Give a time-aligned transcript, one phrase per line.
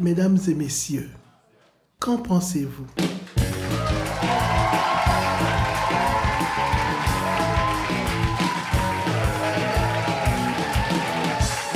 [0.00, 1.08] Mesdames et messieurs,
[2.00, 2.86] qu'en pensez-vous?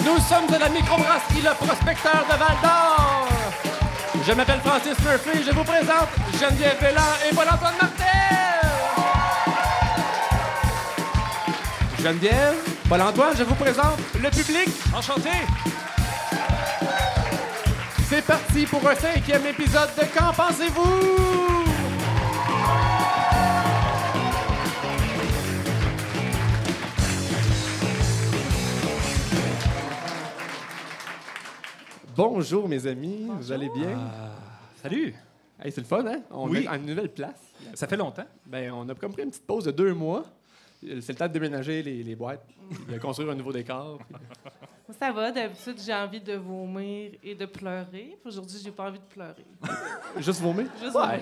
[0.04, 3.29] Nous sommes de la microbrasserie Le Prospecteur de Val d'Or.
[4.27, 5.45] Je m'appelle Francis Murphy.
[5.46, 6.09] Je vous présente
[6.39, 7.00] Geneviève Bellan
[7.30, 8.07] et Paul-Antoine Martel.
[12.03, 12.57] Geneviève,
[12.89, 14.69] Paul-Antoine, je vous présente le public.
[14.95, 15.30] Enchanté.
[18.18, 21.99] C'est parti pour un cinquième épisode de Qu'en pensez-vous?
[32.17, 33.98] Bonjour mes amis, vous allez bien?
[34.83, 35.14] Salut!
[35.62, 36.20] Hey, c'est le fun, hein?
[36.31, 36.64] On Oui.
[36.64, 37.41] est à une nouvelle place.
[37.75, 38.25] Ça fait longtemps.
[38.47, 40.25] Ben, on a comme pris une petite pause de deux mois.
[40.81, 42.47] C'est le temps de déménager les, les boîtes,
[42.89, 43.98] de construire un nouveau décor.
[44.09, 48.17] puis- Ça va, d'habitude, j'ai envie de vomir et de pleurer.
[48.25, 49.45] Aujourd'hui, j'ai pas envie de pleurer.
[50.19, 50.67] Juste vomir?
[50.81, 51.03] Juste Ouais.
[51.07, 51.20] vomir.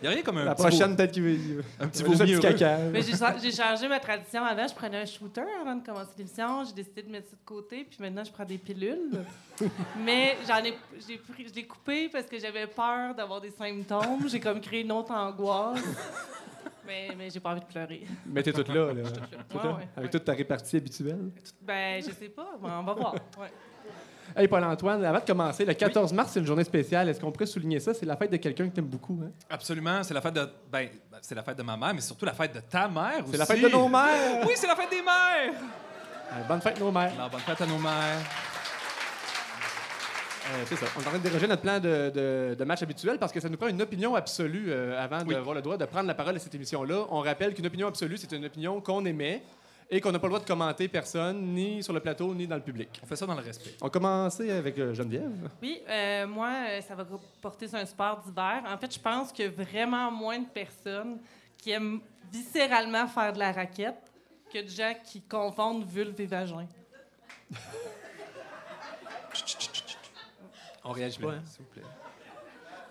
[0.00, 1.62] Il n'y a rien comme un La petit prochaine, peut-être qu'il va.
[1.80, 2.78] Un petit vomi un petit caca.
[2.92, 4.44] Mais j'ai cha- j'ai changé ma tradition.
[4.44, 6.64] Avant, je prenais un shooter avant de commencer l'émission.
[6.64, 7.84] J'ai décidé de mettre ça de côté.
[7.88, 9.24] Puis maintenant, je prends des pilules.
[10.04, 10.74] Mais j'en ai,
[11.08, 14.28] j'ai pris, je l'ai coupé parce que j'avais peur d'avoir des symptômes.
[14.28, 15.80] J'ai comme créé une autre angoisse.
[16.86, 18.04] Mais, mais j'ai pas envie de pleurer.
[18.26, 19.02] Mais t'es toute là, là.
[19.02, 20.10] Toute Ouais, là, ouais, avec ouais.
[20.10, 21.30] toute ta répartie habituelle?
[21.62, 22.48] Ben, je sais pas.
[22.62, 23.14] On va voir.
[23.38, 23.50] Ouais.
[24.36, 27.08] Hey, Paul-Antoine, avant de commencer, le 14 mars, c'est une journée spéciale.
[27.08, 27.94] Est-ce qu'on pourrait souligner ça?
[27.94, 29.30] C'est la fête de quelqu'un que t'aimes beaucoup, hein?
[29.50, 30.40] Absolument, c'est la fête de
[30.72, 33.20] ben, ben, c'est la fête de ma mère, mais surtout la fête de ta mère
[33.22, 33.32] aussi.
[33.32, 34.44] C'est la fête de nos mères!
[34.46, 35.54] Oui, c'est la fête des mères.
[36.48, 37.12] Bonne fête, nos mères!
[37.16, 38.18] Alors, bonne fête à nos mères.
[40.46, 40.86] Euh, c'est ça.
[40.96, 43.40] On est en train de déroger notre plan de, de- de match habituel parce que
[43.40, 45.34] ça nous prend une opinion absolue euh, avant Oui.
[45.34, 47.06] d'avoir le droit de prendre la parole à cette émission-là.
[47.10, 49.42] On rappelle qu'une opinion absolue, c'est une opinion qu'on émet
[49.90, 52.56] et qu'on n'a pas le droit de commenter personne, ni sur le plateau, ni dans
[52.56, 52.88] le public.
[53.02, 53.70] On fait ça dans le respect.
[53.80, 55.48] On commencer avec euh, Geneviève.
[55.62, 56.50] Oui, euh, moi,
[56.86, 57.06] ça va
[57.40, 58.62] porter sur un sport d'hiver.
[58.66, 61.18] En fait, je pense qu'il y a vraiment moins de personnes
[61.56, 64.10] qui aiment viscéralement faire de la raquette
[64.52, 66.66] que de gens qui confondent vulve et vagin.
[70.84, 71.42] On réagit S'il pas, hein?
[71.58, 71.82] vous plaît.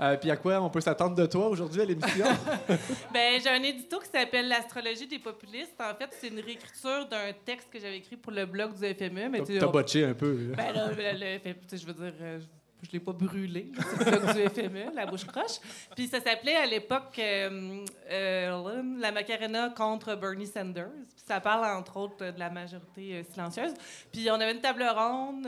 [0.01, 2.25] Euh, Puis à quoi on peut s'attendre de toi aujourd'hui à l'émission?
[3.13, 5.79] Ben, j'ai un édito qui s'appelle L'astrologie des populistes.
[5.79, 9.29] En fait, c'est une réécriture d'un texte que j'avais écrit pour le blog du FME.
[9.29, 10.33] Mais T'as on- botché un peu.
[10.49, 10.55] là.
[10.55, 12.39] Ben là, le- le- sais, je veux dire, euh,
[12.83, 13.71] je l'ai pas brûlé.
[13.99, 15.59] C'est du FME, la bouche croche.
[15.95, 20.91] Puis ça s'appelait à l'époque euh, euh, La Macarena contre Bernie Sanders.
[21.15, 23.73] Puis ça parle entre autres de la majorité euh, silencieuse.
[24.11, 25.47] Puis on avait une table ronde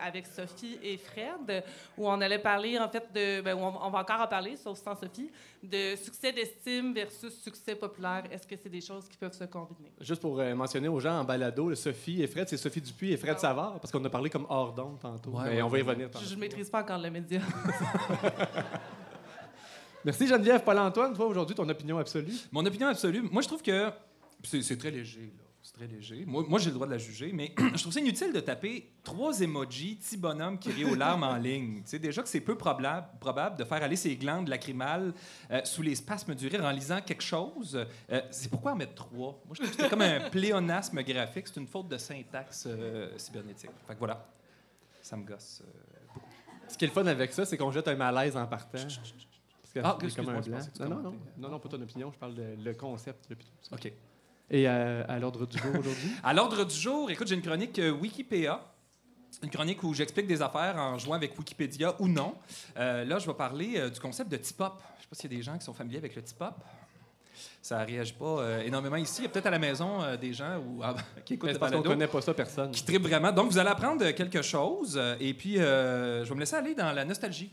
[0.00, 1.62] avec Sophie et Fred
[1.98, 4.78] où on allait parler en fait de, ben, on, on va encore en parler, sauf
[4.78, 5.30] sans Sophie,
[5.62, 8.24] de succès d'estime versus succès populaire.
[8.30, 9.92] Est-ce que c'est des choses qui peuvent se combiner?
[10.00, 13.16] Juste pour euh, mentionner aux gens en balado, Sophie et Fred, c'est Sophie Dupuis et
[13.16, 13.40] Fred Ah.
[13.40, 15.30] Savard, parce qu'on a parlé comme hors d'onde tantôt.
[15.32, 16.08] Ouais, mais ouais, on va y revenir.
[16.08, 16.24] Je, tantôt.
[16.26, 17.40] je maîtrise pas encore le média.
[20.04, 20.62] Merci Geneviève.
[20.64, 22.32] Paul-Antoine, toi aujourd'hui, ton opinion absolue?
[22.52, 23.90] Mon opinion absolue, moi je trouve que
[24.44, 25.44] c'est c'est très léger là.
[25.80, 26.24] C'est très léger.
[26.26, 28.92] Moi, moi j'ai le droit de la juger, mais je trouve ça inutile de taper
[29.02, 31.82] trois emojis, petit bonhomme qui rit aux larmes en ligne.
[31.82, 35.14] Tu sais, déjà que c'est peu probable, probable de faire aller ses glandes lacrymales
[35.50, 37.86] euh, sous les spasmes du rire en lisant quelque chose.
[38.10, 39.40] Euh, c'est pourquoi en mettre trois?
[39.46, 41.48] Moi, je trouve que c'est comme un pléonasme graphique.
[41.48, 43.70] C'est une faute de syntaxe euh, cybernétique.
[43.86, 44.26] Fait que voilà,
[45.00, 45.62] ça me gosse.
[46.68, 48.78] Ce qui est le fun avec ça, c'est qu'on jette un malaise en partant.
[48.78, 50.58] Parce que Ah, c'est comme un blanc.
[50.80, 53.28] Non, non, non, pas ton opinion, je parle de le concept.
[53.72, 53.92] OK.
[54.50, 56.10] Et à l'ordre du jour aujourd'hui?
[56.24, 58.60] À l'ordre du jour, écoute, j'ai une chronique euh, Wikipédia.
[59.42, 62.34] Une chronique où j'explique des affaires en jouant avec Wikipédia ou non.
[62.76, 64.72] Euh, là, je vais parler euh, du concept de tip-up.
[64.78, 66.54] Je ne sais pas s'il y a des gens qui sont familiers avec le tip-up.
[67.62, 69.22] Ça ne réagit pas euh, énormément ici.
[69.22, 70.94] Il y a peut-être à la maison des gens ah,
[71.24, 72.70] qui écoutent parce qu'on connaît pas ça, personne.
[72.72, 73.32] qui trippent vraiment.
[73.32, 75.00] Donc, vous allez apprendre quelque chose.
[75.20, 77.50] et puis, je vais me laisser aller dans la nostalgie.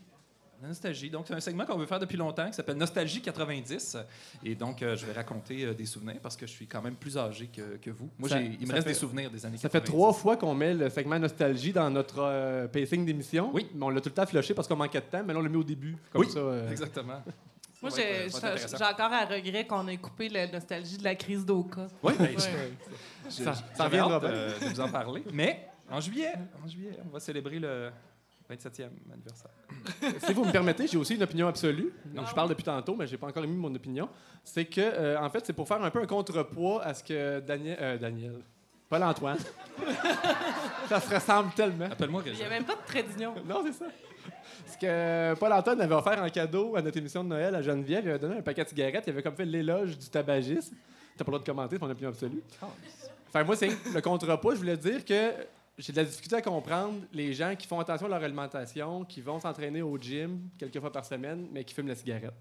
[0.61, 1.09] La nostalgie.
[1.11, 3.97] Donc, c'est un segment qu'on veut faire depuis longtemps qui s'appelle Nostalgie 90.
[4.43, 6.95] Et donc, euh, je vais raconter euh, des souvenirs parce que je suis quand même
[6.95, 8.09] plus âgé que, que vous.
[8.17, 9.91] Moi, Ça- j'ai- il me ça reste fait- des souvenirs des années Ça fait 90.
[9.91, 13.51] trois fois qu'on met le segment nostalgie dans notre euh, pacing d'émission.
[13.53, 13.67] Oui.
[13.75, 15.43] Mais on l'a tout le temps flushé parce qu'on manquait de temps, mais là, on
[15.43, 15.95] l'a mis au début.
[16.11, 16.29] Comme Oui.
[16.31, 16.39] ça.
[16.39, 17.21] euh, Exactement.
[17.83, 18.77] Moi, Ça va j'ai être, euh, ça va être j'ai- intéressant.
[18.77, 21.85] j'ai encore un regret qu'on ait coupé la nostalgie de la crise d'Oka.
[22.01, 22.31] Oui, ben, Ouais.
[22.35, 24.31] je- Ça- ça j'avais reviendra hâte, bien.
[24.31, 25.23] euh, de vous en parler.
[25.31, 26.33] Mais en juillet,
[26.65, 27.91] en juillet, on va célébrer le
[28.49, 29.51] 27e anniversaire.
[30.25, 31.91] si vous me permettez, j'ai aussi une opinion absolue.
[32.13, 32.25] Non.
[32.25, 34.07] Je parle depuis tantôt, mais j'ai pas encore émis mon opinion.
[34.43, 37.39] C'est que, euh, en fait, c'est pour faire un peu un contrepoids à ce que
[37.41, 37.77] Daniel.
[37.81, 38.39] euh, Daniel.
[38.89, 39.37] Paul-Antoine.
[40.87, 41.85] ça se ressemble tellement.
[41.85, 43.33] Appelle-moi Il n'y a même pas de trait d'union.
[43.45, 43.85] Non, c'est ça.
[44.65, 48.09] Ce que Paul-Antoine avait offert en cadeau à notre émission de Noël à Geneviève, il
[48.09, 50.75] avait donné un paquet de cigarettes, il avait comme fait l'éloge du tabagisme.
[51.17, 52.41] T'as pas le droit de commenter, c'est mon opinion absolue.
[53.27, 54.53] Enfin, moi, c'est le contrepoids.
[54.53, 55.31] Je voulais dire que
[55.77, 59.21] j'ai de la difficulté à comprendre les gens qui font attention à leur alimentation, qui
[59.21, 62.33] vont s'entraîner au gym quelques fois par semaine, mais qui fument la cigarette.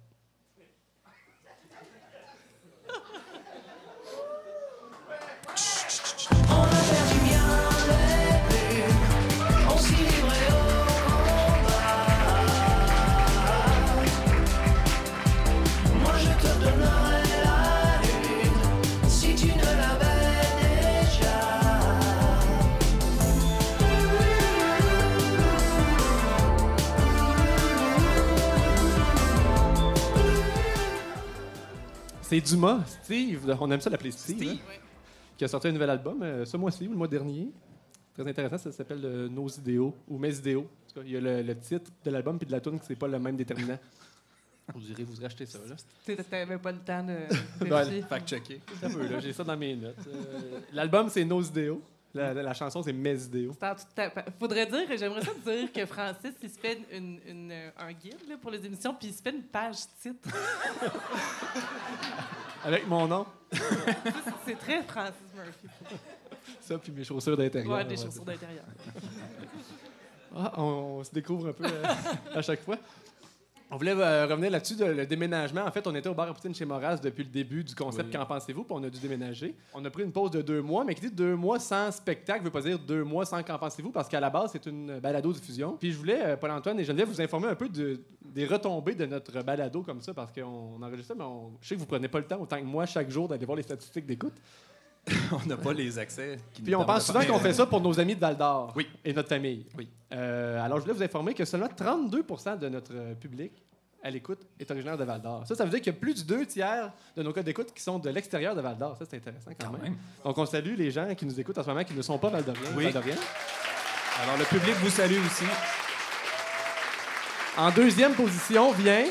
[32.28, 34.58] C'est Dumas, Steve, on aime ça l'appeler Steve, Steve.
[34.68, 34.80] hein,
[35.38, 37.52] qui a sorti un nouvel album euh, ce mois-ci ou le mois dernier.
[38.14, 40.62] Très intéressant, ça s'appelle euh, Nos idéaux ou Mes idéaux.
[40.62, 42.80] En tout cas, il y a le, le titre de l'album puis de la tune
[42.80, 43.78] qui c'est pas le même déterminant.
[44.74, 45.76] Vous direz, vous rachetez ça, là.
[46.04, 47.14] Tu n'avais pas le temps de
[47.60, 47.68] Ben,
[48.90, 49.94] peu, là, j'ai ça dans mes notes.
[50.08, 51.80] Euh, L'album, c'est Nos idéaux.
[52.16, 53.56] La, la- la chanson, c'est Mes idéaux.
[54.38, 58.18] Faudrait dire, j'aimerais ça te dire que Francis, il se fait une, une- un guide
[58.28, 60.28] là, pour les émissions, puis il se fait une page titre.
[62.64, 63.26] Avec mon nom,
[64.44, 65.68] C'est très Francis Murphy.
[66.60, 67.76] ça, puis mes chaussures d'intérieur.
[67.76, 68.64] Ouais, des chaussures d'intérieur.
[70.34, 70.62] Ah, on,
[70.98, 71.82] on se découvre un peu euh,
[72.34, 72.76] à chaque fois.
[73.68, 75.62] On voulait euh, revenir là-dessus, de- le déménagement.
[75.64, 78.06] En fait, on était au bar à poutine chez Moraz depuis le début du concept.
[78.06, 78.12] Oui.
[78.16, 78.62] Qu'en pensez-vous?
[78.62, 79.56] Puis on a dû déménager.
[79.74, 82.44] On a pris une pause de deux mois, mais qui dit deux mois sans spectacle
[82.44, 85.76] veut pas dire deux mois sans qu'en pensez-vous, parce qu'à la base, c'est une balado-diffusion.
[85.80, 89.06] Puis je voulais, euh, Paul-Antoine et Geneviève, vous informer un peu de- des retombées de
[89.06, 92.18] notre balado comme ça, parce qu'on enregistre mais on- je sais que vous prenez pas
[92.20, 94.34] le temps, autant que moi, chaque jour, d'aller voir les statistiques d'écoute.
[95.32, 96.38] On n'a pas les accès.
[96.52, 98.88] qui Puis on pense souvent qu'on fait ça pour nos amis de Val d'Or Oui.
[99.04, 99.64] et notre famille.
[99.78, 99.88] Oui.
[100.12, 103.52] Euh, alors, je voulais vous informer que seulement 32% de notre euh, public
[104.02, 105.44] à l'écoute est originaire de Val d'Or.
[105.46, 107.72] Ça, ça veut dire qu'il y a plus du deux tiers de nos codes d'écoute
[107.72, 108.96] qui sont de l'extérieur de Val d'Or.
[108.98, 109.82] Ça, c'est intéressant quand, Quand même.
[109.82, 109.96] même.
[110.24, 112.28] Donc, on salue les gens qui nous écoutent en ce moment qui ne sont pas
[112.30, 112.62] Val-d'Oriens.
[112.76, 112.86] Oui.
[112.86, 115.44] Alors, le public vous salue aussi.
[117.56, 119.04] En deuxième position vient.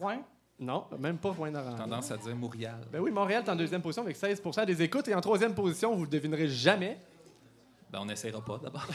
[0.00, 0.22] Rouen.
[0.60, 1.82] Non, même pas Rouen-Noranda.
[1.82, 2.86] Tendance à dire Montréal.
[2.92, 5.08] Ben oui, Montréal est en deuxième position avec 16% des écoutes.
[5.08, 6.98] Et en troisième position, vous ne le devinerez jamais.
[7.90, 8.86] Ben, on n'essayera pas d'abord.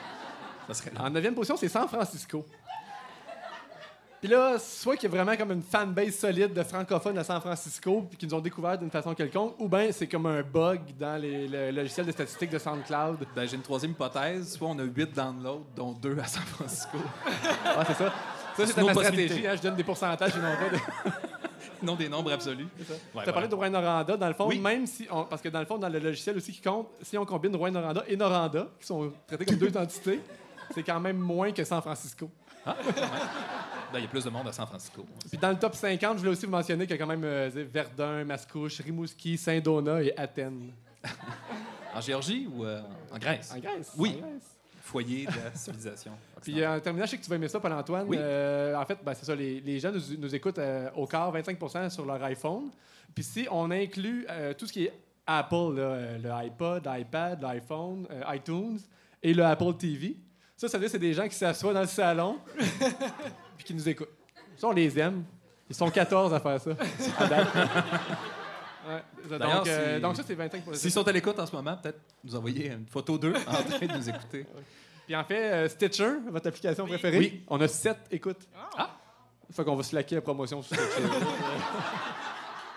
[0.68, 2.46] ça serait En neuvième position, c'est San Francisco.
[4.22, 7.40] Puis là, soit qu'il y a vraiment comme une fanbase solide de francophones à San
[7.40, 10.80] Francisco, puis qu'ils nous ont découvert d'une façon quelconque, ou bien c'est comme un bug
[10.96, 13.26] dans les, le logiciel de statistiques de SoundCloud.
[13.34, 14.52] Ben, j'ai une troisième hypothèse.
[14.52, 16.98] Soit on a huit downloads, dont deux à San Francisco.
[17.64, 18.12] Ah, c'est ça.
[18.56, 19.46] Ça, C'est ma stratégie.
[19.46, 21.12] hein, je donne des pourcentages et non pas de...
[21.86, 22.66] non des nombres absolus.
[22.76, 24.16] Tu as parlé de Rouen-Noranda.
[24.16, 24.58] Dans le fond, Oui.
[24.58, 25.06] même si...
[25.10, 27.54] on- parce que dans le fond, dans le logiciel aussi qui compte, si on combine
[27.56, 30.20] Rouen-Noranda et Noranda, qui sont traités comme deux entités,
[30.74, 32.30] c'est quand même moins que San Francisco.
[32.64, 35.04] Ben, il y a plus de monde à San Francisco.
[35.28, 37.24] Puis dans le top 50, je voulais aussi vous mentionner qu'il y a quand même
[37.24, 40.72] euh, Verdun, Mascouche, Rimouski, Saint-Donat et Athènes.
[41.94, 42.80] En Géorgie ou euh,
[43.12, 43.52] en Grèce?
[43.54, 43.92] En Grèce.
[43.98, 44.16] Oui.
[44.22, 44.56] en Grèce.
[44.92, 46.12] Foyer de la civilisation.
[46.42, 46.70] Puis occidentale.
[46.72, 48.06] euh, en terminant, je sais que tu vas aimer ça, Paul-Antoine.
[48.06, 48.16] Oui.
[48.20, 51.32] Euh, en fait, ben, c'est ça, les, les gens nous, nous écoutent euh, au quart,
[51.32, 51.58] 25
[51.90, 52.70] sur leur iPhone.
[53.14, 54.92] Puis si on inclut euh, tout ce qui est
[55.26, 58.78] Apple, là, le iPod, l'iPad, l'iPhone, iTunes
[59.22, 60.16] et le Apple TV,
[60.56, 62.38] ça, ça veut dire que c'est des gens qui s'assoient dans le salon
[63.56, 64.08] puis qui nous écoutent.
[64.56, 65.24] Ça, on les aime.
[65.70, 66.70] Ils sont 14 à faire ça.
[68.88, 68.94] à.
[69.30, 72.00] Ouais, donc, euh, donc ça, c'est 25 S'ils sont à l'écoute en ce moment, peut-être
[72.24, 74.46] nous envoyer une photo d'eux en train de nous écouter.
[75.06, 77.42] Puis en fait, euh, Stitcher, votre application préférée, Oui.
[77.48, 78.48] on a 7 écoutes.
[78.76, 78.96] Ah.
[79.50, 81.02] Fait qu'on va se laquer la promotion sur Stitcher.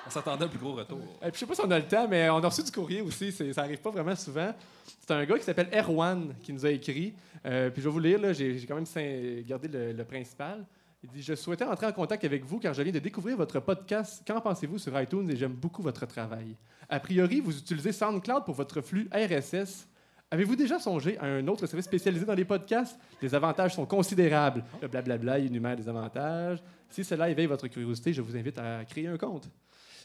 [0.08, 1.00] On s'attendait à un plus gros retour.
[1.24, 2.72] Et puis, je sais pas si on a le temps, mais on a reçu du
[2.72, 3.32] courrier aussi.
[3.32, 4.54] c'est- Ça arrive pas vraiment souvent.
[5.02, 7.16] C'est un gars qui s'appelle Erwan qui nous a écrit.
[7.44, 10.64] Euh, puis je vais vous lire, là, j'ai j'ai quand même gardé le, le principal.
[11.06, 13.60] Il dit Je souhaitais entrer en contact avec vous car je viens de découvrir votre
[13.60, 14.24] podcast.
[14.26, 16.56] Qu'en pensez-vous sur iTunes et j'aime beaucoup votre travail?
[16.90, 19.88] A priori, vous utilisez SoundCloud pour votre flux RSS.
[20.32, 22.98] Avez-vous déjà songé à un autre service spécialisé dans les podcasts?
[23.22, 24.64] Les avantages sont considérables.
[24.82, 26.64] Le blablabla il énumère des avantages.
[26.90, 29.48] Si cela éveille votre curiosité, je vous invite à créer un compte.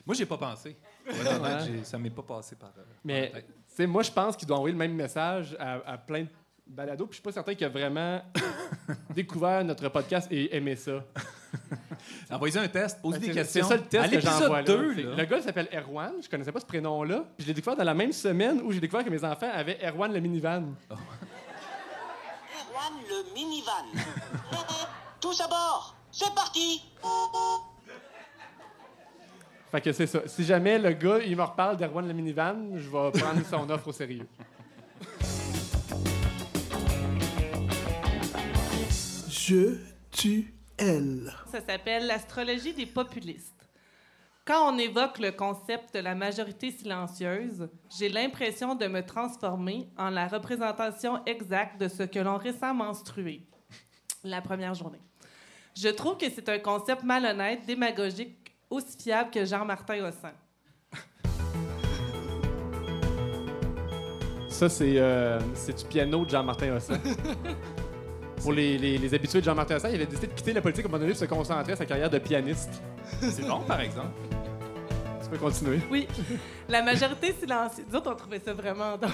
[0.07, 0.77] Moi, j'ai pas pensé.
[1.09, 2.73] Honnêtement, j'ai- ça m'est pas passé par.
[2.79, 3.43] euh, Mais tu
[3.77, 6.29] sais, moi, je pense qu'il doit envoyer le même message à, à plein de
[6.71, 7.07] balados.
[7.07, 8.21] Puis je suis pas certain qu'il a vraiment
[9.15, 11.03] découvert notre podcast et aimé ça.
[12.31, 13.63] Envoyez un test, posez Ben, des questions.
[13.65, 14.59] C'est ça le test à que j'envoie.
[14.61, 14.87] l'épisode là.
[14.89, 15.17] 2, C'est- là.
[15.17, 16.13] Le gars s'appelle Erwan.
[16.23, 17.25] Je connaissais pas ce prénom-là.
[17.37, 19.79] Puis je l'ai découvert dans la même semaine où j'ai découvert que mes enfants avaient
[19.85, 20.75] Erwan le minivan.
[20.91, 21.03] Erwan
[23.09, 23.85] le minivan.
[25.21, 26.83] Tous à bord, c'est parti
[29.71, 30.21] Fait que c'est ça.
[30.27, 33.89] Si jamais le gars, il me reparle d'Erwan le minivan, je vais prendre son offre
[33.89, 34.27] au sérieux.
[39.51, 39.75] Je,
[40.13, 41.33] tu, elle.
[41.51, 43.69] Ça s'appelle l'astrologie des populistes.
[44.45, 50.11] Quand on évoque le concept de la majorité silencieuse, j'ai l'impression de me transformer en
[50.11, 53.43] la représentation exacte de ce que l'on ressent menstrué
[54.23, 55.01] la première journée.
[55.77, 60.35] Je trouve que c'est un concept malhonnête, démagogique, aussi fiable que Jean-Martin Hossan.
[64.49, 67.01] Ça, c'est euh, c'est du piano de Jean-Martin Hossan.
[68.43, 70.85] Pour les, les- les habitués de Jean-Martin Hossan, il avait décidé de quitter la politique
[70.85, 72.83] à un moment donné pour se concentrer à sa carrière de pianiste.
[73.21, 74.09] C'est bon, par exemple.
[75.23, 75.79] Tu peux continuer.
[75.91, 76.09] Oui,
[76.69, 77.87] la majorité silencieuse.
[77.89, 79.11] Nous autres, on trouvait ça vraiment drôle.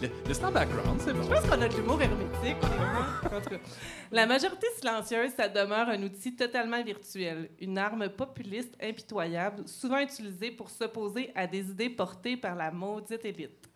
[0.00, 1.22] Le, le background, c'est bon.
[1.22, 2.56] Je pense qu'on a de l'humour hermétique.
[3.24, 3.56] en tout cas.
[4.10, 10.50] La majorité silencieuse, ça demeure un outil totalement virtuel, une arme populiste impitoyable, souvent utilisée
[10.50, 13.68] pour s'opposer à des idées portées par la maudite élite.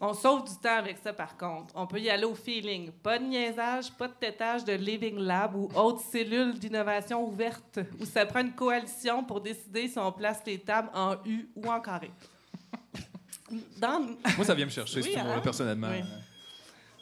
[0.00, 1.72] On sauve du temps avec ça, par contre.
[1.74, 2.92] On peut y aller au feeling.
[3.02, 8.04] Pas de niaisage, pas de tétage de Living Lab ou autre cellule d'innovation ouverte où
[8.04, 11.80] ça prend une coalition pour décider si on place les tables en U ou en
[11.80, 12.10] carré.
[13.80, 14.00] Dans,
[14.36, 15.40] Moi, ça vient me chercher, Oui, ce hein?
[15.42, 15.88] personnellement.
[15.90, 16.02] Oui.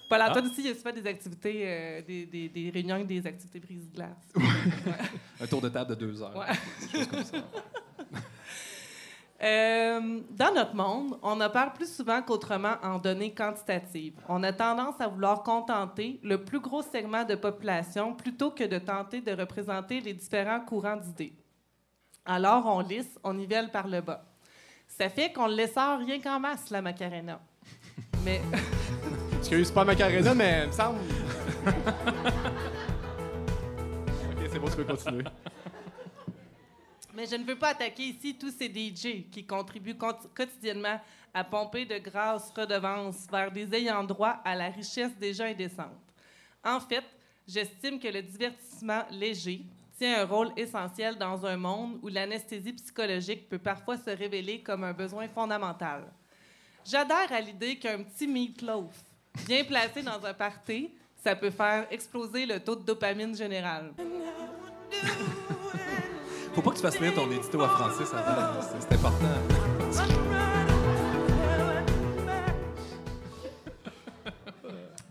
[0.08, 0.30] Paul Ah.
[0.30, 3.26] Antoine aussi, il y a souvent des activités, euh, des, des, des réunions avec des
[3.26, 4.32] activités prises de glace.
[5.40, 6.36] Un tour de table de deux heures.
[6.36, 6.46] Ouais.
[6.92, 7.36] Des choses comme ça.
[9.42, 14.14] Euh, dans notre monde, on opère plus souvent qu'autrement en données quantitatives.
[14.28, 18.78] On a tendance à vouloir contenter le plus gros segment de population plutôt que de
[18.78, 21.34] tenter de représenter les différents courants d'idées.
[22.24, 24.24] Alors, on lisse, on nivelle par le bas.
[24.88, 27.38] Ça fait qu'on le laisse rien qu'en masse, la Macarena.
[28.24, 28.40] Mais
[29.38, 30.98] Excuse, c'est pas Macarena, mais il me semble.
[31.66, 31.74] ok,
[34.50, 35.24] c'est bon, tu peux continuer.
[37.16, 41.00] Mais je ne veux pas attaquer ici tous ces DJ qui contribuent cont- quotidiennement
[41.32, 45.96] à pomper de grasses redevances vers des ayants droit à la richesse déjà indécente.
[46.62, 47.04] En fait,
[47.48, 49.62] j'estime que le divertissement léger
[49.96, 54.84] tient un rôle essentiel dans un monde où l'anesthésie psychologique peut parfois se révéler comme
[54.84, 56.04] un besoin fondamental.
[56.84, 58.92] J'adhère à l'idée qu'un petit meatloaf
[59.46, 60.90] bien placé dans un party,
[61.24, 63.94] ça peut faire exploser le taux de dopamine général.
[66.56, 68.60] Faut pas que tu fasses lire ton édito à Francis avant.
[68.62, 69.26] C'est- C'est important.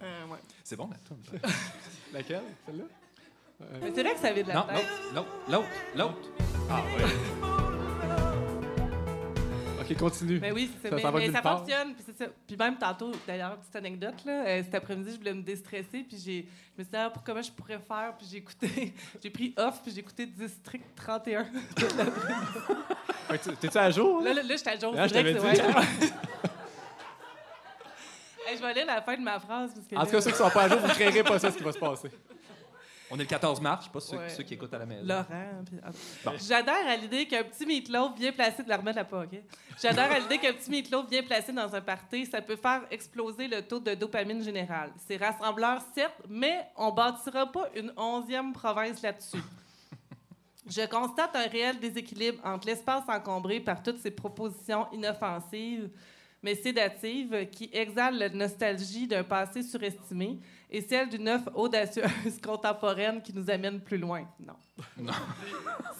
[0.04, 0.38] Euh, ouais.
[0.64, 1.40] C'est bon, la toune.
[2.14, 2.84] Laquelle Celle-là?
[3.82, 4.86] Mais c'est vrai que ça avait de la Non, tête.
[5.14, 6.30] l'autre, l'autre, l'autre, l'autre.
[6.70, 7.55] Ah, ouais.
[9.92, 10.40] Ok, continue.
[10.40, 11.60] Mais oui, c'est Ça mais, s'en va mais nulle ça part.
[11.60, 11.94] fonctionne.
[11.94, 12.26] Puis, ça.
[12.48, 16.18] Puis même tantôt, d'ailleurs, petite anecdote, là, euh, cet après-midi, je voulais me déstresser, puis
[16.24, 16.42] j'ai,
[16.76, 19.54] je me suis dit, ah, pour comment je pourrais faire, puis j'ai écouté, j'ai pris
[19.58, 21.46] off, puis j'ai écouté District 31.
[23.28, 24.22] Fait que tu- T'es-tu à jour?
[24.22, 24.42] Là, Là?
[24.42, 24.94] là, là, j'étais à jour.
[24.94, 25.40] Vrai je t'avais dit.
[25.40, 25.54] ouais.
[28.48, 29.72] Hey, je vais aller à la fin de ma phrase.
[29.74, 31.24] Parce que En là- tout cas, ceux qui sont pas à jour, vous ne créerez
[31.24, 32.10] pas ça, ce qui va se passer.
[33.12, 34.30] On est le 14 mars, je sais pas ceux, Ouais.
[34.30, 35.06] ceux qui écoutent à la maison.
[35.06, 35.64] Laurent.
[35.66, 35.90] puis- ah.
[36.26, 36.32] Bon.
[36.40, 39.40] J'adhère à l'idée qu'un petit meatloaf bien placé de la remettre à pas, OK?
[39.82, 43.48] J'adhère à l'idée qu'un petit meatloaf bien placé dans un party, ça peut faire exploser
[43.48, 44.92] le taux de dopamine général.
[45.08, 49.42] C'est rassembleur, certes, mais on bâtira pas une onzième province là-dessus.
[50.68, 55.90] Je constate un réel déséquilibre entre l'espace encombré par toutes ces propositions inoffensives,
[56.46, 60.38] mais sédatives, qui exhalent la nostalgie d'un passé surestimé,
[60.70, 64.28] et celle d'une œuvre audacieuse contemporaine qui nous amène plus loin.
[64.40, 64.54] Non.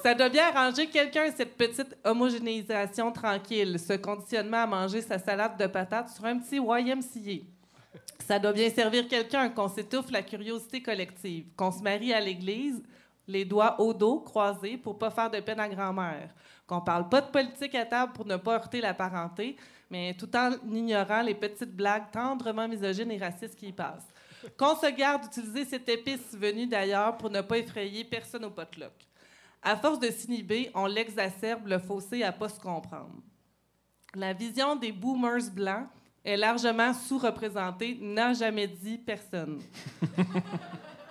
[0.04, 5.58] Ça doit bien arranger quelqu'un, cette petite homogénéisation tranquille, ce conditionnement à manger sa salade
[5.60, 7.44] de patates sur un petit YMCA.
[8.20, 12.84] Ça doit bien servir quelqu'un qu'on s'étouffe la curiosité collective, qu'on se marie à l'église,
[13.28, 16.30] les doigts au dos, croisés, pour pas faire de peine à grand-mère,
[16.68, 19.56] qu'on parle pas de politique à table pour ne pas heurter la parenté,
[19.90, 24.08] mais tout en ignorant les petites blagues tendrement misogynes et racistes qui y passent.
[24.58, 28.94] Qu'on se garde d'utiliser cette épice venue d'ailleurs pour ne pas effrayer personne au potluck.
[29.62, 33.16] À force de s'inhiber, on l'exacerbe le fossé à pas se comprendre.
[34.14, 35.88] La vision des boomers blancs
[36.24, 39.62] est largement sous-représentée, n'a jamais dit personne.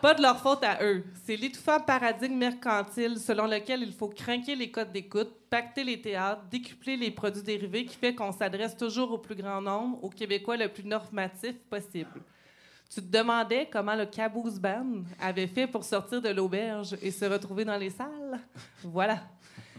[0.04, 1.02] Pas de leur faute à eux.
[1.24, 6.42] C'est l'étouffant paradigme mercantile selon lequel il faut craquer les codes d'écoute, pacter les théâtres,
[6.50, 10.58] décupler les produits dérivés qui fait qu'on s'adresse toujours au plus grand nombre, aux Québécois
[10.58, 12.20] le plus normatif possible.
[12.90, 17.24] Tu te demandais comment le Caboose Band avait fait pour sortir de l'auberge et se
[17.24, 18.40] retrouver dans les salles?
[18.82, 19.22] Voilà.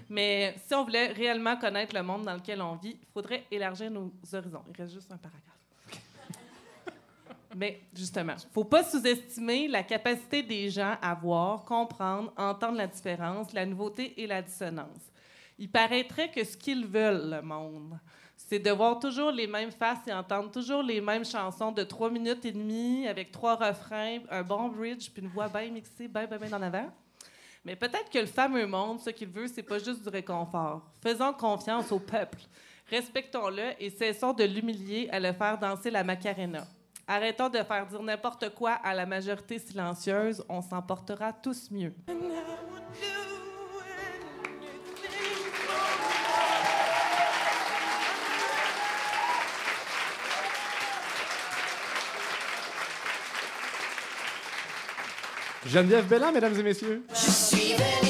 [0.09, 3.91] Mais si on voulait réellement connaître le monde dans lequel on vit, il faudrait élargir
[3.91, 4.63] nos horizons.
[4.69, 5.54] Il reste juste un paragraphe.
[7.57, 13.53] Mais justement, faut pas sous-estimer la capacité des gens à voir, comprendre, entendre la différence,
[13.53, 14.99] la nouveauté et la dissonance.
[15.57, 17.97] Il paraîtrait que ce qu'ils veulent, le monde,
[18.35, 22.09] c'est de voir toujours les mêmes faces et entendre toujours les mêmes chansons de trois
[22.09, 26.25] minutes et demie avec trois refrains, un bon bridge puis une voix bien mixée, bien,
[26.25, 26.91] bien, bien en avant.
[27.63, 30.81] Mais peut-être que le fameux monde, ce qu'il veut, c'est pas juste du réconfort.
[31.01, 32.39] Faisons confiance au peuple.
[32.89, 36.67] Respectons-le et cessons de l'humilier à le faire danser la Macarena.
[37.07, 40.43] Arrêtons de faire dire n'importe quoi à la majorité silencieuse.
[40.49, 41.93] On s'en portera tous mieux.
[55.67, 57.03] Geneviève Belland, mesdames et messieurs.
[57.09, 58.04] Je suis venue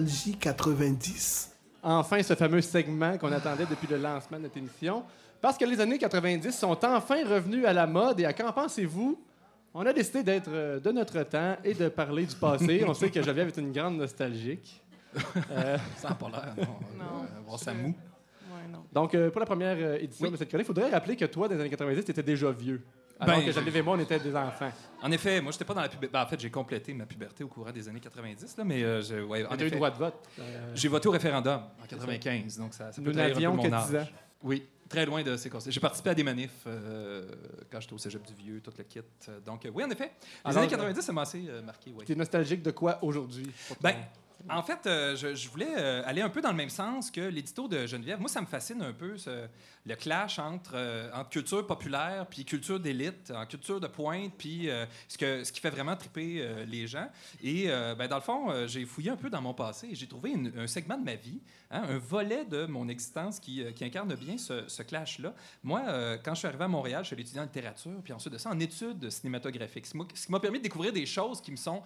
[0.00, 1.50] Nostalgie 90.
[1.82, 5.02] Enfin, ce fameux segment qu'on attendait depuis le lancement de notre émission.
[5.40, 9.20] Parce que les années 90 sont enfin revenues à la mode et à qu'en pensez-vous?
[9.74, 12.84] On a décidé d'être euh, de notre temps et de parler du passé.
[12.86, 14.80] On sait que Geneviève est une grande nostalgique.
[15.50, 16.64] Euh, Ça n'a pas l'air, non.
[16.98, 17.22] Non.
[17.24, 17.88] Euh, voir ça mou.
[17.88, 18.82] Ouais, non.
[18.90, 20.32] donc, euh, pour la première édition Oui.
[20.32, 22.50] de cette chronique, il faudrait rappeler que toi, dans les années 90, tu étais déjà
[22.50, 22.80] vieux.
[23.22, 24.70] Alors Ben, que Geneviève et moi, on était des enfants.
[25.02, 26.16] En effet, moi, j'étais pas dans la puberté.
[26.18, 29.22] en fait, j'ai complété ma puberté au courant des années 90, là, mais euh, je-
[29.22, 30.14] ouais, eu effet, droit de vote.
[30.38, 33.68] Euh, j'ai voté au référendum en 95, donc ça, ça peut Nous trahir un peu
[33.68, 33.88] mon âge.
[33.90, 34.08] 10 ans.
[34.42, 35.72] Oui, très loin de ces conseils.
[35.72, 37.24] J'ai participé à des manifs euh,
[37.70, 39.00] quand j'étais au cégep du Vieux, tout le kit.
[39.28, 40.10] Euh, Donc, oui, en effet,
[40.44, 41.92] les Alors, années 90, ça m'a assez marqué.
[41.96, 42.04] Oui.
[42.04, 43.50] Tu es nostalgique de quoi aujourd'hui?
[43.80, 43.94] Ben,
[44.50, 47.86] en fait, je, je voulais aller un peu dans le même sens que l'édito de
[47.86, 48.18] Geneviève.
[48.18, 49.46] Moi, ça me fascine un peu ce-
[49.84, 54.70] le clash entre, euh, entre culture populaire puis culture d'élite, en culture de pointe, puis
[54.70, 57.08] euh, ce, que, ce qui fait vraiment triper euh, les gens.
[57.42, 60.34] Et ben, dans le fond, j'ai fouillé un peu dans mon passé et j'ai trouvé
[60.56, 64.38] un segment de ma vie, hein, un volet de mon existence qui, qui incarne bien
[64.38, 65.34] ce, clash-là.
[65.62, 65.82] Moi,
[66.24, 68.50] quand je suis arrivé à Montréal, je suis étudier en littérature, puis ensuite de ça,
[68.50, 69.86] en études cinématographiques.
[69.86, 69.92] Ce
[70.26, 71.82] qui m'a- permis de découvrir des choses qui me sont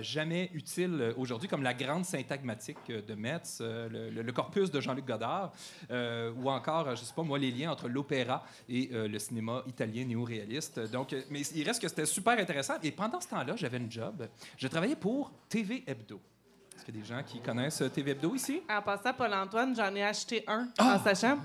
[0.00, 5.52] jamais utiles aujourd'hui, comme la grande syntagmatique de Metz, le, le- corpus de Jean-Luc Godard,
[5.90, 10.04] ou encore, je sais pas moi, les liens entre l'opéra et euh, le cinéma italien
[10.04, 10.80] néo-réaliste.
[10.92, 12.74] Donc, euh, mais il reste que c'était super intéressant.
[12.82, 14.28] Et pendant ce temps-là, j'avais une job.
[14.58, 16.20] Je travaillais pour TV Hebdo.
[16.76, 18.60] Est-ce qu'il y a des gens qui connaissent euh, TV Hebdo ici?
[18.68, 21.38] En passant, Paul-Antoine, j'en ai acheté un en sachant.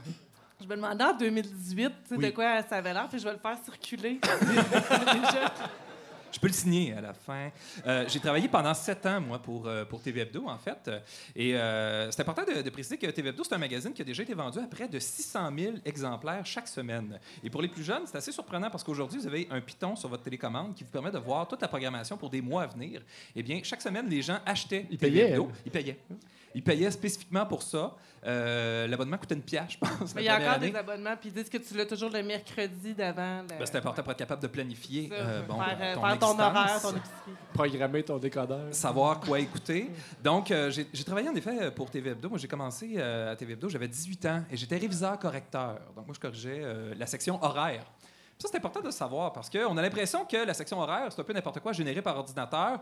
[0.60, 2.26] Je me demandais en 2018 tu sais, Oui.
[2.26, 4.19] de quoi ça avait l'air, puis je vais le faire circuler.
[5.13, 5.54] Déjà.
[6.38, 7.50] Je peux le signer à la fin.
[7.88, 10.88] Euh, j'ai travaillé pendant sept ans, moi, pour, euh, pour TV Hebdo, en fait.
[11.36, 14.06] Et euh, c'est important de, de préciser que TV Hebdo, c'est un magazine qui a
[14.06, 17.19] déjà été vendu à près de 600 000 exemplaires chaque semaine.
[17.43, 20.10] Et pour les plus jeunes, c'est assez surprenant parce qu'aujourd'hui, vous avez un piton sur
[20.10, 23.02] votre télécommande qui vous permet de voir toute la programmation pour des mois à venir.
[23.36, 25.52] Eh bien, chaque semaine, les gens achetaient Ils TV payaient, Hebdo.
[25.65, 25.97] Ils payaient.
[26.55, 27.95] Ils payaient spécifiquement pour ça.
[28.25, 30.71] Euh, L'abonnement coûtait une pièce, je pense, Mais il y a encore année.
[30.71, 33.41] des abonnements, puis ils disent que tu l'as toujours le mercredi d'avant.
[33.43, 36.01] le- Ben, c'est important pour être capable de planifier Ça, euh, bon, faire, euh, ton
[36.01, 37.31] faire ton horaire, ton épicerie.
[37.53, 38.73] Programmer ton décodeur.
[38.73, 39.91] savoir quoi écouter.
[40.23, 42.29] Donc, euh, j'ai j'ai travaillé en effet pour TV Hebdo.
[42.29, 45.77] Moi, j'ai commencé euh, à TV Hebdo, j'avais 18 ans et j'étais réviseur correcteur.
[45.95, 47.83] Donc, moi, je corrigeais euh, la section horaire.
[47.83, 51.07] Puis Ça, c'est important de le savoir parce qu'on a l'impression que la section horaire,
[51.12, 52.79] c'est un peu n'importe quoi généré par ordinateur.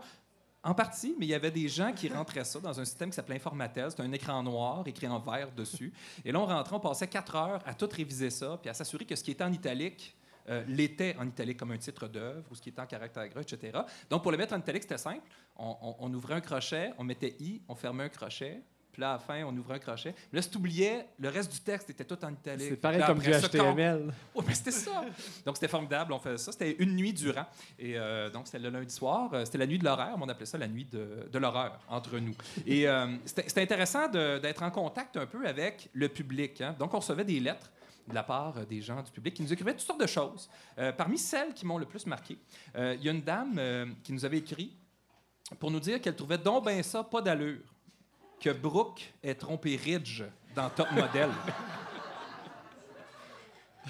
[0.66, 3.14] En partie, mais il y avait des gens qui rentraient ça dans un système qui
[3.16, 3.88] s'appelait Informatel.
[3.90, 5.92] C'était un écran noir écrit en vert dessus.
[6.24, 9.04] Et là, on rentrait, on passait quatre heures à tout réviser ça, puis à s'assurer
[9.04, 10.16] que ce qui était en italique
[10.48, 13.40] euh, l'était en italique comme un titre d'œuvre ou ce qui était en caractère gras,
[13.42, 13.78] etc.
[14.10, 15.22] Donc, pour le mettre en italique, c'était simple.
[15.56, 18.60] On, on- on ouvrait un crochet, on mettait I, on fermait un crochet.
[18.96, 20.14] Puis là, à la fin, on ouvrait un crochet.
[20.32, 22.66] Mais là, si tu oubliais, le reste du texte était tout en italique.
[22.70, 24.10] C'est pareil là, comme du HTML.
[24.34, 25.04] oui, mais c'était ça.
[25.44, 26.14] Donc, c'était formidable.
[26.14, 26.50] On faisait ça.
[26.50, 27.44] C'était une nuit durant.
[27.78, 29.28] Et euh, donc, c'était le lundi soir.
[29.34, 31.78] Euh, C'était la nuit de l'horreur, mais on appelait ça la nuit de, de l'horreur
[31.90, 32.34] entre nous.
[32.66, 36.62] Et euh, c'était intéressant d'être en contact un peu avec le public.
[36.62, 36.74] hein.
[36.78, 37.70] Donc, on recevait des lettres
[38.08, 40.48] de la part des gens du public qui nous écrivaient toutes sortes de choses.
[40.78, 42.38] Euh, parmi celles qui m'ont le plus marqué,
[42.74, 44.72] il y a une dame qui nous avait écrit
[45.60, 47.60] pour nous dire qu'elle trouvait donc ben ça pas d'allure
[48.40, 50.22] que Brooke ait trompé Ridge
[50.54, 51.30] dans Top Model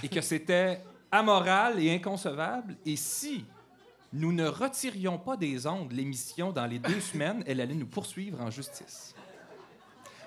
[0.02, 2.76] et que c'était amoral et inconcevable.
[2.84, 3.44] Et si
[4.12, 8.40] nous ne retirions pas des ondes l'émission dans les deux semaines, elle allait nous poursuivre
[8.40, 9.14] en justice.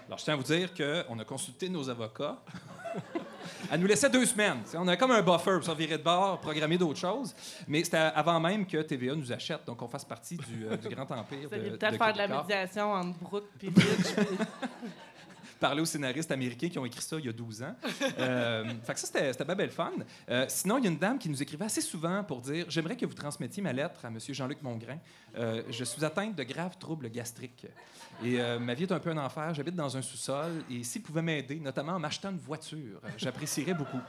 [0.08, 2.43] Alors, je tiens à vous dire qu'on a consulté nos avocats.
[3.71, 4.62] Elle nous laissait deux semaines.
[4.63, 7.35] T'sais, on avait comme un buffer pour se virer de bord, programmer d'autres choses.
[7.67, 10.89] Mais c'était avant même que TVA nous achète, donc on fasse partie du, euh, du
[10.89, 14.27] grand empire Vous allez de peut-être faire de la médiation entre Brooke et Ridge.
[15.60, 17.76] parler aux scénaristes américains qui ont écrit ça il y a 12 ans.
[18.19, 19.91] Euh, fait que ça, c'était bien belle fun.
[20.30, 22.95] Euh, sinon, il y a une dame qui nous écrivait assez souvent pour dire J'aimerais
[22.95, 24.17] que vous transmettiez ma lettre à M.
[24.19, 25.00] Jean-Luc Mongrain.
[25.38, 27.67] Euh, je suis atteinte de graves troubles gastriques.
[28.24, 29.54] Et euh, ma vie est un peu un enfer.
[29.54, 30.63] J'habite dans un sous-sol.
[30.69, 34.02] Et s'il pouvait m'aider, notamment en m'achetant une voiture, j'apprécierais beaucoup.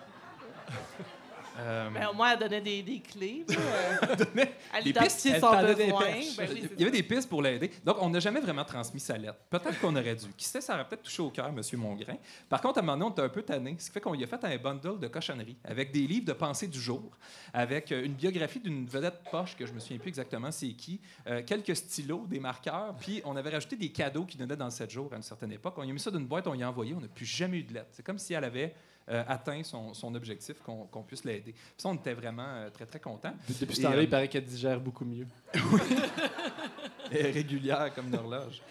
[1.60, 3.44] Euh, Ben, au moins, elle donnait des, des clés.
[3.50, 3.54] euh,
[4.74, 6.00] elle Des identifiait pistes, elle besoin.
[6.00, 7.70] Ben oui, il y avait des pistes pour l'aider.
[7.84, 9.38] Donc, on n'a jamais vraiment transmis sa lettre.
[9.50, 10.26] Peut-être qu'on aurait dû.
[10.36, 11.60] Qui sait, ça aurait peut-être touché au cœur, M.
[11.78, 12.16] Mongrain.
[12.48, 13.76] Par contre, à un moment donné, on était un peu tanné.
[13.78, 16.32] Ce qui fait qu'on lui a fait un bundle de cochonneries avec des livres de
[16.32, 17.10] pensée du jour,
[17.52, 21.00] avec euh, une biographie d'une vedette poche que je me souviens plus exactement c'est qui,
[21.26, 24.70] euh, quelques stylos, des marqueurs, puis on avait rajouté des cadeaux qui donnaient dans le
[24.70, 25.74] 7 jours à une certaine époque.
[25.76, 27.58] On y a mis ça d'une boîte, on y a envoyé, on n'a plus jamais
[27.58, 27.88] eu de lettre.
[27.92, 28.74] C'est comme si elle avait
[29.10, 31.52] euh, atteint son, son objectif, qu'on puisse l'aider.
[31.52, 33.34] Puis ça, on était vraiment euh, très, très contents.
[33.60, 35.26] Depuis ce temps-là, euh, il paraît qu'elle digère beaucoup mieux.
[37.10, 38.62] régulière comme une horloge.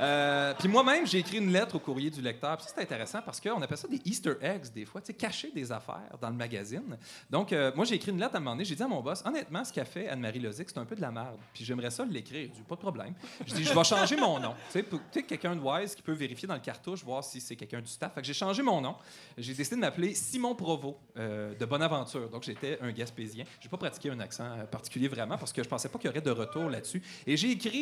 [0.00, 2.56] Euh, puis moi-même, j'ai écrit une lettre au courrier du lecteur.
[2.56, 5.14] Puis ça, c'est intéressant parce qu'on appelle ça des Easter eggs, des fois, tu sais,
[5.14, 6.96] cacher des affaires dans le magazine.
[7.30, 8.64] Donc, euh, moi, j'ai écrit une lettre à un moment donné.
[8.64, 11.00] J'ai dit à mon boss, honnêtement, ce qu'a fait Anne-Marie Lozic, c'est un peu de
[11.00, 11.38] la merde.
[11.52, 12.48] Puis j'aimerais ça l'écrire.
[12.52, 13.14] J'ai dit, pas de problème.
[13.46, 14.54] Je dis, je vais changer mon nom.
[14.72, 17.80] Tu sais, quelqu'un de wise qui peut vérifier dans le cartouche, voir si c'est quelqu'un
[17.80, 18.14] du staff.
[18.14, 18.96] Fait que j'ai changé mon nom.
[19.36, 22.28] J'ai décidé de m'appeler Simon Provo euh, de Bonaventure.
[22.28, 23.44] Donc, j'étais un Gaspésien.
[23.60, 26.10] J'ai pas pratiqué un accent euh, particulier vraiment parce que je pensais pas qu'il y
[26.10, 27.02] aurait de retour là-dessus.
[27.26, 27.73] Et j'ai écrit,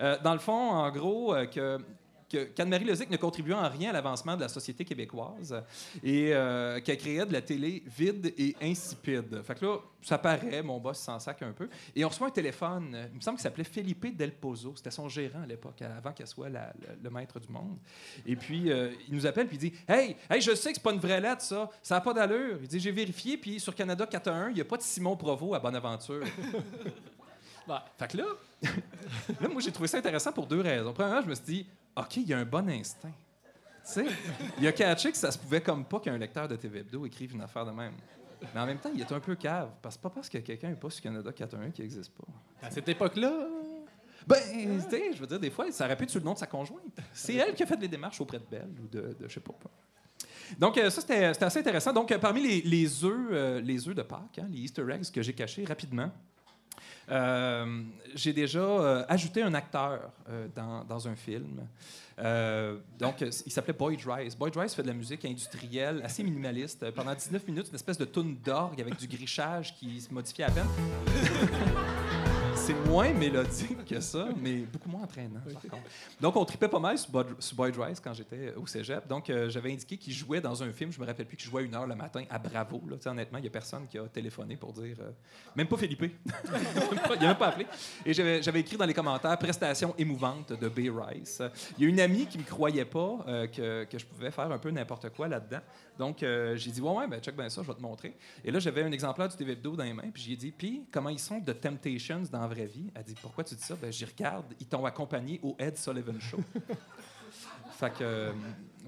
[0.00, 1.78] euh, dans le fond, en gros, euh, que
[2.30, 5.62] qu'Anne-Marie Lozic ne contribuait en rien à l'avancement de la société québécoise
[6.02, 9.42] et euh, qu'elle créait de la télé vide et insipide.
[9.42, 11.68] Fait que là, ça paraît, mon boss s'en sac un peu.
[11.94, 14.74] Et on reçoit un téléphone, il me semble qu'il s'appelait Felipe Del Pozo.
[14.76, 17.78] C'était son gérant à l'époque, avant qu'elle soit le, maître du monde.
[18.24, 20.82] Et puis, euh, il nous appelle puis il dit Hey, hey je sais que c'est
[20.82, 21.68] pas une vraie lettre, ça.
[21.82, 22.58] Ça n'a pas d'allure.
[22.62, 25.54] Il dit J'ai vérifié, puis sur Canada 411, il n'y a pas de Simon Provo
[25.54, 26.22] à Bonaventure.
[27.70, 27.84] Bah.
[27.96, 28.24] Fait que là,
[29.40, 30.92] là, moi, j'ai trouvé ça intéressant pour deux raisons.
[30.92, 33.12] Premièrement, je me suis dit, OK, il y a un bon instinct.
[33.86, 34.06] Tu sais,
[34.58, 37.32] il a catché que ça se pouvait comme pas qu'un lecteur de TV Hebdo écrive
[37.32, 37.92] une affaire de même.
[38.52, 39.70] Mais en même temps, il est un peu cave.
[39.80, 42.24] Parce que pas parce que quelqu'un n'est pas sur Canada 411 qu'il n'existe pas.
[42.60, 43.32] À cette époque-là,
[44.26, 46.48] Ben, je veux dire, des fois, ça aurait pu être sur le nom de sa
[46.48, 46.98] conjointe.
[47.12, 49.40] C'est elle qui a fait les démarches auprès de Belle ou de, de je sais
[49.40, 49.54] pas.
[50.58, 51.92] Donc, euh, ça, c'était assez intéressant.
[51.92, 55.08] Donc, euh, parmi les, les œufs, euh, les œufs de Pâques, hein, les Easter eggs
[55.12, 56.10] que j'ai cachés rapidement,
[57.10, 57.82] euh,
[58.14, 61.66] j'ai déjà euh, ajouté un acteur euh, dans, dans un film.
[62.98, 64.36] Donc, il s'appelait Boyd Rice.
[64.36, 66.90] Boyd Rice fait de la musique industrielle assez minimaliste.
[66.90, 70.50] Pendant 19 minutes, une espèce de tune d'orgue avec du grichage qui se modifiait à
[70.50, 70.66] peine.
[72.62, 75.82] C'est moins mélodique que ça, mais beaucoup moins entraînant, par contre.
[76.20, 77.10] Donc, on tripait pas mal sur
[77.56, 79.08] Boyd, Rice quand j'étais au cégep.
[79.08, 80.92] Donc, euh, j'avais indiqué qu'il jouait dans un film.
[80.92, 82.82] Je me rappelle plus qu'il jouait à une heure le matin à Bravo.
[82.88, 82.96] Là.
[83.10, 84.94] Honnêtement, il n'y a personne qui a téléphoné pour dire.
[85.00, 85.10] euh,
[85.56, 86.02] même pas Philippe.
[86.04, 87.66] il n'a même pas appelé.
[88.04, 90.94] Et j'avais écrit dans les commentaires prestation émouvante de B.
[90.94, 91.42] Rice.
[91.78, 94.58] Il y a une amie qui me croyait pas euh, que, je pouvais faire un
[94.58, 95.60] peu n'importe quoi là-dedans.
[95.98, 98.16] Donc, euh, j'ai dit, ouais, ouais, ben, check bien ça, je vais te montrer.
[98.42, 101.10] Et là, j'avais un exemplaire du TV dans les mains, puis j'ai dit, puis, comment
[101.10, 102.90] ils sont de Temptations dans vraie vie?
[102.94, 103.76] Elle dit, pourquoi tu dis ça?
[103.80, 106.40] Ben, j'y regarde, ils t'ont accompagné au Ed Sullivan Show.
[107.72, 108.32] fait que,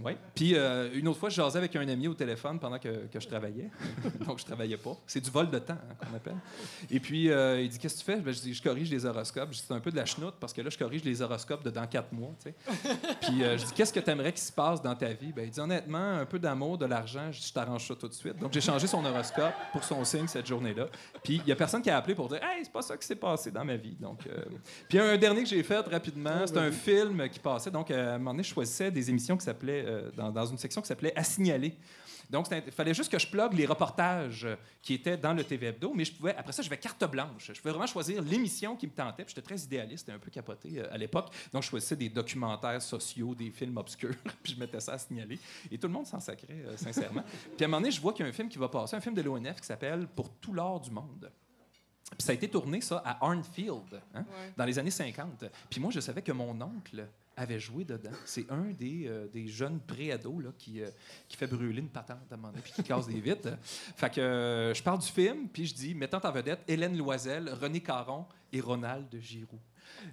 [0.03, 0.17] ouais.
[0.35, 3.21] Puis, euh, une autre fois, je jasais avec un ami au téléphone pendant que, que
[3.21, 3.71] je travaillais.
[4.27, 4.97] Donc, je travaillais pas.
[5.07, 6.37] C'est du vol de temps, hein, qu'on appelle.
[6.91, 8.21] Et puis, euh, il dit, qu'est-ce que tu fais?
[8.21, 9.55] Ben, je dis, je corrige les horoscopes.
[9.55, 11.87] C'est un peu de la chenoute, parce que là, je corrige les horoscopes de dans
[11.87, 12.55] quatre mois, tu sais.
[13.23, 15.33] Puis euh, je dis, qu'est-ce que tu aimerais qu'il se passe dans ta vie?
[15.33, 18.09] Ben, il dit, honnêtement, un peu d'amour, de l'argent, je dis, je t'arrange ça tout
[18.09, 18.37] de suite.
[18.39, 20.89] Donc, j'ai changé son horoscope pour son signe cette journée-là.
[21.23, 23.07] Puis, il y a personne qui a appelé pour dire, hey, c'est pas ça qui
[23.07, 23.97] s'est passé dans ma vie.
[23.99, 24.21] Donc,
[24.89, 27.71] Puis, un dernier que j'ai fait rapidement, c'est un film qui passait.
[27.71, 30.59] Donc, à un moment donné, je choisissais des émissions qui s'appelaient, euh, dans, dans une
[30.59, 31.77] section qui s'appelait À signaler.
[32.31, 35.67] Donc, il fallait juste que je plug les reportages euh, qui étaient dans le TV
[35.67, 37.51] Hebdo, mais je pouvais, après ça, je vais carte blanche.
[37.53, 39.25] Je pouvais vraiment choisir l'émission qui me tentait.
[39.25, 41.29] Puis J'étais très idéaliste et un peu capoté euh, à l'époque.
[41.53, 45.39] Donc, je choisissais des documentaires sociaux, des films obscurs, puis je mettais ça à signaler.
[45.71, 47.23] Et tout le monde s'en sacrait, euh, sincèrement.
[47.57, 48.97] Puis à un moment donné, je vois qu'il y a un film qui va passer,
[48.97, 51.31] un film de l'ONF qui s'appelle Pour tout l'or du monde.
[52.13, 54.53] Puis ça a été tourné, ça, à Arnfield, hein, Ouais.
[54.57, 55.45] dans les années 50.
[55.69, 58.11] Puis moi, je savais que mon oncle avait joué dedans.
[58.25, 60.91] C'est un des, euh, des jeunes pré-ados qui, euh,
[61.29, 63.57] qui fait brûler une patente à un moment donné, puis qui casse des vitres.
[63.63, 67.51] Fait que euh, je parle du film, puis je dis, mettant en vedette Hélène Loisel,
[67.51, 69.61] René Caron et Ronald Giroux.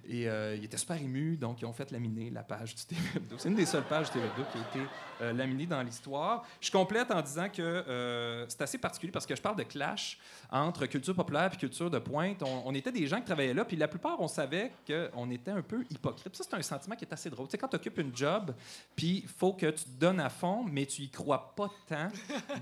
[0.08, 3.00] Et euh, ils étaient super émus, donc ils ont fait laminer la page du TV
[3.16, 3.36] Hebdo.
[3.38, 4.90] C'est une des seules pages du TV Hebdo qui a été
[5.22, 6.44] euh, laminée dans l'histoire.
[6.60, 10.18] Je complète en disant que euh, c'est assez particulier parce que je parle de clash
[10.50, 12.42] entre culture populaire et culture de pointe.
[12.42, 15.62] On, était des gens qui travaillaient là, puis la plupart, on savait qu'on était un
[15.62, 16.34] peu hypocrite.
[16.36, 17.46] Ça, c'est un sentiment qui est assez drôle.
[17.46, 18.54] Tu sais, quand tu occupes une job,
[18.96, 22.08] puis il faut que tu te donnes à fond, mais tu y crois pas tant.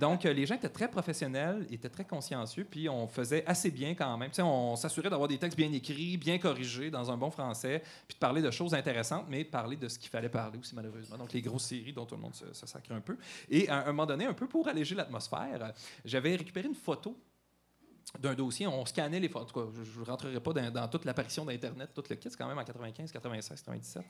[0.01, 3.95] Donc, euh, les gens étaient très professionnels, étaient très consciencieux, puis on faisait assez bien
[3.95, 4.31] quand même.
[4.31, 7.83] Tu sais, on s'assurait d'avoir des textes bien écrits, bien corrigés dans un bon français,
[8.07, 11.17] puis de parler de choses intéressantes, mais parler de ce qu'il fallait parler aussi, malheureusement.
[11.17, 13.17] Donc, les grosses séries dont tout le monde se, sacre un peu.
[13.49, 15.73] Et à un moment donné, un peu pour alléger l'atmosphère,
[16.05, 17.17] j'avais récupéré une photo
[18.19, 18.67] d'un dossier.
[18.67, 19.51] On scannait les photos.
[19.51, 22.37] En tout cas, je ne rentrerai pas dans, toute l'apparition d'Internet, tout le kit, c'est
[22.37, 24.03] quand même en 95, 96, 97.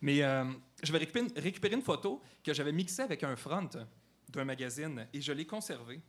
[0.00, 0.44] Mais euh,
[0.82, 3.68] je vais récupérer, récupérer une photo que j'avais mixée avec un front
[4.28, 6.00] d'un magazine et je l'ai conservée.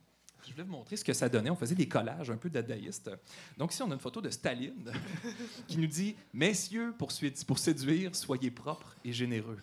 [0.44, 1.50] Je voulais vous montrer ce que ça donnait.
[1.50, 3.10] On faisait des collages un peu dadaïstes.
[3.56, 4.92] Donc ici, on a une photo de Staline
[5.66, 7.10] qui nous dit «Messieurs, pour,
[7.46, 9.58] pour séduire, soyez propres et généreux».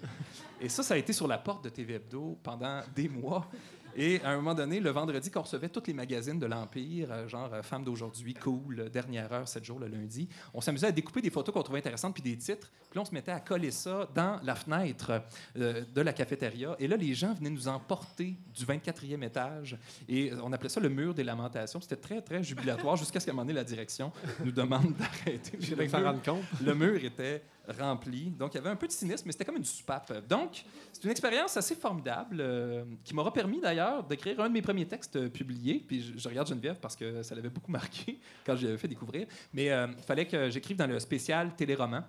[0.62, 3.49] Et ça, ça a été sur la porte de TV Hebdo pendant des mois.
[3.95, 7.12] Et à un moment donné, le vendredi, quand on recevait tous les magazines de l'Empire,
[7.12, 10.88] euh, genre euh, Femmes d'aujourd'hui, Cool, euh, Dernière heure, 7 jours le lundi, on s'amusait
[10.88, 12.71] à découper des photos qu'on trouvait intéressantes puis des titres.
[12.89, 15.21] Puis on se mettait à coller ça dans la fenêtre
[15.58, 16.75] euh, de la cafétéria.
[16.79, 19.77] Et là, les gens venaient nous emporter du 24e étage.
[20.10, 21.82] Et on appelait ça le mur des lamentations.
[21.82, 24.12] C'était très, très jubilatoire jusqu'à ce qu'à un moment donné, la direction
[24.43, 25.58] nous demande d'arrêter.
[25.60, 26.43] Je Le mur- compte.
[26.63, 28.32] le mur était rempli.
[28.32, 30.28] Donc, il y avait un peu de cynisme, mais c'était comme une soupape.
[30.28, 34.62] Donc, c'est une expérience assez formidable euh, qui m'aura permis d'ailleurs d'écrire un de mes
[34.62, 35.84] premiers textes euh, publiés.
[35.86, 39.28] Puis je, regarde Geneviève parce que ça l'avait beaucoup marqué quand je l'avais fait découvrir.
[39.54, 42.04] Mais euh, il fallait que j'écrive dans le spécial téléroman.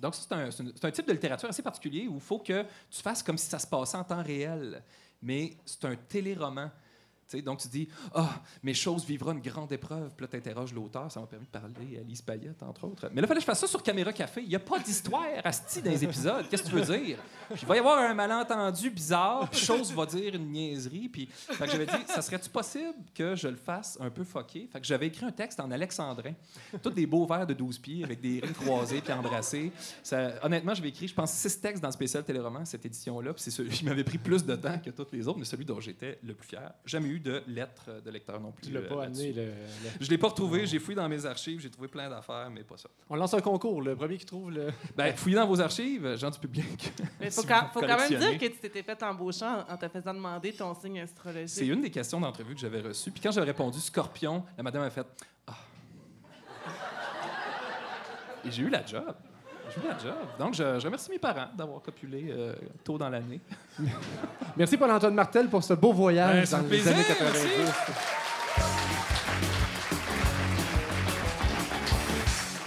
[0.00, 3.22] Donc, c'est un, un type de littérature assez particulier où il faut que tu fasses
[3.22, 4.82] comme si ça se passait en temps réel.
[5.20, 6.70] Mais c'est un téléroman.
[7.38, 10.10] Donc, tu dis Ah, mes choses vivra une grande épreuve.
[10.16, 11.10] Puis là, tu interroges l'auteur.
[11.10, 13.08] Ça m'a permis de parler à Lise Payette, entre autres.
[13.12, 14.42] Mais là, il fallait que je fasse ça sur Caméra Café.
[14.42, 16.46] Il n'y a pas d'histoire asti dans les épisodes.
[16.48, 17.18] Qu'est-ce que tu veux dire?
[17.50, 19.48] Puis il va y avoir un malentendu bizarre.
[19.48, 21.08] Puis chose va dire une niaiserie.
[21.08, 24.68] Puis fait que j'avais dit Ça serait-tu possible que je le fasse un peu fucké?
[24.72, 26.32] Fait que j'avais écrit un texte en alexandrin.
[26.82, 29.72] Tous des beaux vers de 12 pieds avec des rimes croisées puis embrassées.
[30.02, 33.32] Ça, honnêtement, j'avais écrit, je pense, six textes dans le spécial téléroman, cette édition-là.
[33.32, 35.64] Puis c'est celui qui m'avait pris plus de temps que tous les autres, mais celui
[35.64, 36.72] dont j'étais le plus fier.
[36.84, 38.66] Jamais eu de lettre de lecteur non plus.
[38.66, 39.32] Tu l'as euh, pas amené.
[39.32, 39.52] Le, le-
[40.00, 42.76] Je l'ai pas retrouvé, j'ai fouillé dans mes archives, j'ai trouvé plein d'affaires, mais pas
[42.76, 42.88] ça.
[43.08, 43.82] On lance un concours.
[43.82, 44.68] Le premier qui trouve le.
[44.96, 46.92] Ben, fouillez dans vos archives, gens du public.
[47.20, 49.76] Mais faut, Si quand, faut quand même dire que tu t'étais fait embaucher en, en
[49.76, 51.62] te faisant demander ton signe C'est astrologique.
[51.72, 53.10] une des questions d'entrevue que j'avais reçues.
[53.10, 55.06] Puis quand j'avais répondu Scorpion, la madame a fait
[55.46, 55.54] Ah.
[58.44, 59.14] Et j'ai eu la job.
[59.74, 60.14] J'ai eu la job.
[60.38, 63.40] Donc, je, je remercie mes parents d'avoir copulé euh, tôt dans l'année.
[64.56, 67.46] Merci Paul-Antoine Martel pour ce beau voyage Ben, dans les plaisir, années 90.
[67.58, 67.92] merci.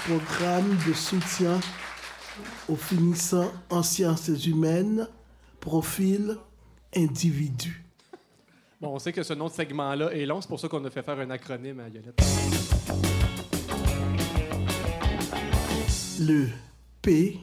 [0.05, 1.59] Programme de soutien
[2.67, 5.07] aux finissants en sciences humaines,
[5.59, 6.37] profil
[6.95, 7.83] individu.
[8.81, 10.89] Bon, on sait que ce nom de segment-là est long, c'est pour ça qu'on a
[10.89, 12.21] fait faire un acronyme à Yolette.
[16.19, 16.47] Le
[17.03, 17.37] P,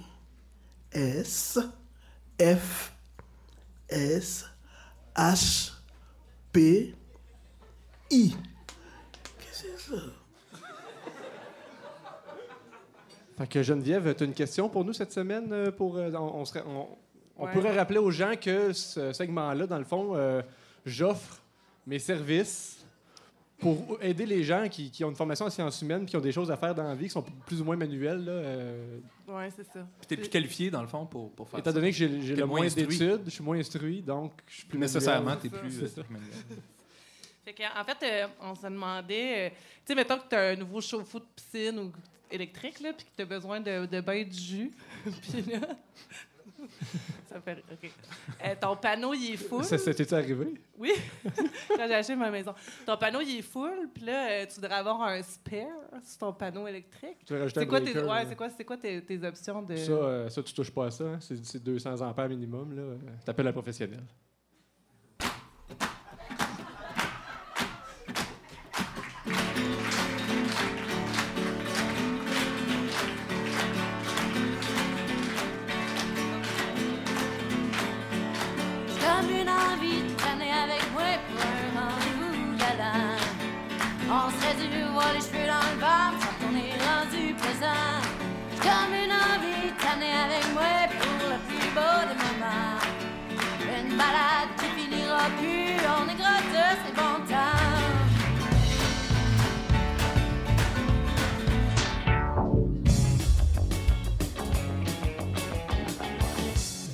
[0.91, 1.59] S,
[2.41, 2.93] F,
[3.91, 4.47] S,
[5.15, 5.73] H,
[6.51, 6.95] P,
[8.11, 8.35] I.
[9.39, 10.03] Qu'est-ce que c'est ça?
[13.37, 15.53] Fait que Geneviève, tu as une question pour nous cette semaine?
[15.53, 16.89] euh, Pour, euh, on, on serait- on-
[17.37, 17.53] on Ouais.
[17.53, 20.41] pourrait rappeler aux gens que ce segment-là, dans le fond, euh,
[20.87, 21.39] j'offre
[21.87, 22.80] mes services
[23.61, 26.33] pour aider les gens qui, qui ont une formation en sciences humaines, qui ont des
[26.33, 28.25] choses à faire dans la vie, qui sont plus ou moins manuelles.
[28.25, 29.87] Là, euh, Oui, c'est ça.
[29.99, 31.75] Puis t'es plus qualifié, dans le fond, pour, pour faire étant ça.
[31.75, 35.37] donné que j'ai le moins d'études, je suis moins instruit, donc je suis plus nécessairement,
[35.37, 35.83] t'es plus.
[35.83, 36.03] Euh.
[37.45, 40.51] Fait que, en fait, euh, on se demandait, euh, tu sais, mettons que tu as
[40.51, 41.93] un nouveau chauffe-eau de piscine ou
[42.31, 44.71] électrique, là, puis que tu as besoin de, de bain de jus.
[45.05, 45.61] puis là,
[47.29, 47.63] ça fait.
[47.73, 47.91] OK.
[48.45, 49.65] Euh, ton panneau, il est full.
[49.65, 50.55] Ça, t'est arrivé?
[50.79, 50.93] Oui,
[51.25, 52.55] quand j'ai acheté ma maison.
[52.87, 55.67] Ton panneau, il est full, puis là, euh, tu voudrais avoir un spare
[56.03, 57.19] sur ton panneau électrique.
[57.27, 58.27] Tu veux rajouter C'est un quoi, tes, breaker, ouais, là.
[58.29, 59.77] c'est quoi, c'est quoi tes, tes options de.
[59.77, 61.05] Ça, euh, ça, tu touches pas à ça.
[61.05, 61.19] hein.
[61.21, 62.75] C'est c'est 200 ampères minimum.
[62.75, 62.83] là.
[62.83, 64.03] Euh, T'appelles un professionnel.
[94.01, 96.21] Une balade qui finira plus, on est de
[96.97, 97.11] temps.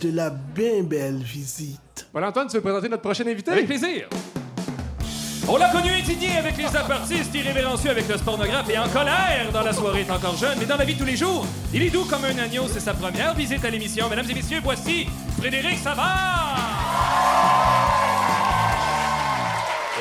[0.01, 2.09] De la bien belle visite.
[2.13, 3.53] Voilà, Antoine, tu veux présenter notre prochain invité?
[3.53, 4.09] Avec plaisir.
[5.49, 9.63] On l'a connu indigné avec les apartistes, irrévérencieux avec le pornographe et en colère dans
[9.63, 11.91] la soirée est encore jeune, mais dans la vie de tous les jours, il est
[11.91, 12.65] doux comme un agneau.
[12.67, 14.09] C'est sa première visite à l'émission.
[14.11, 15.07] Mesdames et messieurs, voici
[15.39, 16.76] Frédéric Savard.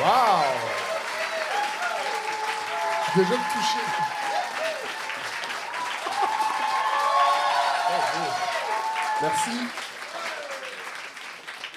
[0.00, 0.42] Wow!
[3.06, 3.80] Je suis déjà touché.
[9.22, 9.50] Merci.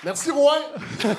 [0.03, 0.51] Merci, Rouen.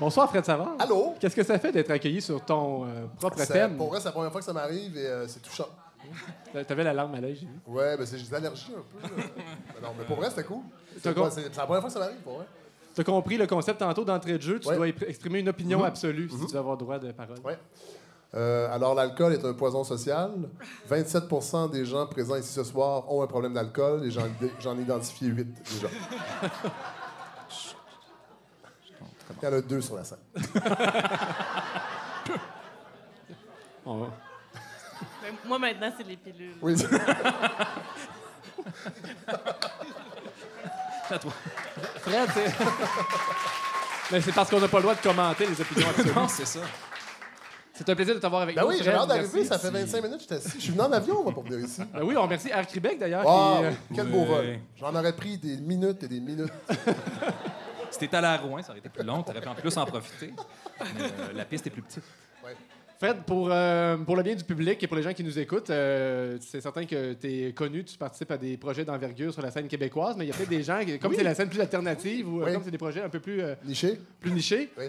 [0.00, 0.76] Bonsoir, Fred Savard.
[0.78, 1.14] Allô?
[1.18, 3.76] Qu'est-ce que ça fait d'être accueilli sur ton euh, propre thème?
[3.76, 5.66] Pour vrai, c'est la première fois que ça m'arrive et euh, c'est touchant.
[6.66, 7.52] T'avais la larme à l'œil, j'ai vu.
[7.66, 9.16] Ouais, ben c'est des allergies un peu.
[9.16, 9.22] là.
[9.74, 10.62] Mais non, mais pour vrai, c'était cool.
[11.02, 12.46] C'est com- pas- c'est c'est la première fois que ça m'arrive, pour vrai.
[12.94, 14.58] T'as compris le concept tantôt d'entrée de jeu.
[14.58, 14.76] Tu Ouais.
[14.76, 15.84] dois exprimer une opinion Mhm.
[15.84, 16.46] absolue si Mhm.
[16.46, 17.38] tu veux avoir droit de parole.
[17.44, 17.58] Ouais.
[18.34, 20.32] Euh, alors, l'alcool est un poison social.
[20.88, 24.22] 27% des gens présents ici ce soir ont un problème d'alcool et j'en
[24.60, 25.88] j'en ai identifié 8 déjà.
[29.40, 30.18] Il y en a deux sur la scène.
[33.86, 34.10] On va-
[35.46, 36.56] moi, maintenant, c'est les pilules.
[36.62, 36.74] Oui.
[41.10, 41.32] À toi.
[42.00, 42.54] Fred, c'est.
[44.12, 46.12] Mais c'est parce qu'on n'a pas le droit de commenter les opinions absolues.
[46.14, 46.60] Non, c'est ça.
[47.72, 48.68] C'est un plaisir de t'avoir avec Ben nous.
[48.68, 49.44] oui, j'ai hâte d'arriver.
[49.44, 50.52] Ça fait 25 minutes que j'étais assis.
[50.56, 51.80] Je suis venu en avion, moi, pour venir ici.
[51.92, 53.24] Ben oui, on remercie Air Québec d'ailleurs.
[53.24, 54.26] Wow, qui, euh, quel beau Ouais.
[54.26, 54.58] vol.
[54.76, 56.52] J'en aurais pris des minutes et des minutes.
[57.90, 59.86] Si t'étais allé à Rouen, ça aurait été plus long, t'aurais pu en plus en
[59.86, 60.34] profiter.
[60.80, 62.04] Mais euh, la piste est plus petite.
[62.98, 65.70] Fred, pour, euh, pour le bien du public et pour les gens qui nous écoutent,
[65.70, 69.52] euh, c'est certain que tu es connu, tu participes à des projets d'envergure sur la
[69.52, 71.16] scène québécoise, mais il y a peut-être des gens, qui- comme Oui.
[71.16, 72.52] c'est la scène plus alternative ou euh, Oui.
[72.54, 74.00] comme c'est des projets un peu plus, euh, Niché?
[74.18, 74.86] plus nichés, Oui.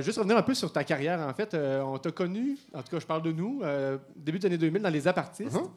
[0.00, 1.56] juste revenir un peu sur ta carrière, en fait.
[1.56, 3.62] on t'a connu, en tout cas, je parle de nous,
[4.14, 5.52] début des années 2000 dans Les Apartistes.
[5.52, 5.68] Mhm.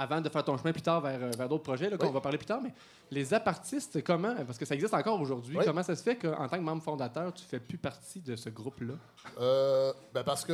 [0.00, 2.12] Avant de faire ton chemin plus tard vers, euh, vers d'autres projets, qu'on Oui.
[2.12, 2.72] va parler plus tard, mais
[3.10, 5.64] les apartistes, comment, parce que ça existe encore aujourd'hui, Oui.
[5.66, 8.48] comment ça se fait qu'en tant que membre fondateur, tu fais plus partie de ce
[8.48, 8.94] groupe-là?
[9.40, 10.52] Euh, ben parce que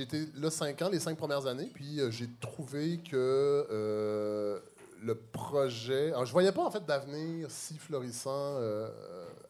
[0.00, 4.58] été là 5 ans, les 5 premières années, puis euh, j'ai trouvé que euh,
[5.02, 6.08] le projet.
[6.12, 8.88] Alors, je voyais pas en fait d'avenir si florissant euh,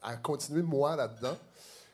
[0.01, 1.37] à continuer moi là-dedans.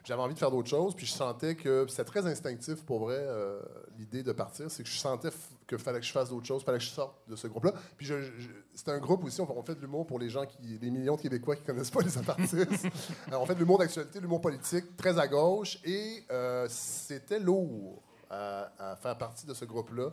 [0.03, 3.17] J'avais envie de faire d'autres choses, puis je sentais que c'était très instinctif pour vrai
[3.19, 3.59] euh,
[3.99, 5.29] l'idée de partir, c'est que je sentais
[5.71, 7.73] que fallait que je fasse d'autres choses, fallait que je sorte de ce groupe-là.
[7.97, 10.45] Puis je, je- c'est un groupe aussi, on, on fait de l'humour pour les gens
[10.45, 12.55] qui, les millions de Québécois qui connaissent pas les apartistes.
[13.27, 17.39] Alors, on fait de l'humour d'actualité, de l'humour politique, très à gauche, et euh, c'était
[17.39, 20.09] lourd à, à faire partie de ce groupe-là.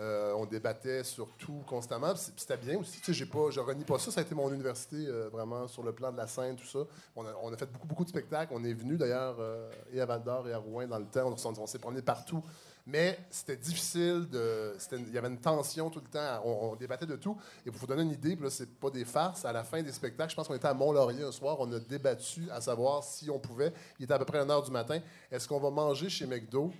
[0.00, 2.14] Euh, on débattait sur tout constamment.
[2.14, 3.00] C'était bien aussi.
[3.00, 4.12] Tu sais, pas, je renie pas ça.
[4.12, 6.78] Ça a été mon université, euh, vraiment, sur le plan de la scène, tout ça.
[7.16, 8.52] On a, on a fait beaucoup, beaucoup de spectacles.
[8.54, 11.34] On est venu d'ailleurs euh, et à Val d'Or et à Rouen dans le temps.
[11.44, 12.44] On, on s'est promené partout.
[12.90, 14.26] Mais c'était difficile.
[14.30, 16.40] De, il y avait une tension tout le temps.
[16.42, 17.36] On, on débattait de tout.
[17.66, 19.44] Et pour vous donner une idée, là, c'est pas des farces.
[19.44, 21.58] À la fin des spectacles, je pense qu'on était à Mont-Laurier un soir.
[21.60, 23.74] On a débattu à savoir si on pouvait.
[23.98, 25.00] Il était à peu près 1 h du matin.
[25.30, 26.72] Est-ce qu'on va manger chez McDo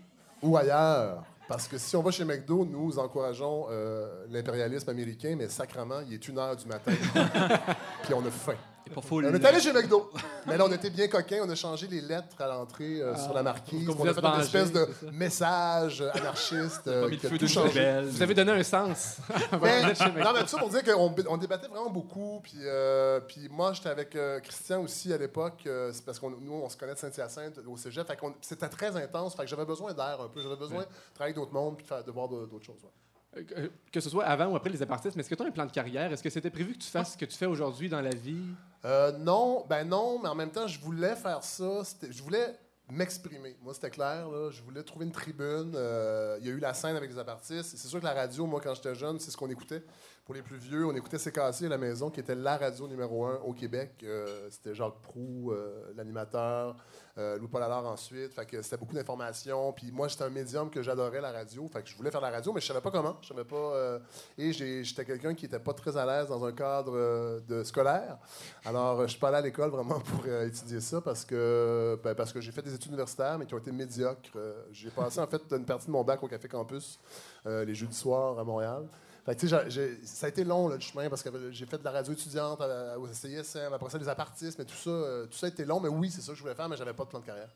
[0.43, 1.25] ou ailleurs?
[1.47, 6.15] Parce que si on va chez McDo, nous encourageons euh, l'impérialisme américain, mais sacrement, il
[6.15, 6.93] est une heure du matin.
[8.03, 8.57] Puis on a faim.
[8.89, 9.27] C'est pas full.
[9.27, 10.11] On est allé chez McDo.
[10.47, 11.41] Mais là, on était bien coquins.
[11.45, 13.85] On a changé les lettres à l'entrée euh, sur la marquise.
[13.87, 17.23] pour qu'on On a fait une espèce de message euh, anarchiste euh, Pas mis qui
[17.23, 18.03] le a feu tout changé.
[18.09, 19.19] Vous avez donné un sens.
[19.63, 22.41] Mais, non, mais tout ça pour dire qu'on on débattait vraiment beaucoup.
[22.43, 25.61] Puis, euh, puis moi, j'étais avec euh, Christian aussi à l'époque.
[25.67, 28.11] euh, c'est parce que nous, on se connaît de Saint-Hyacinthe au cégep.
[28.41, 29.35] C'était très intense.
[29.37, 30.41] Fait que j'avais besoin d'air un peu.
[30.43, 32.83] J'avais besoin de travailler avec d'autres mondes puis de, faire- de voir d'autres choses.
[32.83, 33.45] ouais.
[33.57, 35.51] Euh, Que ce soit avant ou après les apartistes, mais est-ce que tu as un
[35.51, 36.11] plan de carrière?
[36.13, 38.41] Est-ce que c'était prévu que tu fasses ce que tu fais aujourd'hui dans la vie?
[38.85, 41.83] Euh, non, ben non, mais en même temps, je voulais faire ça.
[42.09, 42.59] Je voulais
[42.91, 43.57] m'exprimer.
[43.63, 44.29] Moi, c'était clair.
[44.51, 45.73] Je voulais trouver une tribune.
[45.75, 47.77] Euh, il y a eu la scène avec les apartistes.
[47.77, 49.83] C'est sûr que la radio, moi, quand j'étais jeune, c'est ce qu'on écoutait.
[50.29, 53.25] Pour les plus vieux, on écoutait CKC à la maison, qui était la radio numéro
[53.25, 53.93] un au Québec.
[54.03, 56.77] Euh, c'était Jacques Proux, euh, l'animateur,
[57.17, 58.35] euh, Louis-Paul Allard ensuite.
[58.35, 59.73] Fait que c'était beaucoup d'informations.
[59.73, 61.67] Puis moi, j'étais un médium que j'adorais la radio.
[61.69, 63.17] Fait que je voulais faire la radio, mais je savais pas comment.
[63.23, 63.57] Je savais pas.
[63.57, 63.99] euh,
[64.37, 68.19] et j'étais quelqu'un qui était pas très à l'aise dans un cadre de scolaire.
[68.67, 72.35] Alors, je suis pas allé à l'école vraiment pour étudier ça parce que, ben, parce
[72.35, 74.37] que j'ai fait des études universitaires, mais qui ont été médiocres.
[74.73, 77.01] J'ai passé en fait une partie de mon bac au Café Campus
[77.47, 78.87] les jeudis soirs à Montréal.
[79.27, 82.61] Ça a été long le chemin parce que j'ai fait de la radio étudiante
[82.97, 85.81] au CISM, après ça les apartistes, mais tout ça, euh, tout ça a été long.
[85.81, 87.51] Mais oui, c'est ça que je voulais faire, mais j'avais pas de plan de carrière.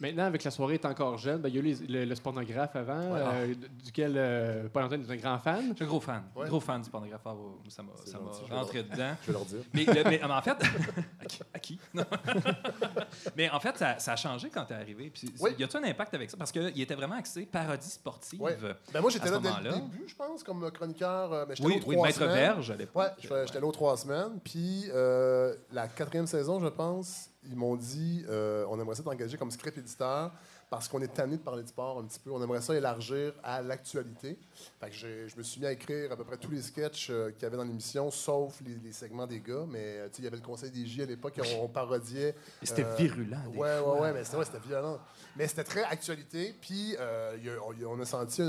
[0.00, 2.14] Maintenant, avec la soirée est encore jeune, ben, il y a eu les- le, le
[2.16, 3.20] pornographe avant, Ouais.
[3.22, 5.68] euh, du- duquel euh, Paul-Antoine est un grand fan.
[5.70, 6.22] Je suis un gros fan.
[6.34, 6.48] Ouais.
[6.48, 7.24] Gros fan du pornographe.
[7.24, 7.32] Ouais,
[7.70, 9.14] Ça m'a ça m'a rentré dedans.
[9.22, 9.58] Je vais leur dire.
[9.72, 10.50] Mais, le- mais, en fait,
[11.20, 11.40] à qui?
[11.54, 11.78] à qui?
[11.94, 12.04] Non.
[13.36, 15.10] mais en fait, ça, ça a changé quand t'es arrivé.
[15.10, 15.50] Puis, Oui.
[15.58, 16.36] Y a-tu un impact avec ça?
[16.36, 18.40] Parce qu'il était vraiment axé parodie sportive.
[18.40, 18.56] Ouais.
[18.92, 21.32] Ben moi, j'étais là dès le début, je pense, comme chroniqueur.
[21.32, 22.34] euh, Mais Oui, oui, trois Maître semaines.
[22.34, 23.12] Verge à l'époque.
[23.20, 24.38] J'étais là aux trois semaines.
[24.42, 29.36] Puis euh, la quatrième saison, je pense, ils m'ont dit euh, on aimerait ça t'engager
[29.36, 30.32] comme script éditeur
[30.70, 32.30] parce qu'on est tanné de parler de sport un petit peu.
[32.30, 34.36] On aimerait ça élargir à l'actualité.
[34.80, 37.30] Fait que je me suis mis à écrire à peu près tous les sketchs euh,
[37.30, 39.66] qu'il y avait dans l'émission, sauf les, les segments des gars.
[39.68, 42.34] Mais euh, il y avait le Conseil des J à l'époque, on, on parodiait.
[42.62, 43.36] Et c'était Euh, virulent.
[43.52, 43.94] des Ouais, fois.
[43.94, 44.98] ouais, ouais, mais c'était ouais, violent.
[45.36, 46.54] Mais c'était très actualité.
[46.60, 48.48] Puis on, a- on a senti un,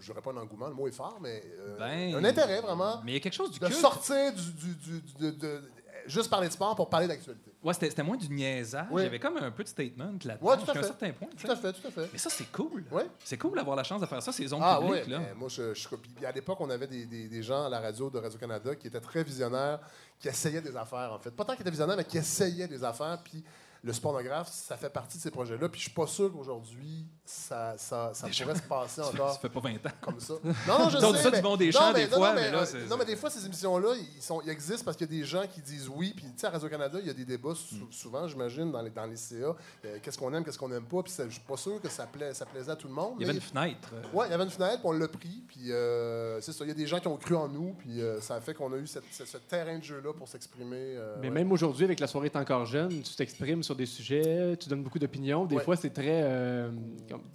[0.00, 1.42] je dirais pas un engouement, le mot est fort, mais
[1.78, 3.78] Ben, un intérêt vraiment Mais il y a quelque chose du de culte.
[3.78, 5.62] sortir du, du- du- du- de, de-
[6.08, 7.52] juste parler de sport pour parler d'actualité.
[7.62, 8.86] Ouais, c'était moins du niaisage.
[8.90, 9.02] Oui.
[9.02, 10.46] Il y avait comme un peu de statement là-dedans.
[10.46, 10.88] Ouais, tout à jusqu'à un fait.
[10.88, 11.28] certain point.
[11.36, 12.08] Tout à fait, tout à fait.
[12.12, 12.84] Mais ça, c'est cool.
[13.24, 15.08] C'est cool d'avoir la chance de faire ça, ces ondes Ah oui, publiques.
[15.08, 15.20] là.
[15.36, 15.88] moi je, je
[16.24, 19.00] à l'époque, on avait des, des- des gens à la radio de Radio-Canada qui étaient
[19.00, 19.80] très visionnaires,
[20.18, 21.30] qui essayaient des affaires en fait.
[21.30, 23.18] Pas tant qu'ils étaient visionnaires, mais qui essayaient des affaires.
[23.24, 23.42] Puis
[23.82, 25.68] le spornographe, ça fait partie de ces projets-là.
[25.68, 29.40] Puis je suis pas sûr qu'aujourd'hui, ça, ça, ça pourrait se passer Ça encore.
[29.40, 29.90] fait pas 20 ans.
[30.00, 30.34] comme ça.
[30.66, 31.12] Non, non, je sais.
[31.12, 32.66] dit ça du mais- bon des non, champs, mais- des non, fois, non, mais là,
[32.66, 35.20] c'est- Non, mais des fois, ces émissions-là, ils, sont, ils existent parce qu'il y a
[35.20, 36.12] des gens qui disent oui.
[36.16, 37.92] Puis, tu sais, à Radio-Canada, il y a des débats sou- Mm.
[37.92, 39.54] souvent, j'imagine, dans les, dans les CA.
[39.84, 41.02] euh, qu'est-ce qu'on aime, qu'est-ce qu'on n'aime pas.
[41.02, 43.14] Puis, ça- je suis pas sûr que ça, plaît, ça plaisait à tout le monde.
[43.18, 43.88] Il y avait une fenêtre.
[43.92, 45.42] euh, Ouais, il y avait une fenêtre, puis on l'a pris.
[45.48, 46.64] Puis, euh, c'est ça.
[46.64, 47.74] Il y a des gens qui ont cru en nous.
[47.78, 50.28] Puis, euh, ça a fait qu'on a eu cette- ce, ce terrain de jeu-là pour
[50.28, 50.76] s'exprimer.
[50.96, 51.34] euh, Mais ouais.
[51.34, 54.82] même aujourd'hui, avec la soirée est encore jeune, tu t'exprimes sur des sujets, tu donnes
[54.82, 55.44] beaucoup d'opinions.
[55.44, 55.62] Des Ouais.
[55.62, 56.70] fois, c'est très, euh,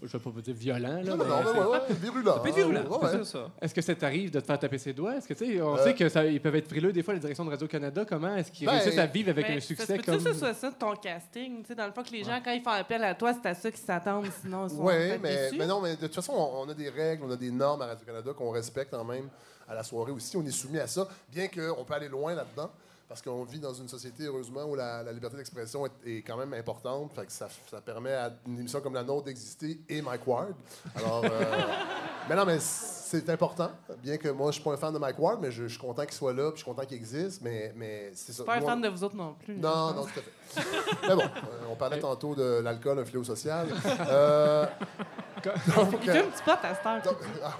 [0.01, 1.01] je vais pas vous dire violent.
[1.01, 2.33] Là, Non, mais non, non, c'est- mais ouais, ouais, virulent.
[2.33, 2.81] Ça peut être virulent.
[2.89, 3.09] Ouais, ouais.
[3.11, 3.51] c'est ça.
[3.61, 5.15] Est-ce que ça t'arrive de te faire taper ses doigts?
[5.17, 7.13] Est-ce que tu sais, on Euh, sait que ça, ils peuvent être frileux des fois,
[7.13, 8.05] la direction de Radio-Canada.
[8.07, 10.23] Comment est-ce qu'ils Ben, réussissent à vivre avec Mais un ça succès peut-tu comme.
[10.23, 11.61] que ce soit ça, ton casting?
[11.61, 13.47] Tu sais, dans le fond, que les gens, quand ils font appel à toi, c'est
[13.49, 15.55] à ça qu'ils s'attendent, sinon ils sont Oui, peut-être mais, déçus.
[15.57, 17.81] mais non, mais de toute façon, on, on a des règles, on a des normes
[17.81, 19.27] à Radio-Canada qu'on respecte quand même
[19.67, 20.35] à la soirée aussi.
[20.37, 22.69] On est soumis à ça, bien qu'on peut aller loin là-dedans,
[23.11, 26.37] parce qu'on vit dans une société, heureusement, où la, la liberté d'expression est, est quand
[26.37, 27.11] même importante.
[27.13, 30.53] Fait que ça, ça permet à une émission comme la nôtre d'exister et Mike Ward.
[30.95, 31.29] Alors, euh,
[32.29, 33.69] mais non, mais c'est important,
[34.01, 35.77] bien que moi, je suis pas un fan de Mike Ward, mais je, je suis
[35.77, 38.31] content qu'il soit là, puis je suis content qu'il existe, mais, mais c'est ça.
[38.31, 39.57] Je suis pas un Moi- fan de vous autres non plus.
[39.57, 40.67] non, non, tout à fait.
[41.09, 43.67] Mais bon, euh, on parlait tantôt de l'alcool, un fléau social.
[44.07, 44.65] Euh,
[45.75, 46.85] donc, Il euh, à cette
[47.43, 47.57] ah.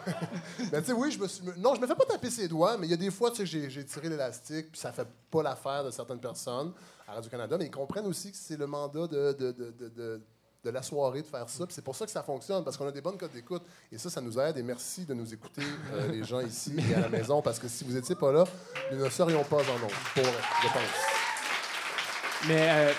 [0.72, 1.44] Ben, tu sais, oui, je me suis.
[1.58, 3.38] Non, je me fais pas taper ses doigts, mais il y a des fois, tu
[3.38, 6.74] sais, j'ai- j'ai tiré l'élastique, puis ça fait pas l'affaire de certaines personnes
[7.08, 10.22] à Radio-Canada, mais ils comprennent aussi que c'est le mandat de, de, de, de-
[10.70, 11.66] la soirée de faire ça.
[11.70, 13.64] C'est pour ça que ça fonctionne, parce qu'on a des bonnes codes d'écoute.
[13.92, 14.58] Et ça, ça nous aide.
[14.58, 15.64] Et merci de nous écouter,
[15.94, 18.44] euh, les gens ici et à la maison, parce que si vous n'étiez pas là,
[18.92, 22.48] nous ne serions pas en nombre, pour je pense.
[22.48, 22.94] Mais euh,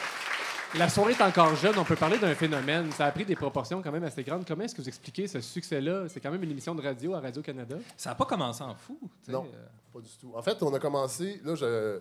[0.78, 2.90] la soirée est encore jeune, on peut parler d'un phénomène.
[2.92, 4.44] Ça a pris des proportions quand même assez grandes.
[4.46, 6.04] Comment est-ce que vous expliquez ce succès-là?
[6.08, 7.76] C'est quand même une émission de radio à Radio-Canada.
[7.96, 8.98] Ça n'a pas commencé en fou.
[9.02, 9.44] tu sais, Non.
[9.54, 10.32] euh, Pas du tout.
[10.34, 11.40] En fait, on a commencé.
[11.44, 11.98] Là, je.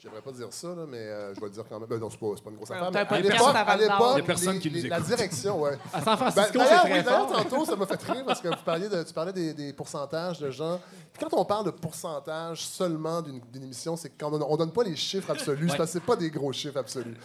[0.00, 1.88] J'aimerais pas dire ça, là, mais euh, je vais le dire quand même.
[1.88, 2.88] Ben non, c'est pas, une grosse affaire.
[2.92, 5.76] mais pas à de l'époque, à l'époque, les- les- La direction, ouais.
[5.92, 7.32] À San Ben, Francisco, d'ailleurs, c'est oui, très fort.
[7.32, 10.38] tantôt, ça m'a fait rire parce que vous parliez de, tu parlais des, des pourcentages
[10.38, 10.78] de gens.
[11.12, 14.94] Puis quand on parle de pourcentage seulement d'une émission, c'est qu'on ne donne pas les
[14.94, 15.68] chiffres absolus.
[15.68, 15.76] Ouais.
[15.76, 17.16] parce que c'est pas des gros chiffres absolus.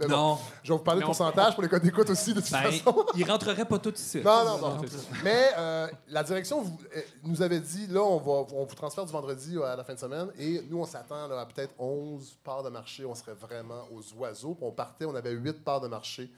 [0.00, 1.08] Mais bon, Non, je vais vous parler de Non.
[1.08, 3.06] pourcentage pour les codes d'écoute aussi, de toute ben, façon.
[3.16, 4.20] ils rentreraient pas tous ici.
[4.24, 4.82] Non, non, non.
[4.86, 4.96] ça.
[5.24, 9.04] Mais euh, la direction vous- euh, nous avait dit, là, on, va, on vous transfère
[9.04, 10.28] du vendredi à la fin de semaine.
[10.38, 13.04] Et nous, on s'attend à peut-être 11 parts de marché.
[13.04, 14.54] On serait vraiment aux oiseaux.
[14.54, 16.30] Puis on partait, on avait 8 parts de marché.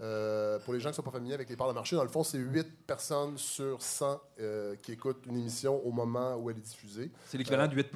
[0.00, 2.04] Euh, pour les gens qui ne sont pas familiers avec les parts de marché, dans
[2.04, 6.50] le fond, c'est 8 personnes sur 100 euh, qui écoutent une émission au moment où
[6.50, 7.10] elle est diffusée.
[7.26, 7.88] C'est l'équivalent de 8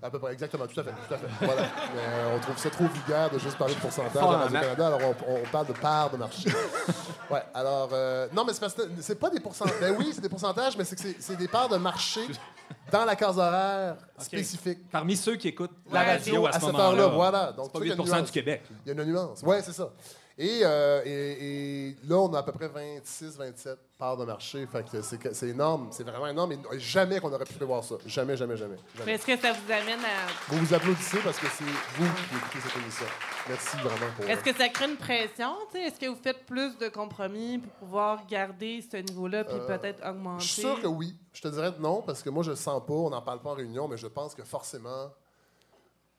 [0.00, 0.92] À peu près, exactement, tout à fait.
[1.08, 1.26] Tout à fait.
[1.44, 1.62] Voilà.
[1.62, 4.86] Mais, euh, on trouve ça trop vulgaire de juste parler de pourcentage Fort à Radio-Canada,
[4.86, 6.48] alors on, on parle de part de marché.
[7.30, 7.90] ouais, alors.
[7.92, 9.80] euh, non, mais c'est parce que c'est pas des pourcentages.
[9.80, 12.20] Ben oui, c'est des pourcentages, mais c'est que c'est- c'est des parts de marché
[12.92, 14.88] dans la case horaire spécifique.
[14.92, 16.84] Parmi ceux qui écoutent La radio radio à, à ce cette moment-là.
[17.02, 17.52] heure-là, voilà.
[17.52, 18.26] Donc, pas tu vois, il y a 8 une nuance.
[18.26, 18.62] du Québec.
[18.86, 19.40] Il y a une nuance.
[19.44, 19.90] Oui, c'est ça.
[20.40, 24.64] Et, euh, et, et là, on a à peu près 26, 27 parts de marché.
[24.70, 25.88] Fait que c'est énorme.
[25.90, 26.52] C'est vraiment énorme.
[26.52, 27.96] Et jamais qu'on aurait pu prévoir ça.
[28.06, 28.76] Jamais, jamais, jamais.
[29.04, 30.28] Mais est-ce que ça vous amène à.
[30.48, 33.06] Vous vous applaudissez parce que c'est vous qui écoutez cette émission.
[33.48, 34.26] Merci vraiment pour.
[34.26, 35.56] Est-ce que ça crée une pression?
[35.72, 35.86] tu sais?
[35.86, 40.08] Est-ce que vous faites plus de compromis pour pouvoir garder ce niveau-là puis Euh, peut-être
[40.08, 40.44] augmenter?
[40.44, 41.16] Je suis sûr que oui.
[41.32, 42.92] Je te dirais non parce que moi, je le sens pas.
[42.94, 45.10] On n'en parle pas en réunion, mais je pense que forcément,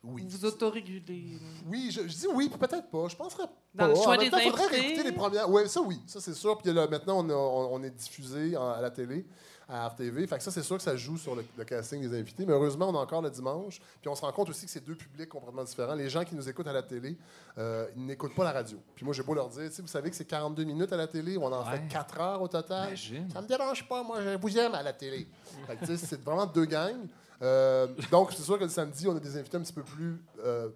[0.03, 0.23] oui.
[0.29, 1.37] Vous vous autorégulez.
[1.67, 3.07] Oui, je, je dis oui, puis peut-être pas.
[3.09, 3.53] Je penserais pas.
[3.75, 4.81] Dans le choix en même des temps, faudrait invités.
[4.81, 5.49] réécouter les premières.
[5.49, 6.57] Oui, ça oui, ça c'est sûr.
[6.57, 9.25] Puis là, maintenant, on, a- on- on est diffusé en- à la télé,
[9.67, 10.25] à RTV.
[10.25, 12.43] Fait que ça, c'est sûr que ça joue sur le, le casting des invités.
[12.45, 13.79] Mais heureusement, on a encore le dimanche.
[14.01, 15.93] Puis on se rend compte aussi que c'est deux publics complètement différents.
[15.93, 17.15] Les gens qui nous écoutent à la télé,
[17.59, 18.79] euh, ils n'écoutent pas la radio.
[18.95, 20.97] Puis moi, j'ai beau leur dire, tu sais, vous savez que c'est 42 minutes à
[20.97, 21.77] la télé, on en Ouais.
[21.77, 22.87] fait 4 heures au total.
[22.87, 23.29] Imagine.
[23.31, 25.27] Ça me dérange pas, moi, je vous aime à la télé.
[25.67, 27.05] Fait que, tu sais, c'est vraiment deux gangs.
[27.41, 30.21] Euh, donc, c'est sûr que le samedi, on a des invités un petit peu plus.
[30.45, 30.69] euh,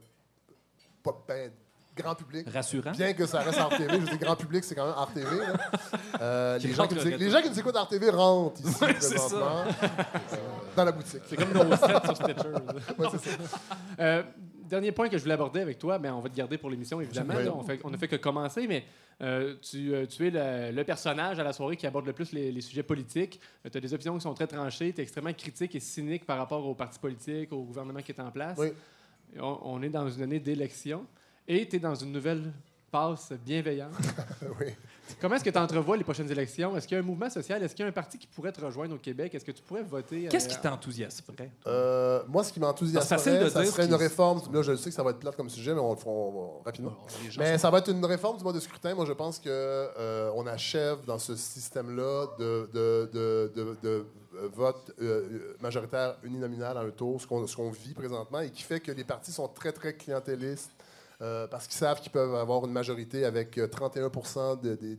[1.04, 1.52] pas, ben,
[1.96, 2.48] grand public.
[2.52, 2.92] Rassurant.
[2.92, 5.28] Bien que ça reste RTV, je dis grand public, c'est quand même RTV.
[6.22, 8.94] Euh, les, gens qui nous, les gens qui nous écoutent en RTV rentrent ici Ouais,
[8.94, 9.88] présentement, euh,
[10.76, 11.22] dans la boutique.
[11.28, 12.50] C'est comme nos sets sur Stitcher.
[12.98, 14.24] Ouais, c'est ça.
[14.74, 16.70] Euh, dernier point que je voulais aborder avec toi, mais on va te garder pour
[16.70, 17.34] l'émission, évidemment.
[17.36, 17.56] Là.
[17.56, 18.84] on, fait, on ne fait que commencer, mais
[19.22, 22.32] euh, tu, euh, tu es le, le personnage à la soirée qui aborde le plus
[22.32, 23.40] les, les sujets politiques.
[23.70, 26.38] tu as des opinions qui sont très tranchées, tu es extrêmement critique et cynique par
[26.38, 28.58] rapport aux partis politiques, au gouvernement qui est en place.
[28.58, 28.70] Oui.
[29.40, 31.06] On, on est dans une année d'élection
[31.48, 32.52] et tu es dans une nouvelle
[32.92, 33.94] passe bienveillante.
[34.60, 34.68] oui.
[35.20, 36.76] Comment est-ce que tu entrevois les prochaines élections?
[36.76, 37.62] Est-ce qu'il y a un mouvement social?
[37.64, 39.34] Est-ce qu'il y a un parti qui pourrait te rejoindre au Québec?
[39.36, 40.28] Est-ce que tu pourrais voter?
[40.30, 41.52] Qu'est-ce euh, qui t'enthousiasmerait?
[41.68, 44.42] Euh, moi, ce qui m'enthousiasmerait, ça serait une réforme.
[44.54, 46.32] Là, je sais que ça va être plate comme sujet, mais on le fera on
[46.32, 46.94] va- rapidement.
[47.30, 48.94] Gens Mais ça va être une réforme du mode de scrutin.
[48.96, 54.06] Moi, je pense que euh, on achève dans ce système-là de, de, de, de- de,
[54.36, 58.50] euh, vote euh, majoritaire uninominal à un tour, ce qu'on ce qu'on vit présentement, et
[58.50, 60.72] qui fait que les partis sont très, très clientélistes.
[61.24, 64.10] Euh, parce qu'ils savent qu'ils peuvent avoir une majorité avec euh, 31
[64.62, 64.96] de- des-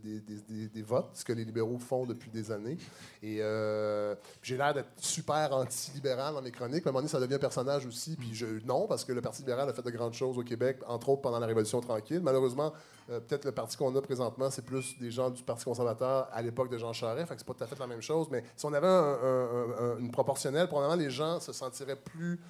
[0.68, 2.78] des- votes, ce que les libéraux font depuis des années.
[3.22, 6.86] Et euh, j'ai l'air d'être super anti-libéral dans mes chroniques.
[6.86, 8.16] À un moment donné, ça devient un personnage aussi.
[8.16, 8.32] Puis
[8.64, 11.22] non, parce que le Parti libéral a fait de grandes choses au Québec, entre autres
[11.22, 12.20] pendant la Révolution tranquille.
[12.22, 12.72] Malheureusement,
[13.06, 16.70] peut-être le parti qu'on a présentement, c'est plus des gens du Parti conservateur à l'époque
[16.70, 17.28] de Jean Charest.
[17.28, 18.28] Fait que c'est pas tout à fait la même chose.
[18.30, 22.40] Mais si on avait un- un- un- une proportionnelle, probablement les gens se sentiraient plus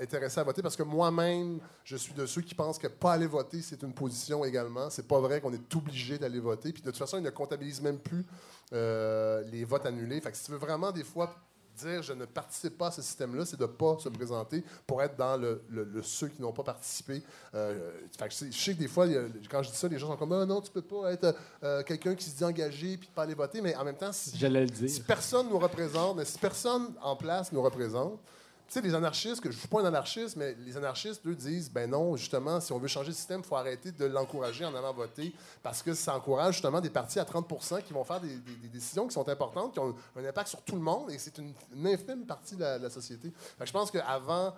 [0.00, 3.26] intéressés à voter parce que moi-même, je suis de ceux qui pensent que pas aller
[3.26, 4.90] voter, c'est une position également.
[4.90, 6.72] C'est pas vrai qu'on est obligé d'aller voter.
[6.72, 8.24] Puis de toute façon, ils ne comptabilisent même plus
[8.72, 10.20] euh, les votes annulés.
[10.20, 11.34] Fait que si tu veux vraiment des fois
[11.78, 15.02] dire je ne participe pas à ce système-là, c'est de ne pas se présenter pour
[15.02, 17.22] être dans le, le- le ceux qui n'ont pas participé.
[17.54, 19.88] Euh, fait que je sais- je sais que des fois, a- quand je dis ça,
[19.88, 22.44] les gens sont comme Ah, non, tu peux pas être euh, quelqu'un qui se dit
[22.44, 25.04] engagé puis de pas aller voter, mais en même temps, si, le si dire.
[25.06, 28.20] personne nous représente, mais si personne en place nous représente,
[28.68, 31.34] tu sais, les anarchistes, que je ne suis pas un anarchiste, mais les anarchistes, eux,
[31.34, 34.64] disent ben non, justement, si on veut changer le système, il faut arrêter de l'encourager
[34.64, 38.20] en allant voter parce que ça encourage justement des partis à 30% qui vont faire
[38.20, 38.36] des,
[38.72, 41.52] décisions qui sont importantes, qui ont un impact sur tout le monde et c'est une,
[41.84, 43.32] infime partie de la, société.
[43.62, 44.54] Je pense qu'avant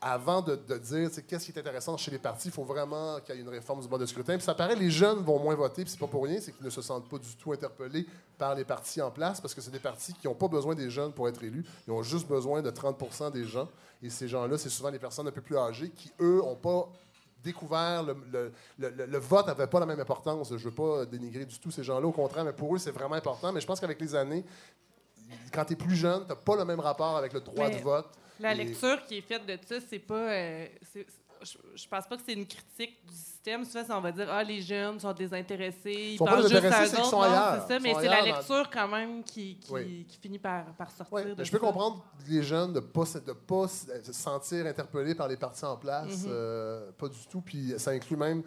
[0.00, 3.34] avant de, de dire qu'est-ce qui est intéressant chez les partis, il faut vraiment qu'il
[3.34, 4.34] y ait une réforme du mode de scrutin.
[4.34, 6.64] Puis ça paraît, les jeunes vont moins voter, puis c'est pas pour rien, c'est qu'ils
[6.64, 9.70] ne se sentent pas du tout interpellés par les partis en place, parce que c'est
[9.70, 11.64] des partis qui n'ont pas besoin des jeunes pour être élus.
[11.88, 13.68] Ils ont juste besoin de 30 des gens.
[14.02, 16.88] Et ces gens-là, c'est souvent les personnes un peu plus âgées qui, eux, n'ont pas
[17.42, 20.48] découvert le, le- le- le- le vote n'avait pas la même importance.
[20.50, 22.90] Je ne veux pas dénigrer du tout ces gens-là, au contraire, mais pour eux, c'est
[22.90, 23.50] vraiment important.
[23.52, 24.44] Mais je pense qu'avec les années,
[25.52, 27.78] quand tu es plus jeune, tu n'as pas le même rapport avec le droit Mais-
[27.78, 28.06] de vote.
[28.40, 30.14] La Et- lecture qui est faite de ça, c'est pas.
[30.14, 30.66] euh,
[31.42, 33.64] je, je pense pas que c'est une critique du système.
[33.64, 36.84] Souvent, on va dire Ah, les jeunes sont désintéressés, ils, sont pensent juste à c'est
[36.84, 37.16] eux qu'ils sont autres.
[37.16, 37.64] Non, ailleurs.
[37.68, 40.06] c'est ça, mais c'est la lecture quand même qui, qui, Oui.
[40.08, 41.36] qui finit par, par sortir.
[41.36, 41.66] De je peux ça.
[41.66, 45.36] comprendre les jeunes de ne pas, se- de pas se se sentir interpellés par les
[45.36, 46.24] partis en place.
[46.24, 46.28] Mhm.
[46.28, 47.40] euh, pas du tout.
[47.42, 48.42] Puis ça inclut même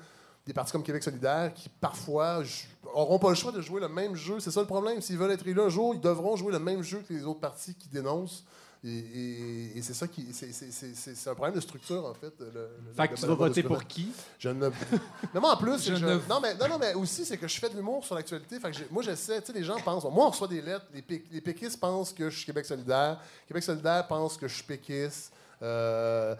[0.46, 2.42] des partis comme Québec solidaire qui, parfois,
[2.84, 4.40] n'auront pas le choix de jouer le même jeu.
[4.40, 5.00] C'est ça le problème.
[5.00, 7.40] S'ils veulent être élus un jour, ils devront jouer le même jeu que les autres
[7.40, 8.44] partis qui dénoncent.
[8.82, 10.32] Et, et- et c'est ça qui.
[10.32, 12.34] c'est- c'est- C'est c'est- c'est un problème de structure, en fait.
[12.40, 14.10] le- le- Fait que tu vas voter pour qui?
[14.38, 14.70] Je ne.
[15.34, 15.94] Mais moi, en plus, Je
[16.30, 18.58] non, mais, non, non, mais aussi, c'est que je fais de l'humour sur l'actualité.
[18.60, 19.42] Fait que moi, j'essaie.
[19.42, 20.06] Tu sais, les gens pensent.
[20.06, 20.86] Moi, on reçoit des lettres.
[20.94, 23.20] Les, les péquistes pensent que je suis Québec solidaire.
[23.48, 25.34] Québec solidaire pense que je suis péquiste.
[25.62, 26.34] Euh,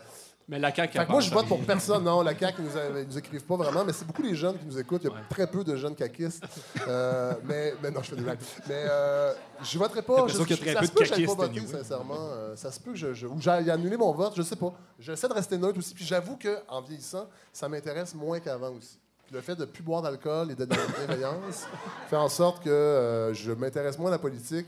[0.50, 0.98] Mais la CAQ.
[0.98, 2.04] fait que moi, je vote pour personne.
[2.04, 4.80] Non, la CAQ, ils nous, écrivent pas vraiment, mais c'est beaucoup les jeunes qui nous
[4.80, 5.02] écoutent.
[5.04, 6.44] Il y a très peu de jeunes caquistes.
[6.88, 8.40] Euh, mais, mais non, je fais des blagues.
[8.68, 9.32] Mais euh,
[9.62, 10.28] je voterai pas.
[10.28, 12.16] Je- a très ça peu se peut que j'aille pas voter, sincèrement.
[12.32, 14.74] Euh, ça se peut que je, je- ou j'aille annuler mon vote, je sais pas.
[14.98, 15.94] J'essaie de rester neutre aussi.
[15.94, 18.98] Puis j'avoue qu'en vieillissant, ça m'intéresse moins qu'avant aussi.
[19.30, 21.68] Puis Le fait de ne plus boire d'alcool et d'être dans la bienveillance
[22.10, 24.66] fait en sorte que euh, je m'intéresse moins à la politique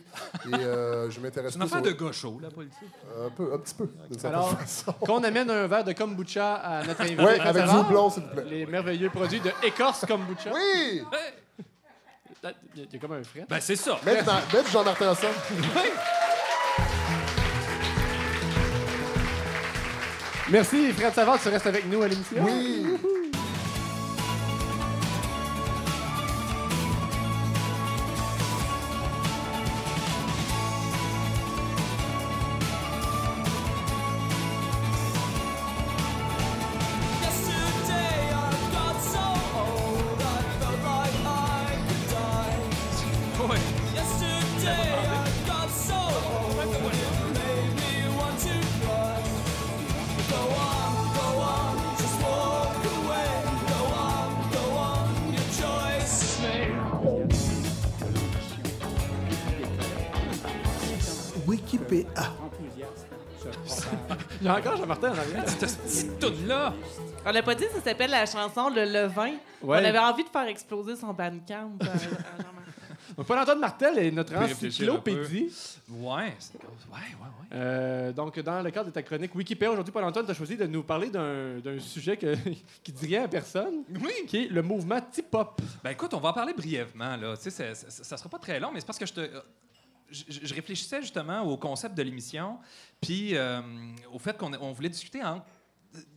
[0.48, 2.78] et euh, je m'intéresse C'est une plus affaire au- de gaucho, la politique.
[3.26, 3.90] un, peu, un petit peu.
[4.28, 4.56] Alors,
[5.00, 7.24] qu'on amène un verre de kombucha à notre invité.
[7.24, 8.44] Oui, avec du s'il vous plaît.
[8.48, 10.52] Les merveilleux produits de Écorce Kombucha.
[10.54, 11.02] Oui!
[12.76, 13.46] Il y, a- comme un frais.
[13.50, 14.00] Ben, c'est ça.
[14.06, 15.34] Mets du- Jean-Martin ensemble.
[20.50, 22.44] Merci, Fred Savard, tu restes avec nous à l'émission.
[22.44, 22.86] Oui!
[67.26, 69.34] On l'a pas dit, ça s'appelle la chanson Le Levain.
[69.62, 69.80] Ouais.
[69.82, 71.72] On avait envie de faire exploser son bandcamp.
[71.84, 75.52] euh, Paul-Antoine Martel est notre encyclopédie.
[75.90, 76.64] Ouais, c'est- ouais,
[76.94, 77.48] ouais, ouais.
[77.54, 80.66] Euh, donc, dans le cadre de ta chronique Wikipédia, aujourd'hui, Paul-Antoine, tu as choisi de
[80.66, 82.36] nous parler d'un d'un sujet que,
[82.84, 84.14] qui dit rien à personne, Oui.
[84.28, 85.62] qui est le mouvement T-pop.
[85.84, 87.18] Ben écoute, on va en parler brièvement.
[87.18, 87.36] Là.
[87.38, 89.20] Tu sais, ça, ça sera pas très long, mais c'est parce que je te.
[89.20, 89.42] euh,
[90.10, 92.58] Je, réfléchissais justement au concept de l'émission,
[93.00, 93.62] puis euh,
[94.12, 95.42] au fait qu'on on voulait discuter en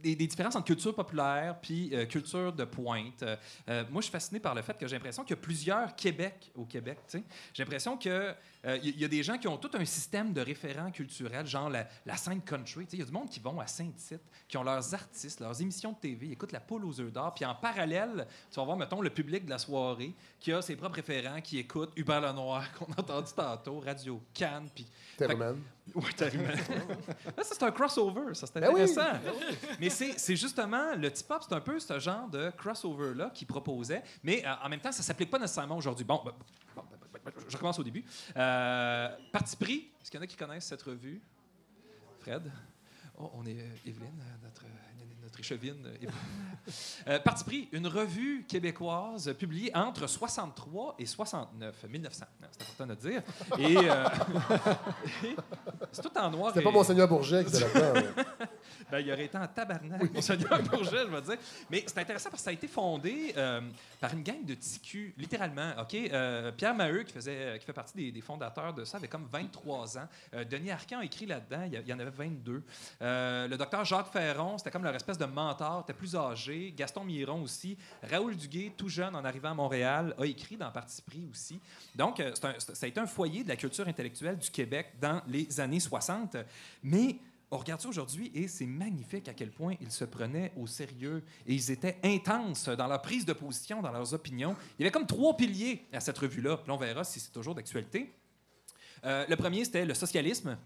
[0.02, 3.22] des, différences entre culture populaire puis euh, culture de pointe.
[3.22, 3.36] Euh,
[3.68, 5.96] euh, moi, je suis fasciné par le fait que j'ai l'impression qu'il y a plusieurs
[5.96, 6.98] Québec au Québec.
[7.12, 8.34] J'ai l'impression que
[8.66, 11.46] euh, il y, y a des gens qui ont tout un système de référents culturels,
[11.46, 12.86] genre la, la scène country.
[12.92, 15.92] Il y a du monde qui vont à Saint-Tite, qui ont leurs artistes, leurs émissions
[15.92, 18.76] de TV, ils écoutent la poule aux œufs d'or, puis en parallèle, tu vas voir,
[18.76, 22.72] mettons, le public de la soirée qui a ses propres référents, qui écoute Hubert Lenoir,
[22.78, 24.86] qu'on a entendu tantôt, Radio Cannes, puis
[25.16, 25.60] Terreman.
[25.94, 26.56] oui, t'as ri, man.
[27.36, 28.82] Là, ça, c'est un crossover, ça, c'est Ben oui.
[28.82, 29.18] intéressant.
[29.80, 34.44] Mais c'est justement, le tip-hop, c'est un peu ce genre de crossover-là qu'il proposait, mais
[34.44, 36.04] euh, en même temps, ça ne s'applique pas nécessairement aujourd'hui.
[36.04, 36.32] Bon, ben,
[36.74, 36.82] bon,
[37.48, 38.04] je recommence au début.
[38.36, 41.20] Euh, Parti pris, est-ce qu'il y en a qui connaissent cette revue?
[42.20, 42.50] Fred?
[43.18, 44.62] Oh, on est euh, Evelyne, euh, notre,
[45.22, 45.86] notre échevine.
[45.86, 47.20] euh, Evelyne.
[47.24, 52.24] Parti pris, une revue québécoise publiée entre 63 et 69, 1900.
[52.40, 53.22] Non, C'est important de dire.
[53.58, 54.04] Et, euh,
[55.24, 55.36] et
[55.92, 56.48] c'est tout en noir.
[56.48, 58.22] C'était et- pas Monseigneur Bourget qui était là-dedans.
[58.90, 61.36] ben, il aurait été en tabarnak, Monseigneur Bourget, je vais dire.
[61.70, 63.60] Mais c'est intéressant parce que ça a été fondé euh,
[64.00, 65.72] par une gang de TQ, littéralement.
[65.80, 65.94] OK?
[65.94, 69.26] Euh, Pierre Maheu, qui, faisait, qui fait partie des, des fondateurs de ça, avait comme
[69.30, 70.08] 23 ans.
[70.34, 72.62] Euh, Denis Arcan a écrit là-dedans, il y en avait 22.
[73.02, 76.72] Euh, le docteur Jacques Ferron, c'était comme leur espèce de mentor, était plus âgé.
[76.76, 77.76] Gaston Miron aussi.
[78.10, 81.60] Raoul Duguay, tout jeune en arrivant à Montréal, a écrit dans Parti pris aussi.
[81.94, 84.94] Donc, euh, c'est un- ça a été un foyer de la culture intellectuelle du Québec
[85.00, 86.36] dans les années 60.
[86.82, 87.16] Mais
[87.50, 91.22] on regarde ça aujourd'hui et c'est magnifique à quel point ils se prenaient au sérieux
[91.46, 94.56] et ils étaient intenses dans leur prise de position, dans leurs opinions.
[94.78, 96.58] Il y avait comme trois piliers à cette revue-là.
[96.58, 98.12] Puis on verra si c'est toujours d'actualité.
[99.04, 100.56] Euh, le premier, c'était le socialisme.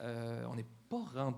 [0.00, 1.36] Euh, on n'est pas rendu.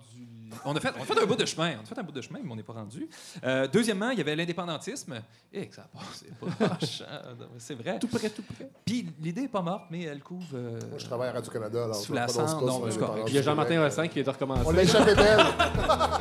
[0.65, 1.75] On a, fait, on a fait un bout de chemin.
[1.79, 3.09] On a fait un bout de chemin, mais on n'est pas rendu.
[3.45, 5.15] Euh, deuxièmement, il y avait l'indépendantisme.
[5.53, 7.03] Et que ça a passé proche.
[7.03, 7.21] hein.
[7.59, 7.99] C'est vrai.
[7.99, 8.69] Tout près, tout près.
[8.85, 10.47] Puis l'idée n'est pas morte, mais elle couvre.
[10.55, 11.85] euh, Moi, je travaille à Radio-Canada.
[11.85, 13.25] alors Sous la cendre, non, mais correct.
[13.29, 13.83] Il y a Jean-Martin.
[13.83, 14.63] Rossin qui vient de recommencer.
[14.67, 15.37] On l'a échappé belle.
[15.37, 16.21] Pas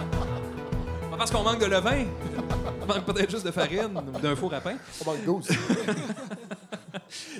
[1.18, 2.06] parce qu'on manque de levain.
[2.82, 4.76] On manque peut-être juste de farine ou d'un four à pain.
[5.02, 5.58] On manque d'eau aussi.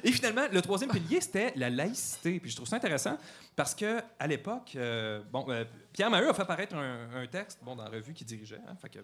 [0.04, 2.40] Et finalement, le troisième pilier, c'était la laïcité.
[2.40, 3.18] Puis je trouve ça intéressant
[3.56, 5.64] parce que à l'époque, euh, bon, euh,
[5.94, 8.62] Pierre Maheu a fait apparaître un, un texte bon, dans la revue qu'il dirigeait.
[8.68, 9.00] hein, fait que,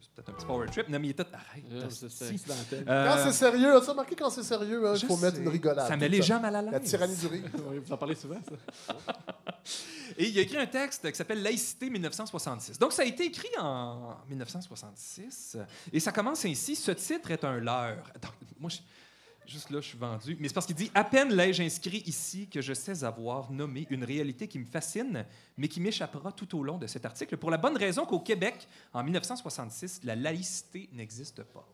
[0.00, 0.88] c'est peut-être un petit power trip.
[0.88, 1.24] Non, mais il était...
[1.32, 1.64] Arrête.
[1.70, 2.34] Euh, c'est- c'est si.
[2.34, 2.84] accidentel.
[2.88, 5.48] Euh, Quand c'est sérieux, as-tu remarqué quand c'est sérieux, hein, il je faut mettre une
[5.48, 5.86] rigolade.
[5.88, 6.72] Ça met le les gens mal à l'aise.
[6.72, 7.44] La tyrannie du rire.
[7.84, 9.14] Vous en parlez souvent, ça.
[10.16, 12.78] Et il a écrit un texte qui s'appelle Laïcité 1966.
[12.78, 15.58] Donc, ça a été écrit en 1966.
[15.92, 16.74] Et ça commence ainsi.
[16.76, 18.02] Ce titre est un leurre.
[18.20, 18.78] Donc, moi, je-
[19.48, 20.36] juste là, je suis vendu.
[20.38, 23.86] Mais c'est parce qu'il dit À peine l'ai-je inscrit ici que je sais avoir nommé
[23.90, 25.24] une réalité qui me fascine,
[25.56, 28.68] mais qui m'échappera tout au long de cet article, pour la bonne raison qu'au Québec,
[28.92, 31.66] en 1966, la laïcité n'existe pas.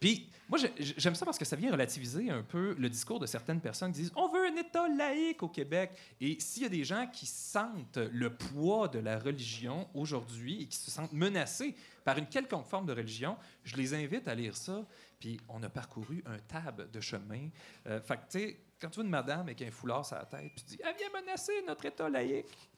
[0.00, 3.60] Puis, moi, j'aime ça parce que ça vient relativiser un peu le discours de certaines
[3.60, 5.90] personnes qui disent On veut un État laïque au Québec.
[6.20, 10.66] Et s'il y a des gens qui sentent le poids de la religion aujourd'hui et
[10.66, 11.74] qui se sentent menacés
[12.04, 14.86] par une quelconque forme de religion, je les invite à lire ça.
[15.18, 17.48] Puis, on a parcouru un table de chemin.
[17.86, 20.24] Euh, fait que, tu sais, quand tu vois une madame avec un foulard sur la
[20.24, 22.70] tête, puis tu dis Elle vient menacer notre État laïque.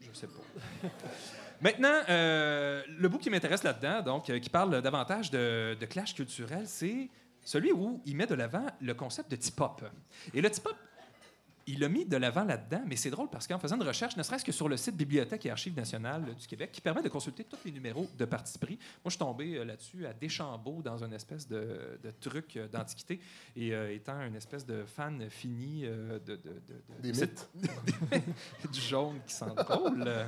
[0.00, 0.88] Je sais pas.
[1.60, 6.14] Maintenant, euh, le bout qui m'intéresse là-dedans, donc, euh, qui parle davantage de, de clash
[6.14, 7.08] culturel, c'est
[7.44, 9.82] celui où il met de l'avant le concept de tip-hop.
[10.34, 10.76] Et le tip-hop,
[11.68, 14.22] il l'a mis de l'avant là-dedans, mais c'est drôle parce qu'en faisant une recherche, ne
[14.22, 17.44] serait-ce que sur le site Bibliothèque et Archives nationales du Québec, qui permet de consulter
[17.44, 21.02] tous les numéros de parti pris, moi, je suis tombé euh, là-dessus à Deschambault dans
[21.04, 23.20] une espèce de, de truc euh, d'antiquité,
[23.56, 26.52] et euh, étant une espèce de fan fini euh, de, de- de-
[26.96, 27.48] de- Des de- mythes.
[28.72, 30.04] du jaune qui sent drôle.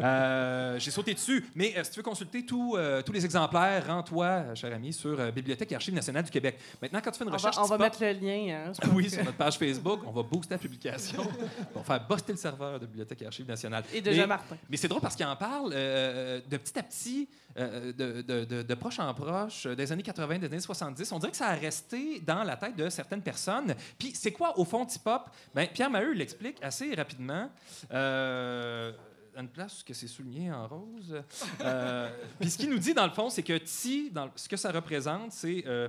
[0.00, 1.44] Euh, J'ai sauté dessus.
[1.54, 5.18] Mais euh, si tu veux consulter tout, euh, tous les exemplaires, rends-toi, cher ami, sur
[5.18, 6.58] euh, Bibliothèque et Archives nationales du Québec.
[6.80, 8.66] Maintenant, quand tu fais une On va, recherche, on va mettre le lien.
[8.68, 9.67] Hein, oui, sur notre page Facebook,
[10.06, 11.22] on va booster la publication.
[11.74, 13.84] on va faire buster le serveur de Bibliothèque et Archives nationales.
[13.92, 14.56] Et de Jean-Martin.
[14.68, 18.44] mais c'est drôle parce qu'il en parle euh, de petit à petit, euh, de, de-
[18.44, 21.10] de- de proche en proche, euh, des années 80, des années 70.
[21.12, 23.74] On dirait que ça a resté dans la tête de certaines personnes.
[23.98, 25.30] Puis c'est quoi, au fond, Tip-Hop?
[25.54, 27.50] Ben, Pierre Maheu l'explique assez rapidement.
[27.92, 28.92] Euh,
[29.36, 31.22] une place que c'est souligné en rose.
[31.60, 32.10] Euh,
[32.40, 34.72] Puis ce qu'il nous dit, dans le fond, c'est que Ti, dans, ce que ça
[34.72, 35.62] représente, c'est...
[35.66, 35.88] euh,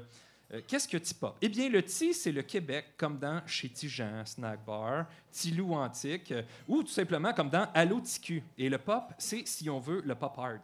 [0.54, 1.36] euh, Qu'est-ce que Tipa?
[1.42, 6.32] Eh bien, le Ti, c'est le Québec, comme dans Chez Tijan, Snack Bar, Tilou Antique,
[6.32, 8.44] euh, ou tout simplement comme dans Allo TQ.
[8.58, 10.60] Et le pop, c'est, si on veut, le pop art.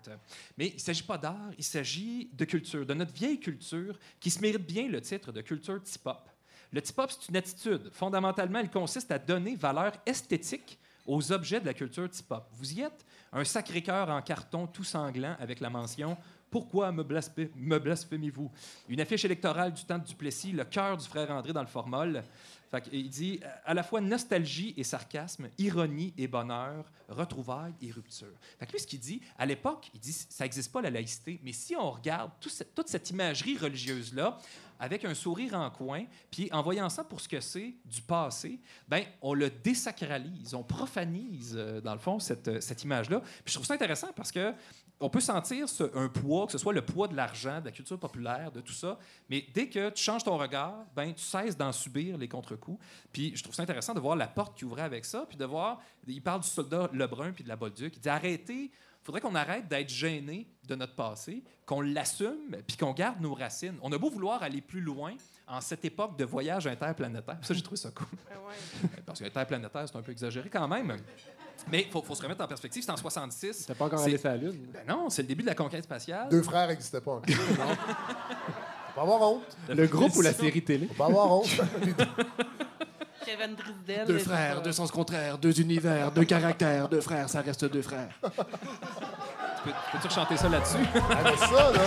[0.58, 4.30] Mais il ne s'agit pas d'art, il s'agit de culture, de notre vieille culture, qui
[4.30, 6.30] se mérite bien le titre de culture T-pop.
[6.72, 7.90] Le tip-hop, c'est une attitude.
[7.94, 10.78] Fondamentalement, elle consiste à donner valeur esthétique
[11.08, 12.48] aux objets de la culture tip-hop.
[12.54, 13.06] Vous y êtes?
[13.32, 16.18] Un Sacré-Cœur en carton tout sanglant avec la mention
[16.56, 18.50] Pourquoi me, blasphémez-vous?
[18.88, 22.24] Une affiche électorale du temps de Duplessis, le cœur du frère André dans le formol.
[22.94, 28.32] Il dit à la fois nostalgie et sarcasme, ironie et bonheur, retrouvailles et rupture.
[28.58, 31.42] Fait que lui, ce qu'il dit, à l'époque, il dit ça n'existe pas la laïcité,
[31.44, 34.38] mais si on regarde tout toute cette imagerie religieuse-là,
[34.80, 38.60] avec un sourire en coin, puis en voyant ça pour ce que c'est du passé,
[38.88, 43.22] ben on le désacralise, on profanise, euh, dans le fond, cette, euh, image-là.
[43.46, 44.54] Je trouve ça intéressant parce que
[45.00, 47.72] on peut sentir ce- un poids, que ce soit le poids de l'argent, de la
[47.72, 48.98] culture populaire, de tout ça,
[49.30, 52.80] mais dès que tu changes ton regard, ben tu cesses d'en subir les contre-coups.
[53.12, 55.46] Puis je trouve ça intéressant de voir la porte qui ouvrait avec ça, puis de
[55.46, 58.72] voir, il parle du soldat Lebrun puis de la Bolduc, il dit arrêtez,
[59.04, 63.78] faudrait qu'on arrête d'être gêné de notre passé, qu'on l'assume, puis qu'on garde nos racines.
[63.82, 65.14] On a beau vouloir aller plus loin
[65.48, 67.38] en cette époque de voyage interplanétaire.
[67.42, 68.08] Ça, j'ai trouvé ça cool.
[69.06, 70.98] Parce que interplanétaire, c'est un peu exagéré quand même.
[71.72, 72.84] Mais il faut, faut se remettre en perspective.
[72.84, 73.66] C'est en 66.
[73.68, 74.68] T'as pas encore allé sur la Lune?
[74.74, 76.28] Ben non, c'est le début de la conquête spatiale.
[76.30, 77.26] Deux frères n'existaient pas encore.
[77.30, 77.76] non?
[77.76, 79.58] Faut pas avoir honte.
[79.70, 80.88] Le groupe ou la série télé?
[80.88, 81.48] Faut pas avoir honte.
[83.26, 84.06] Kevin Drisdale.
[84.08, 88.10] Deux frères, deux sens contraires, deux univers, deux caractères, deux frères, ça reste deux frères.
[88.22, 90.78] Peux- Peux-tu rechanter ça là-dessus?
[90.94, 91.80] Ah, ça, là.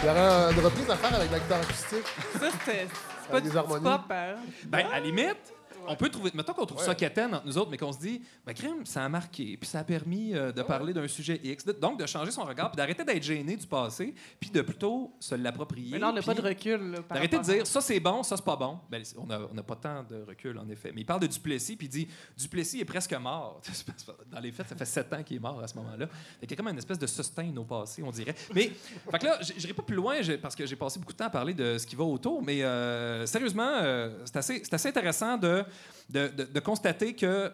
[0.00, 2.06] Il y aurait une reprise à faire avec la guitare acoustique.
[2.38, 2.86] Ça, c'était-
[3.22, 3.84] c'est pas du des harmonies.
[3.84, 4.34] pop, hein?
[4.66, 5.52] Ben, à la limite,
[5.88, 6.30] on peut trouver.
[6.34, 9.04] Mettons qu'on trouve ça quétaine entre nous autres, mais qu'on se dit, ben, crime, ça
[9.04, 11.64] a marqué, puis ça a permis euh, de parler d'un sujet X.
[11.64, 15.12] De- Donc, de changer son regard, puis d'arrêter d'être gêné du passé, puis de plutôt
[15.20, 15.92] se l'approprier.
[15.92, 16.90] Mais là, on n'a pas de recul.
[16.92, 18.78] là, par D'arrêter de rapport à- dire ça c'est bon, ça c'est pas bon.
[18.90, 20.92] Ben, on n'a on a pas tant de recul, en effet.
[20.94, 23.60] Mais il parle de Duplessis, puis il dit Duplessis est presque mort.
[24.30, 26.06] Dans les faits, ça fait sept ans qu'il est mort à ce moment-là.
[26.42, 28.34] Il y a comme une espèce de sustain au passé, on dirait.
[28.54, 28.70] Mais,
[29.10, 31.18] fait que là, j- j'irai pas plus loin j'ai- parce que j'ai passé beaucoup de
[31.18, 34.74] temps à parler de ce qui va autour, mais euh, sérieusement, euh, c'est assez, c'est
[34.74, 35.64] assez intéressant de,
[36.08, 37.52] de, constater que.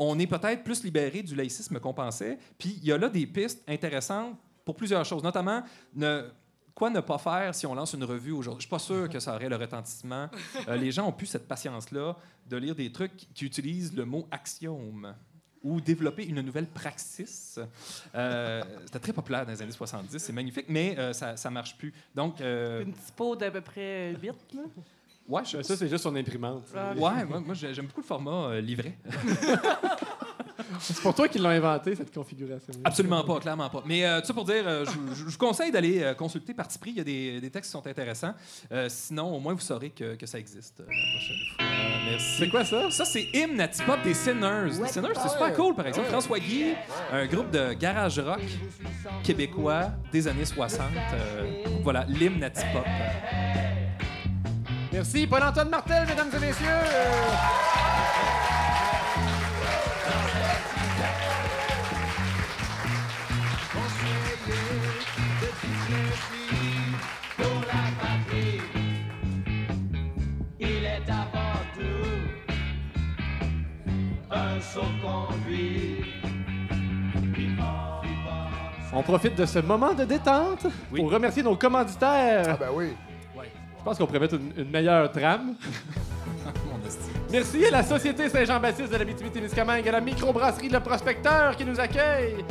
[0.00, 2.38] On est peut-être plus libéré du laïcisme qu'on pensait.
[2.56, 5.60] Puis il y a là des pistes intéressantes pour plusieurs choses, notamment
[5.96, 6.22] ne,
[6.78, 8.60] quoi ne pas faire si on lance une revue aujourd'hui?
[8.60, 10.28] Je suis pas sûr que ça aurait le retentissement.
[10.68, 12.16] Euh, les gens ont plus cette patience-là
[12.46, 15.14] de lire des trucs qui utilisent le mot axiome
[15.62, 17.58] ou développer une nouvelle praxis.
[18.14, 21.76] Euh, C'était très populaire dans les années 70, c'est magnifique, mais euh, ça, ça marche
[21.76, 21.92] plus.
[22.14, 24.62] Donc, Une typo d'à peu près 8, là.
[25.28, 26.64] Ouais, je- Ça, c'est juste son imprimante.
[26.76, 28.96] Ah, ouais, moi, moi, j'ai- j'aime beaucoup le format euh, livret.
[30.80, 32.72] C'est pour toi qu'ils l'ont inventé, cette configuration.
[32.84, 33.82] Absolument pas, clairement pas.
[33.86, 36.90] Mais euh, tout ça pour dire, euh, je, vous conseille d'aller euh, consulter Parti pris.
[36.90, 38.34] Il y a des, des textes qui sont intéressants.
[38.72, 42.10] Euh, sinon, au moins, vous saurez que, que ça existe euh, la prochaine fois.
[42.10, 42.36] merci.
[42.38, 42.90] C'est quoi ça?
[42.90, 44.70] Ça, c'est Hymne à Tip-Hop des Sinners.
[44.82, 46.08] Les Sinners, c'est super cool, par exemple.
[46.08, 46.74] François Guy,
[47.12, 48.40] un groupe de garage rock
[49.24, 50.80] québécois des années 60.
[51.14, 52.84] Euh, voilà, l'hymne à Tip-Hop.
[54.98, 56.66] Merci, Paul-Antoine Martel, mesdames et messieurs.
[78.92, 81.00] On profite de ce moment de détente Oui.
[81.00, 82.46] pour remercier nos commanditaires.
[82.48, 82.96] Ah, ben oui.
[83.88, 85.54] Je pense qu'on pourrait mettre une, une meilleure trame.
[87.32, 91.80] Merci à la Société Saint-Jean-Baptiste de la témiscamingue à la microbrasserie Le Prospecteur qui nous
[91.80, 92.44] accueille.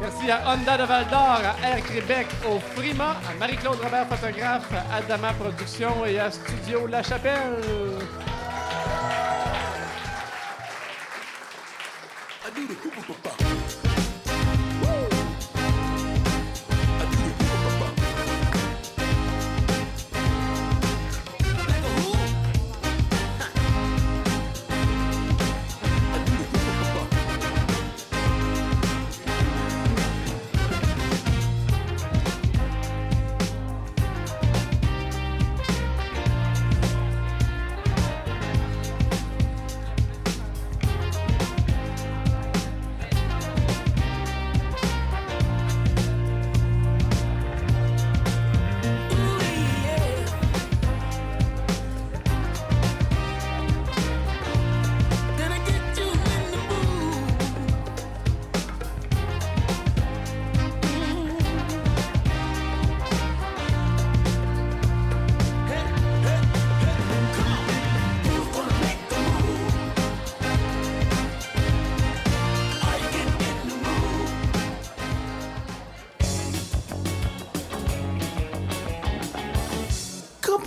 [0.00, 4.68] Merci à Honda de Val d'Or, à Air Québec, au Frima, à Marie-Claude Robert, photographe,
[4.72, 7.60] à Adama Productions et à Studio La Chapelle.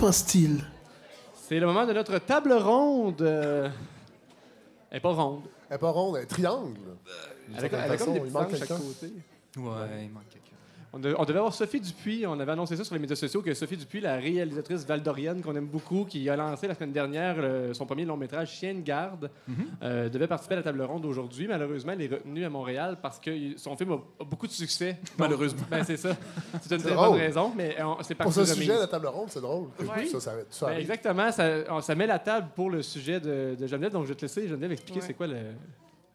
[0.08, 0.64] Qu'en pense-t-il
[1.34, 3.20] C'est le moment de notre table ronde.
[3.20, 3.68] euh,
[4.90, 5.42] Elle n'est pas ronde.
[5.68, 6.80] Elle n'est pas ronde, elle est triangle.
[7.54, 8.76] Elle a, elle a façon, comme des il manque quelqu'un.
[8.78, 9.06] côté.
[9.58, 10.47] Ouais, il manque quelqu'un.
[10.92, 12.24] On, de- on devait avoir Sophie Dupuis.
[12.26, 15.54] On avait annoncé ça sur les médias sociaux que Sophie Dupuis, la réalisatrice valdorienne qu'on
[15.54, 18.80] aime beaucoup, qui a lancé la semaine dernière le- son premier long métrage Chien de
[18.80, 19.30] garde,
[19.82, 21.46] euh, devait participer à la table ronde aujourd'hui.
[21.46, 24.92] Malheureusement, elle est retenue à Montréal parce que son film a, a beaucoup de succès.
[24.92, 25.66] Donc, Malheureusement.
[25.70, 26.16] Ben, c'est ça.
[26.62, 28.54] C'est une très bonne raison, mais euh, on- c'est Pour parti ce remise.
[28.54, 29.68] sujet, la table ronde, c'est drôle.
[29.80, 30.06] Ouais.
[30.06, 31.30] Ça, ça, ça Ben, exactement.
[31.32, 33.92] Ça, on- ça met la table pour le sujet de, de Geneviève.
[33.92, 35.06] Donc, je vais te laisser, Geneviève, expliquer Ouais.
[35.06, 35.36] c'est quoi le,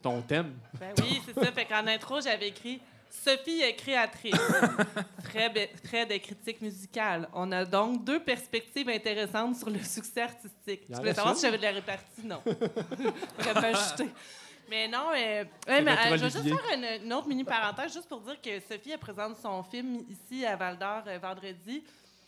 [0.02, 0.54] ton thème.
[0.80, 1.52] Ben oui, c'est ça.
[1.52, 2.82] Fait qu'en intro, j'avais écrit
[3.24, 4.34] Sophie est créatrice.
[5.24, 7.30] Fred, Fred est critique musicale.
[7.34, 10.88] On a donc deux perspectives intéressantes sur le succès artistique.
[10.88, 12.24] Tu voulais savoir si j'avais de la répartie?
[12.24, 12.42] Non.
[12.46, 14.10] J'aurais pas ajouté.
[14.70, 17.44] Mais non, euh, ouais, mais, notre euh, je vais juste faire une, une autre mini
[17.44, 21.20] parenthèse juste pour dire que Sophie elle présente son film ici à Val d'Or euh,
[21.20, 21.84] vendredi.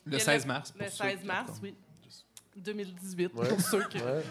[0.05, 0.73] Le Il y a 16 mars.
[0.77, 1.73] Le pour ceux 16 qui- mars, oui.
[2.57, 3.47] 2018, Ouais.
[3.49, 3.97] pour ceux qui...
[3.97, 4.21] Ouais.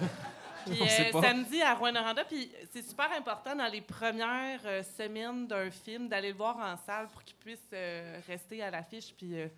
[0.70, 5.70] Puis euh, samedi à Rouen-Noranda, puis c'est super important dans les premières euh, semaines d'un
[5.70, 9.14] film d'aller le voir en salle pour qu'il puisse euh, rester à l'affiche.
[9.16, 9.48] Puis euh,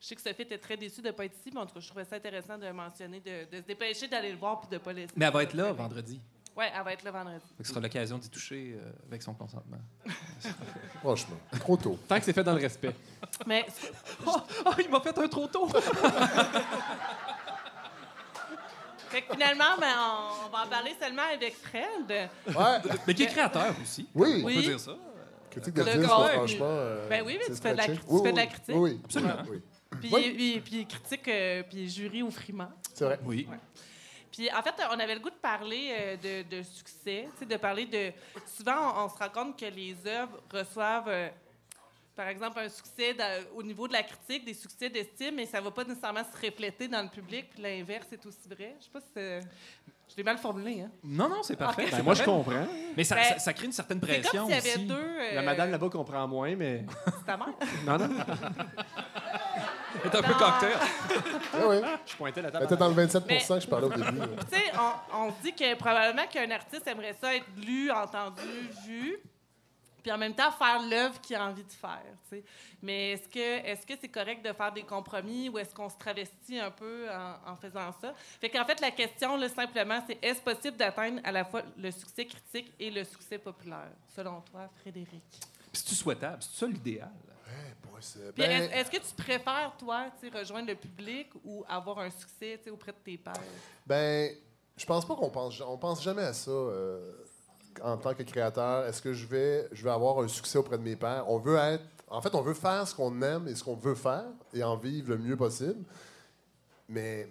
[0.00, 1.74] je sais que Sophie était très déçue de ne pas être ici, mais en tout
[1.74, 4.68] cas, je trouvais ça intéressant de mentionner, de, de se dépêcher d'aller le voir puis
[4.68, 5.12] de ne pas laisser.
[5.16, 6.20] Mais elle va être là vendredi.
[6.56, 7.46] Ouais, elle va être là vendredi.
[7.56, 9.78] Que ce sera l'occasion d'y toucher euh, avec son consentement.
[11.00, 11.98] Franchement, trop tôt.
[12.06, 12.94] Tant que c'est fait dans le respect.
[13.46, 13.64] Mais
[14.26, 14.36] Oh,
[14.78, 15.68] il m'a fait un trop tôt!
[19.12, 22.28] Fait que finalement, ben, on, on va en parler seulement avec Fred.
[22.46, 24.08] Ouais, Mais qui est créateur aussi.
[24.14, 24.40] oui.
[24.42, 24.54] On Oui.
[24.56, 24.92] peut dire ça.
[25.50, 26.64] Critique gars, franchement.
[26.66, 28.00] euh, Ben oui, mais tu fais de la scratché.
[28.00, 28.48] cri- tu Oui, fais de la oui.
[28.48, 28.74] critique.
[28.74, 29.00] Oui, oui.
[29.04, 29.36] Absolument.
[29.50, 29.62] Oui,
[30.00, 30.32] Puis, Oui.
[30.34, 32.70] puis, puis critique, euh, puis jury au Frimant.
[32.94, 33.20] c'est vrai.
[33.24, 33.46] Oui.
[34.30, 37.44] Puis en fait, on avait le goût de parler euh, de, de succès, tu sais,
[37.44, 38.12] de parler de.
[38.56, 41.28] Souvent, on, on se rend compte que les œuvres reçoivent, euh,
[42.14, 43.16] par exemple, un succès
[43.54, 46.46] au niveau de la critique, des succès d'estime, mais ça ne va pas nécessairement se
[46.46, 47.50] refléter dans le public.
[47.50, 48.74] Puis l'inverse est aussi vrai.
[48.78, 49.40] Je sais pas si c'est-
[50.10, 50.82] je l'ai mal formulé.
[50.82, 50.90] Hein?
[51.02, 51.86] Non, non, c'est parfait.
[51.90, 52.66] Ben, moi, je comprends.
[52.96, 54.84] Mais ça, Ben, ça, ça crée une certaine pression comme y avait aussi.
[54.84, 54.94] deux.
[54.94, 56.84] euh, La madame là-bas comprend moins, mais.
[57.06, 57.48] C'est ta mère?
[57.86, 58.08] Non, non.
[60.02, 60.72] C'est un peu cocktail.
[61.54, 61.76] Ah oui.
[62.06, 62.64] Je pointais la Elle table.
[62.64, 64.20] était dans le 27 Mais- que je parlais au début.
[64.50, 64.64] tu sais,
[65.12, 68.42] on, on dit que probablement qu'un artiste aimerait ça être lu, entendu,
[68.86, 69.18] vu,
[70.02, 72.02] puis en même temps faire l'œuvre qu'il a envie de faire.
[72.28, 72.44] tu sais.
[72.82, 75.96] Mais est-ce que est-ce que c'est correct de faire des compromis ou est-ce qu'on se
[75.96, 78.14] travestit un peu en, en faisant ça?
[78.40, 81.90] Fait qu'en fait, la question, là, simplement, c'est est-ce possible d'atteindre à la fois le
[81.90, 85.22] succès critique et le succès populaire, selon toi, Frédéric?
[85.72, 86.42] C'est-tu souhaitable?
[86.42, 87.10] C'est ça l'idéal?
[87.48, 91.98] Eh, Puis ben, est-ce, que tu préfères, toi, tu sais, rejoindre le public ou avoir
[92.00, 93.34] un succès auprès de tes pairs?
[93.86, 94.34] Ben,
[94.76, 97.12] je pense pas qu'on pense, on pense jamais à ça euh,
[97.82, 98.86] en tant que créateur.
[98.86, 101.24] Est-ce que je vais, je vais avoir un succès auprès de mes pairs?
[101.28, 103.94] On veut être, en fait, on veut faire ce qu'on aime et ce qu'on veut
[103.94, 105.82] faire et en vivre le mieux possible.
[106.88, 107.26] Mais,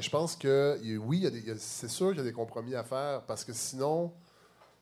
[0.00, 1.28] je pense que oui,
[1.58, 4.12] c'est sûr qu'il y a des compromis à faire parce que sinon,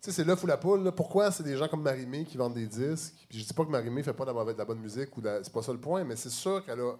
[0.00, 0.90] tu sais, c'est l'œuf ou la poule.
[0.92, 3.26] Pourquoi c'est des gens comme Marimé qui vendent des disques?
[3.28, 5.22] Puis je dis pas que Marimé fait pas de la, de la bonne musique ou
[5.22, 6.94] c'est pas ça le point, mais c'est sûr qu'elle a,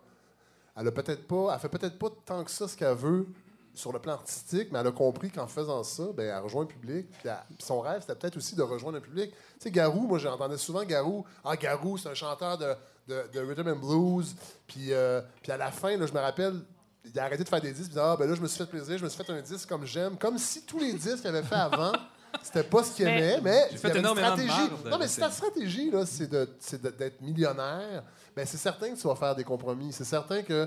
[0.76, 3.26] elle a peut-être pas, elle fait peut-être pas tant que ça ce qu'elle veut
[3.74, 6.68] sur le plan artistique, mais elle a compris qu'en faisant ça, ben, elle rejoint le
[6.68, 7.06] public.
[7.22, 9.30] Puis, son rêve, c'était peut-être aussi de rejoindre le public.
[9.30, 11.24] Tu sais, Garou, moi, j'entendais souvent Garou.
[11.44, 12.74] Ah, Garou, c'est un chanteur de,
[13.08, 14.34] de, de rhythm and blues.
[14.66, 16.60] Puis, euh, puis à la fin, là, je me rappelle,
[17.04, 17.90] il a arrêté de faire des disques.
[17.92, 19.68] Puis, ah, ben là, je me suis fait plaisir, je me suis fait un disque
[19.68, 20.16] comme j'aime.
[20.18, 21.92] Comme si tous les disques qu'il avait fait avant,
[22.42, 24.48] c'était pas ce qu'il Mais- aimait, mais il fait une stratégie.
[24.48, 28.04] marde, non, mais si ta stratégie, là, c'est de- c'est de- d'être millionnaire,
[28.34, 29.92] ben c'est certain que tu vas faire des compromis.
[29.92, 30.66] C'est certain que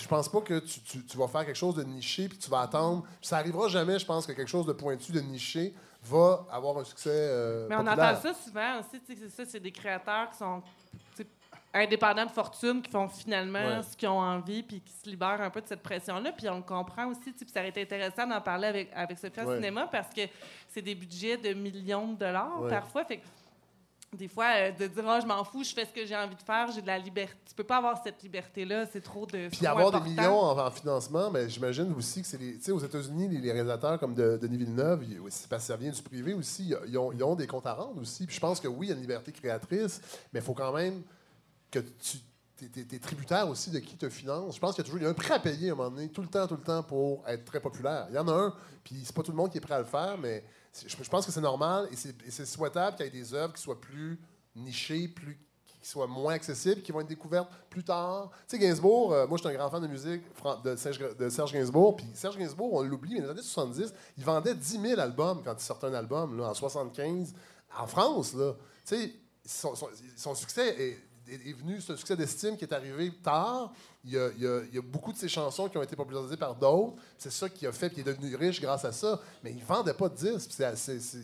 [0.00, 2.48] je pense pas que tu, tu- tu vas faire quelque chose de niché puis tu
[2.50, 3.02] vas attendre.
[3.20, 5.74] Puis ça arrivera jamais, je pense, que quelque chose de pointu, de niché,
[6.04, 7.10] va avoir un succès.
[7.12, 8.10] euh, Mais on populaire.
[8.18, 10.62] entend ça souvent aussi, c'est ça, c'est des créateurs qui sont
[11.74, 13.82] indépendants de fortune, qui font finalement Ouais.
[13.82, 16.32] ce qu'ils ont envie, puis qui se libèrent un peu de cette pression-là.
[16.32, 19.46] Puis on le comprend aussi, puis ça aurait été intéressant d'en parler avec, avec Sophia
[19.46, 19.54] Ouais.
[19.56, 20.20] Cinéma, parce que
[20.68, 22.68] c'est des budgets de millions de dollars Ouais.
[22.70, 23.04] parfois.
[23.06, 23.22] Fait que
[24.16, 26.34] des fois, euh, de dire, Ah, je m'en fous, je fais ce que j'ai envie
[26.36, 27.34] de faire, j'ai de la liberté.
[27.48, 29.48] Tu peux pas avoir cette liberté-là, c'est trop de.
[29.48, 30.10] Puis avoir des important.
[30.10, 32.56] millions en, en financement, mais j'imagine aussi que c'est les.
[32.58, 35.76] Tu sais, aux États-Unis, les, les réalisateurs comme de, Denis Villeneuve, ils- parce que ça
[35.76, 38.26] vient du privé aussi, ils ont, ils ont des comptes à rendre aussi.
[38.26, 40.00] Puis je pense que oui, il y a une liberté créatrice,
[40.32, 41.02] mais il faut quand même
[41.70, 42.18] que tu.
[42.62, 44.54] Es, tributaire aussi de qui te finance.
[44.54, 45.90] Je pense qu'il y a toujours y a un prix à payer à un moment
[45.90, 48.06] donné, tout le temps, tout le temps, pour être très populaire.
[48.10, 48.54] Il y en a un,
[48.84, 50.44] puis c'est pas tout le monde qui est prêt à le faire, mais
[50.86, 53.80] je, pense que c'est normal et c'est souhaitable qu'il y ait des œuvres qui soient
[53.80, 54.18] plus
[54.54, 55.38] nichées, plus
[55.82, 58.30] qui soient moins accessibles, qui vont être découvertes plus tard.
[58.48, 60.22] Tu sais, Gainsbourg, euh, moi, je suis un grand fan de musique
[60.64, 61.96] de Serge, Gainsbourg.
[61.96, 65.42] Puis Serge Gainsbourg, on l'oublie, mais dans les années 70, il vendait 10 000 albums
[65.44, 67.34] quand il sortait un album, là, en 75,
[67.76, 68.34] en France.
[68.34, 68.54] Là.
[68.86, 69.14] Tu sais,
[70.16, 70.98] son succès est,
[71.34, 73.72] est, est venu, c'est un succès d'estime qui est arrivé tard.
[74.04, 76.94] Il y, a, il il beaucoup de ses chansons qui ont été popularisées par d'autres.
[77.16, 79.20] C'est ça qui a fait qu'il est devenu riche grâce à ça.
[79.44, 80.50] Mais il vendait pas de disques.
[80.50, 80.64] Puis,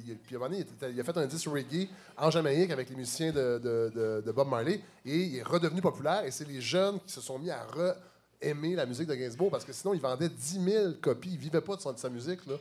[0.07, 4.33] il, puis il il a fait un disque reggae en Jamaïque avec les musiciens de,
[4.35, 4.81] Bob Marley.
[5.05, 6.25] Et il est redevenu populaire.
[6.25, 7.97] Et c'est les jeunes qui se sont mis à re-
[8.41, 11.61] aimer la musique de Gainsbourg parce que sinon il vendait 10 000 copies, il vivait
[11.61, 12.41] pas de, sa musique.
[12.47, 12.55] Là.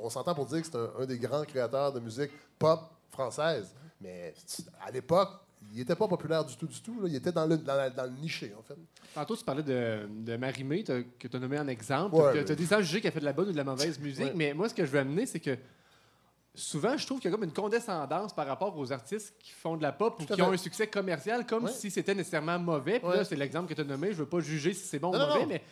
[0.00, 3.74] On s'entend pour dire que c'est un, un des grands créateurs de musique pop française?
[4.00, 4.34] Mais
[4.86, 5.30] à l'époque,
[5.76, 7.00] il était pas populaire du tout, du tout.
[7.00, 7.08] là.
[7.08, 8.74] Il était dans le, dans, la- dans le niché, en fait.
[9.14, 12.14] Tantôt, tu parlais de, de Marie-Mé, t'as- que tu as nommé en exemple.
[12.16, 13.98] Ouais, tu as dit sans juger qu'elle fait de la bonne ou de la mauvaise
[14.00, 14.24] musique.
[14.26, 14.32] Ouais.
[14.34, 15.56] Mais moi, ce que je veux amener, c'est que
[16.54, 19.76] souvent, je trouve qu'il y a comme une condescendance par rapport aux artistes qui font
[19.76, 21.72] de la pop ou qui ont un succès commercial, comme Ouais.
[21.72, 22.98] si c'était nécessairement mauvais.
[23.00, 24.08] Puis là, c'est l'exemple que tu as nommé.
[24.12, 25.46] Je veux pas juger si c'est bon Non, ou non, mauvais, non.
[25.48, 25.62] mais,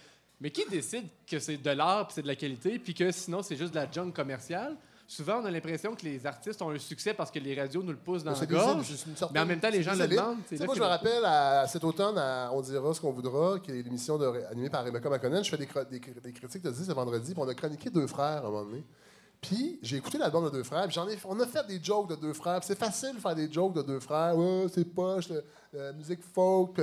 [0.40, 3.42] mais qui décide que c'est de l'art puis c'est de la qualité, puis que sinon,
[3.42, 4.76] c'est juste de la junk commerciale?
[5.06, 7.90] Souvent, on a l'impression que les artistes ont un succès parce que les radios nous
[7.92, 8.90] le poussent dans la gorge.
[9.32, 10.36] Mais en même temps, les gens le demandent.
[10.38, 13.70] Moi, je me le- rappelle à cet automne, à On dira ce qu'on voudra, qui
[13.70, 14.18] est l'émission
[14.50, 15.44] animée par Rebecca McConnell.
[15.44, 15.66] Je fais des,
[16.32, 18.82] critiques de 10 ce vendredi, puis on a chroniqué Deux Frères à un moment donné.
[19.42, 22.08] Puis j'ai écouté l'album de Deux Frères, puis j'en ai, on a fait des jokes
[22.08, 22.60] de Deux Frères.
[22.60, 24.34] puis C'est facile de faire des jokes de Deux Frères.
[24.38, 25.28] Ouais, c'est poche,
[25.72, 26.80] la musique folk.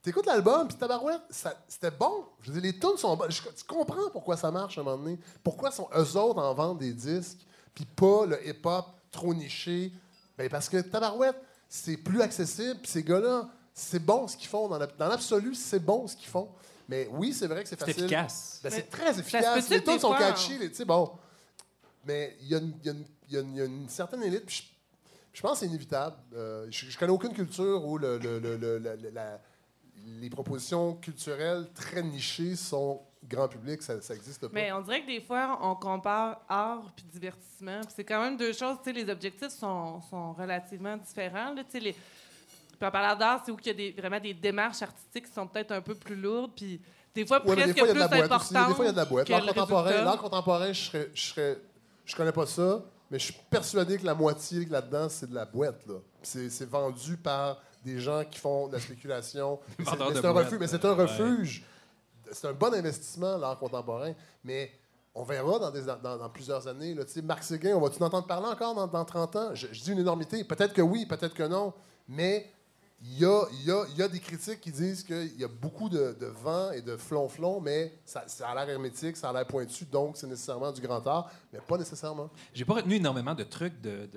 [0.00, 1.22] T'écoutes l'album, puis tabarouette,
[1.66, 2.24] c'était bon.
[2.40, 3.32] Je veux dire, les tunes sont bonnes.
[3.32, 5.18] Je- tu comprends pourquoi ça marche à un moment donné.
[5.42, 7.44] Pourquoi sont eux autres en vendent des disques,
[7.78, 9.92] puis pas le hip-hop trop niché.
[10.36, 14.66] Ben parce que tabarouette, c'est plus accessible, puis ces gars-là, c'est bon ce qu'ils font.
[14.68, 16.48] Dans la- dans l'absolu, c'est bon ce qu'ils font.
[16.88, 18.04] Mais oui, c'est vrai que c'est C'est facile.
[18.04, 18.60] efficace.
[18.64, 19.68] Ben, c'est très efficace.
[19.68, 21.10] Les tunes sont fois, catchy, les- tu sais, bon.
[22.04, 23.60] Mais il y, a une- il y a une- il y a une- il y
[23.60, 24.56] a une certaine élite, puis
[25.32, 26.16] je, je pense que c'est inévitable.
[26.34, 28.78] Euh, je, je connais aucune culture où le- le- le-
[29.12, 29.40] la-
[30.20, 34.48] les propositions culturelles très nichées sont grand public, ça n'existe pas.
[34.52, 37.80] Mais on dirait que des fois, on compare art puis divertissement.
[37.80, 38.76] Puis c'est quand même deux choses.
[38.82, 41.54] Tu sais, les objectifs sont, sont relativement différents.
[41.54, 41.64] Là.
[41.64, 41.92] Tu sais, les...
[41.92, 45.32] Puis en parlant d'art, c'est où il y a des, vraiment des démarches artistiques qui
[45.32, 46.52] sont peut-être un peu plus lourdes.
[46.54, 46.80] Puis
[47.14, 48.52] des fois, Ouais, presque des fois, il y a de plus la boîte aussi.
[48.52, 49.28] Des importantes fois, il y a de la boîte.
[49.28, 51.58] L'art contemporain, l'art contemporain, je serais, je serais,
[52.04, 55.44] je connais pas ça, mais je suis persuadé que la moitié là-dedans, c'est de la
[55.44, 55.84] boîte.
[55.86, 55.94] Là.
[56.22, 59.58] C'est, c'est vendu par des gens qui font de la spéculation.
[59.78, 61.64] C'est, mais un refuge, mais c'est un refuge.
[62.32, 64.12] C'est un bon investissement, l'art contemporain.
[64.44, 64.70] Mais
[65.14, 66.94] on verra dans, dans- plusieurs années.
[66.94, 69.50] Là, Marc Séguin, on va-tu en entendre parler encore dans, dans 30 ans?
[69.54, 70.44] Je, je dis une énormité.
[70.44, 71.72] Peut-être que oui, peut-être que non.
[72.08, 72.50] Mais
[73.00, 75.88] il y a, y a- y a des critiques qui disent qu'il y a beaucoup
[75.88, 80.16] de, vent et de flonflon, mais ça, a l'air hermétique, ça a l'air pointu, donc
[80.16, 82.28] c'est nécessairement du grand art, mais pas nécessairement.
[82.52, 84.08] J'ai pas retenu énormément de trucs de,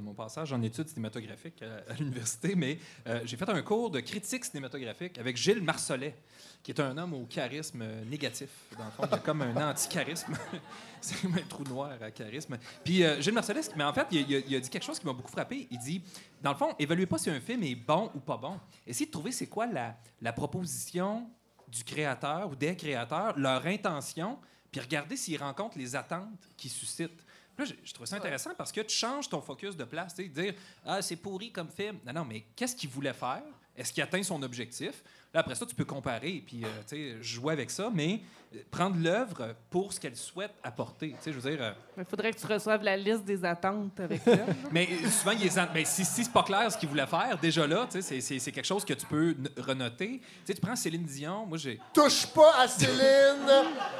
[0.00, 4.44] mon passage en études cinématographiques à, l'université, mais euh, j'ai fait un cours de critique
[4.44, 6.16] cinématographique avec Gilles Marcelet,
[6.62, 8.48] qui est un homme au charisme négatif.
[8.78, 10.34] Dans le fond, il a comme un anti-charisme.
[11.02, 12.56] C'est un trou noir à charisme.
[12.84, 13.34] Puis euh, Gilles
[13.76, 15.66] mais en fait, il, a- dit quelque chose qui m'a beaucoup frappé.
[15.70, 16.02] Il dit,
[16.40, 18.58] dans le fond, évaluez pas si un film est bon ou pas bon.
[18.86, 21.28] Essayez de trouver c'est quoi la, la proposition
[21.68, 24.38] du créateur ou des créateurs, leur intention,
[24.70, 27.24] puis regardez s'ils rencontrent les attentes qu'ils suscitent.
[27.58, 30.14] Là, je, je trouve ça intéressant parce que tu changes ton focus de place.
[30.14, 31.98] tu Dire Ah, c'est pourri comme film.
[32.06, 33.42] Non, non, mais qu'est-ce qu'il voulait faire?
[33.76, 35.02] Est-ce qu'il atteint son objectif?
[35.34, 38.20] Là, après ça, tu peux comparer puis euh, tu sais, jouer avec ça, mais
[38.54, 41.10] euh, prendre l'œuvre pour ce qu'elle souhaite apporter.
[41.10, 43.98] Tu sais, je veux dire, euh, Il faudrait que tu reçoives la liste des attentes
[43.98, 44.32] avec ça.
[44.70, 47.06] mais euh, souvent, il est en- mais si, si c'est pas clair ce qu'il voulait
[47.06, 50.18] faire, déjà là, tu sais, c'est- quelque chose que tu peux renoter.
[50.20, 51.80] Tu sais, tu prends Céline Dion, moi j'ai.
[51.94, 53.48] Touche pas à Céline,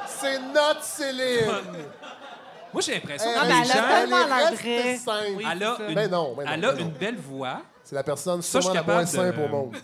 [0.07, 1.49] c'est notre Céline.
[2.71, 3.87] Moi j'ai l'impression Elle, que Ah, ben, les elle a gens.
[5.51, 6.85] Elle a Ben non, ben non, elle a ben non.
[6.85, 7.61] une belle voix.
[7.83, 9.75] C'est la personne Ça, je suis sûrement la moins capable de- simple au monde.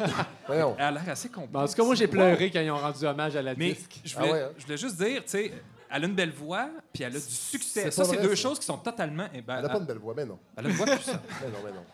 [0.46, 0.74] Voyons.
[0.78, 1.54] Elle a l'air assez complexe.
[1.54, 4.00] En tout cas, moi, j'ai pleuré quand ils ont rendu hommage à la Mais disque.
[4.04, 4.48] je voulais, Ah ouais, hein?
[4.58, 5.52] je voulais juste dire, tu sais,
[5.90, 7.82] elle a une belle voix, puis elle a du succès.
[7.84, 8.42] c'est Ça, pas c'est vrai, deux ça.
[8.48, 9.26] choses qui sont totalement.
[9.34, 10.38] eh ben, Elle n'a pas une belle voix, mais non.
[10.56, 11.20] elle a une voix puissante.
[11.42, 11.84] Mais non, mais non.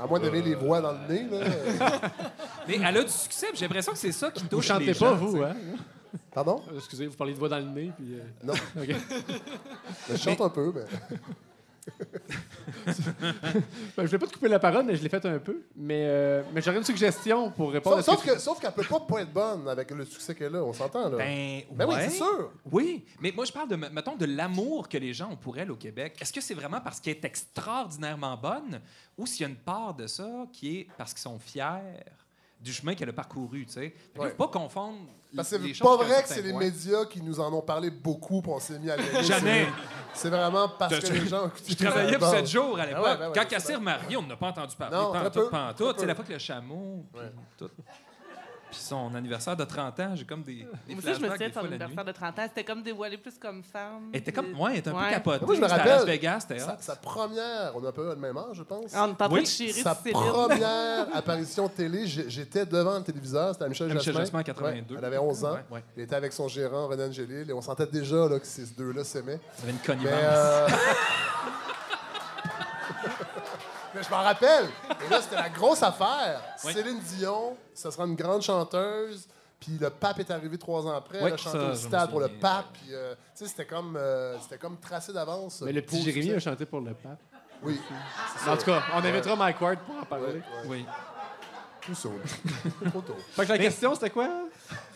[0.00, 1.46] À moins d'aimer les voix dans le nez, là.
[2.68, 4.84] Mais elle a du succès, puis j'ai l'impression que c'est ça qui Vous touche chantez
[4.86, 5.44] les pas, gens, vous, tu sais.
[5.48, 5.56] hein?
[6.32, 6.62] Pardon?
[6.72, 8.14] Euh, Excusez, vous parlez de voix dans le nez, puis...
[8.14, 8.52] euh, Non.
[8.54, 8.94] OK.
[10.10, 11.16] Je chante un peu, mais.
[13.96, 15.62] Ben, je voulais pas te couper la parole, mais je l'ai fait un peu.
[15.76, 18.72] Mais, euh, mais j'aurais une suggestion pour répondre Sauf, à ce sauf que, tu- qu'elle
[18.72, 21.16] peut pas pas être bonne avec le succès qu'elle a, on s'entend, là.
[21.18, 22.52] Ben, Ben oui, c'est sûr.
[22.70, 25.70] Oui, mais moi, je parle de, mettons, de l'amour que les gens ont pour elle
[25.70, 26.16] au Québec.
[26.20, 28.80] Est-ce que c'est vraiment parce qu'elle est extraordinairement bonne
[29.16, 31.64] ou s'il y a une part de ça qui est parce qu'ils sont fiers?
[32.60, 33.94] Du chemin qu'elle a parcouru, tu sais?
[34.16, 34.30] Là, Ouais.
[34.30, 34.98] faut pas confondre
[35.36, 37.90] Parce que les c'est pas vrai que c'est les médias qui nous en ont parlé
[37.90, 38.96] beaucoup, puis on s'est mis à.
[39.22, 39.66] Jamais.
[40.12, 42.46] C'est- C'est vraiment parce que les gens ont Je travaillais pour l'album.
[42.46, 43.04] 7 jours à l'époque.
[43.04, 44.96] ouais, ben ouais, Quand c'est Cassir marié, on n'a pas entendu parler.
[44.96, 45.92] Non, pas en tout, pas tout.
[45.94, 46.06] peu.
[46.06, 47.32] la fois que le chameau, puis Ouais.
[47.56, 47.70] tout.
[48.70, 50.56] Puis son anniversaire de 30 ans, j'ai comme des,
[50.86, 52.42] des Moi aussi, je me souviens des de son anniversaire de 30 ans.
[52.48, 54.10] C'était comme dévoilé plus comme femme.
[54.12, 55.04] Elle était comme, ouais, elle était un Ouais.
[55.06, 55.46] peu capotée.
[55.46, 58.08] Moi, je me C'était à rappelle, Las Vegas, c'était Sa, première, on a un peu
[58.10, 58.92] le même âge, je pense.
[58.94, 63.52] Ah, on train Oui, de chier Sa première apparition de télé, j'étais devant le téléviseur,
[63.54, 64.40] c'était à Michel Michel Jasmin.
[64.40, 64.94] En 82.
[64.94, 65.52] Ouais, elle avait 11 ans.
[65.52, 65.84] Ouais, ouais.
[65.96, 69.02] Elle était avec son gérant, Renan Angélil, et on sentait déjà là, que ces deux-là
[69.04, 69.40] s'aimaient.
[69.62, 70.70] Elle avait une Mais, connivence.
[73.98, 74.66] Mais je m'en rappelle.
[75.04, 76.40] Et là, c'était la grosse affaire.
[76.64, 76.72] Oui.
[76.72, 79.26] Céline Dion, ça sera une grande chanteuse.
[79.58, 81.18] Puis le pape est arrivé trois ans après.
[81.18, 82.66] Oui, elle a chanté ça, au stade pour le pape.
[82.74, 85.62] Puis, euh, tu sais, c'était comme, euh, c'était comme tracé d'avance.
[85.62, 87.18] Mais le petit Jérémy a chanté pour le pape.
[87.64, 87.80] Oui.
[88.46, 90.26] En tout cas, on invitera Mike Ward pour en parler.
[90.26, 90.42] Ouais, ouais.
[90.66, 90.86] Oui.
[91.80, 92.08] Tout ça.
[92.90, 93.16] Trop tôt.
[93.32, 94.28] Fait que la question, c'était quoi?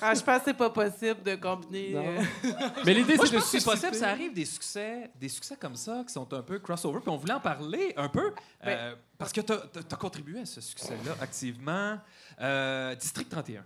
[0.03, 1.93] Ah, je pense que c'est pas possible de combiner.
[1.95, 2.05] Non.
[2.05, 2.23] euh,
[2.85, 3.95] Mais l'idée, Moi, c'est je de pense que c'est possible.
[3.95, 7.01] Ça arrive des succès, des succès comme ça qui sont un peu crossover.
[7.01, 8.33] Puis on voulait en parler un peu
[8.67, 11.99] euh, parce que tu as, contribué à ce succès-là activement.
[12.41, 13.63] Euh, District 31.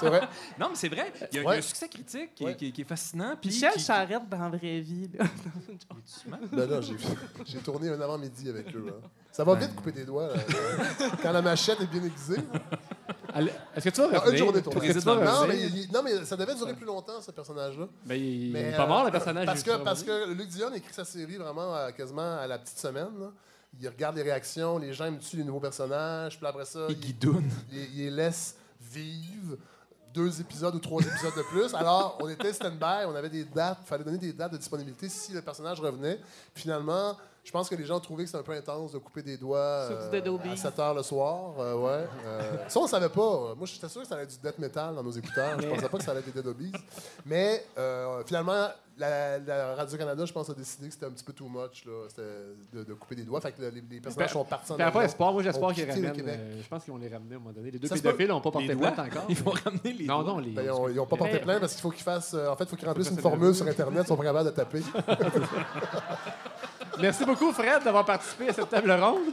[0.00, 0.20] C'est vrai.
[0.58, 1.12] Non, mais c'est vrai.
[1.16, 1.58] Il y, a, il y a Ouais.
[1.58, 2.56] un succès critique qui, Ouais.
[2.56, 3.34] qui- qui est fascinant.
[3.40, 5.10] Puis Michel qui- Charette dans la vraie vie.
[5.18, 5.24] là.
[6.52, 6.96] Ben là, j'ai,
[7.46, 8.86] j'ai tourné un avant-midi avec eux.
[8.88, 9.08] hein.
[9.32, 10.28] Ça va vite couper des doigts.
[10.28, 10.42] là.
[11.22, 12.38] Quand la machette est bien aiguisée.
[13.74, 14.92] Est-ce que tu vas Non, une journée tournée.
[14.92, 17.86] tu Non, mais, il- non, mais ça devait durer plus longtemps, ce personnage-là.
[18.04, 19.46] Ben, il est pas euh, mort, le personnage.
[19.46, 23.10] Parce que, parce Luc Dion écrit sa série vraiment euh, quasiment à la petite semaine.
[23.20, 23.30] là.
[23.80, 26.92] Il regarde les réactions, les gens aiment dessus les nouveaux personnages, puis après ça, Et
[26.92, 27.48] il, Guidoune.
[27.72, 29.56] il- il les laisse vivre
[30.14, 31.74] deux épisodes ou trois épisodes de plus.
[31.74, 35.08] Alors, on était stand-by, on avait des dates, il fallait donner des dates de disponibilité
[35.08, 36.18] si le personnage revenait.
[36.54, 37.16] Finalement,
[37.48, 39.56] je pense que les gens trouvaient que c'était un peu intense de couper des doigts
[39.56, 40.10] euh,
[40.52, 41.54] à 7 heures le soir.
[41.58, 42.06] euh, ouais.
[42.26, 43.54] Euh, ça, on savait pas.
[43.56, 45.58] Moi, j'étais sûr que ça allait être du death metal dans nos écouteurs.
[45.58, 46.76] Je pensais pas que ça allait être des Dead.
[47.24, 48.68] Mais euh, finalement,
[48.98, 51.92] la, la Radio-Canada, je pense, a décidé que c'était un petit peu too much là,
[52.72, 53.40] de, de couper des doigts.
[53.40, 55.04] Fait que les, les personnages Puis- sont partis en Puis après.
[55.04, 56.12] Espoir, moi, j'espère qu'ils ramènent.
[56.12, 56.34] Québec.
[56.38, 57.70] euh, je pense qu'ils vont les ramener à un moment donné.
[57.70, 59.24] Les deux Ça pédophiles n'ont pas porté plainte encore.
[59.28, 60.32] Ils vont ramener les Non, doigts.
[60.34, 60.50] non, les.
[60.50, 62.34] Ben, ils n'ont pas porté plainte parce qu'il faut qu'ils fassent.
[62.34, 64.24] euh, en fait, il faut qu'ils remplissent une Ça, formule sur Internet, ils sont pas
[64.24, 64.82] capables de taper.
[67.00, 69.32] Merci beaucoup, Fred, d'avoir participé à cette table ronde.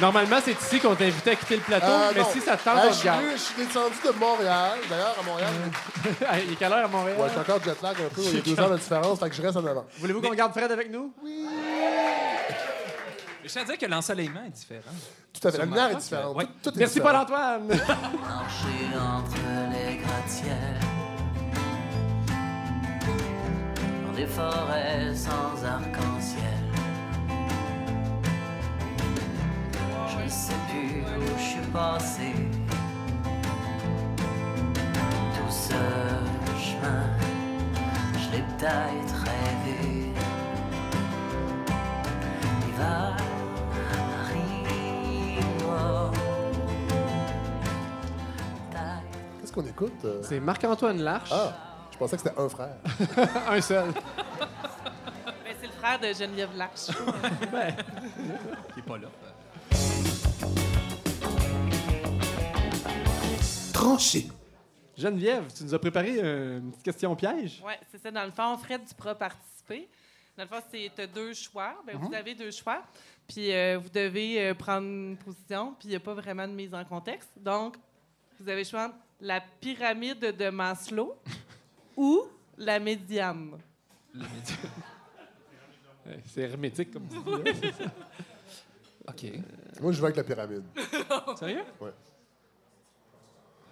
[0.00, 2.26] Normalement, c'est ici qu'on t'invitait à quitter le plateau, Euh, mais non.
[2.32, 3.20] si ça te tente, Euh, on je, te suis garde.
[3.22, 4.70] venu- je suis descendu de Montréal.
[4.90, 5.50] D'ailleurs, à Montréal,
[6.46, 7.16] Il est quelle heure à Montréal?
[7.18, 8.20] ouais, je suis encore jet lag un peu.
[8.22, 9.86] Il y a deux heures de différence, fait que je reste en avant.
[9.98, 11.12] Voulez-vous qu'on garde Fred avec nous?
[13.44, 14.80] Je tiens à dire que l'ensoleillement est différent.
[15.40, 15.58] Tout à fait.
[15.58, 16.36] La lumière est différente.
[16.36, 16.44] Ouais.
[16.44, 17.24] Tout, tout est Merci, différent.
[17.24, 17.66] Paul-Antoine!
[17.68, 19.36] marcher entre
[19.72, 20.80] les gratte-ciels
[24.06, 26.65] dans des forêts sans arc-en-ciel.
[30.08, 32.32] Je ne sais plus où je suis passé.
[35.34, 35.74] Tout ce
[36.58, 37.06] chemin,
[38.14, 40.12] je l'ai peut-être rêvé.
[42.66, 43.16] L'hiver
[44.22, 44.66] arrive.
[49.40, 49.92] Qu'est-ce qu'on écoute?
[50.04, 50.20] euh?
[50.22, 51.52] C'est Marc-Antoine Larche, Ah,
[51.92, 52.76] je pensais que c'était un frère.
[53.50, 53.90] un seul.
[53.92, 56.88] Ben, c'est le frère de Geneviève Larche.
[58.76, 59.08] Il est pas là.
[63.76, 64.26] Tranché.
[64.96, 67.62] Geneviève, tu nous as préparé euh, une petite question piège?
[67.62, 68.10] Oui, c'est ça.
[68.10, 69.86] Dans le fond, Fred, tu pourras participer.
[70.34, 71.74] Dans le fond, c'est t'as deux choix.
[71.86, 72.82] Ben, Vous avez deux choix.
[73.28, 75.74] Puis euh, vous devez euh, prendre une position.
[75.78, 77.28] Puis il n'y a pas vraiment de mise en contexte.
[77.36, 77.76] Donc,
[78.40, 81.14] vous avez le choix entre la pyramide de Maslow
[81.98, 82.22] ou
[82.56, 83.58] la médiane.
[84.14, 84.20] Euh,
[86.24, 87.60] C'est hermétique, comme tu dis.
[87.60, 87.90] là.
[89.08, 89.26] OK.
[89.82, 90.64] Moi, je vais avec la pyramide.
[91.38, 91.64] Sérieux?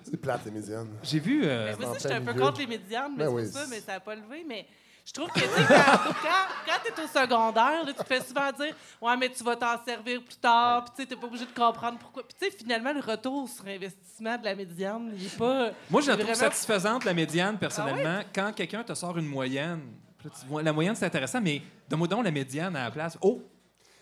[0.05, 0.89] C'est plate, les médianes.
[1.03, 1.43] J'ai vu...
[1.45, 2.45] euh, Ben, moi aussi, j'étais un peu milieu.
[2.45, 3.43] contre les médianes, mais Ben c'est oui.
[3.51, 4.45] pour ça, mais ça n'a pas levé.
[4.47, 4.67] Mais
[5.05, 5.75] je trouve que, tu sais, quand,
[6.67, 9.57] quand, tu es au secondaire, là, tu te fais souvent dire Ouais, mais tu vas
[9.57, 12.23] t'en servir plus tard, puis tu n'es pas obligé de comprendre pourquoi.
[12.27, 15.71] Puis, tu sais, finalement, le retour sur investissement de la médiane, il n'est pas.
[15.91, 18.21] Moi, je la est trouve vraiment- satisfaisante, la médiane, personnellement.
[18.35, 19.81] Quand quelqu'un te sort une moyenne,
[20.19, 22.91] puis là, tu vois, la moyenne, c'est intéressant, mais donne-moi donc la médiane à la
[22.91, 23.19] place.
[23.21, 23.43] Oh!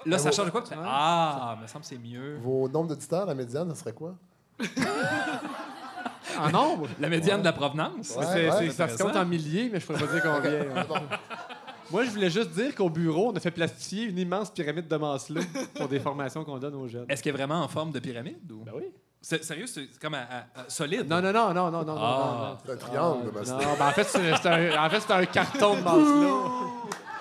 [0.04, 0.64] Là, ça vos- change de quoi?
[0.66, 2.36] Fais, ah, me semble que c'est mieux.
[2.42, 4.16] Vos nombres d'auditeurs, la médiane, ça serait quoi?
[6.40, 6.88] En nombre?
[7.00, 8.14] La médiane de la provenance.
[8.16, 10.84] Ouais, C'est- ouais, c'est- ça se compte en milliers, mais je pourrais pas dire combien.
[10.88, 10.94] Bon.
[11.90, 14.96] Moi, je voulais juste dire qu'au bureau, on a fait plastifier une immense pyramide de
[14.96, 15.42] Maslow
[15.74, 17.04] pour des formations qu'on donne aux jeunes.
[17.08, 18.50] Est-ce qu'elle est vraiment en forme de pyramide?
[18.50, 18.64] Ou...
[18.64, 18.84] Ben oui.
[19.20, 21.06] C'est- Sérieux, c'est comme à- à- à- solide?
[21.08, 22.38] Non, non, non, non, non, non, Ah.
[22.40, 22.58] non, non.
[22.64, 23.58] C'est un triangle de Non, Maslow.
[23.78, 26.42] ben en fait, c'est c'est un, en fait, c'est un carton de Maslow.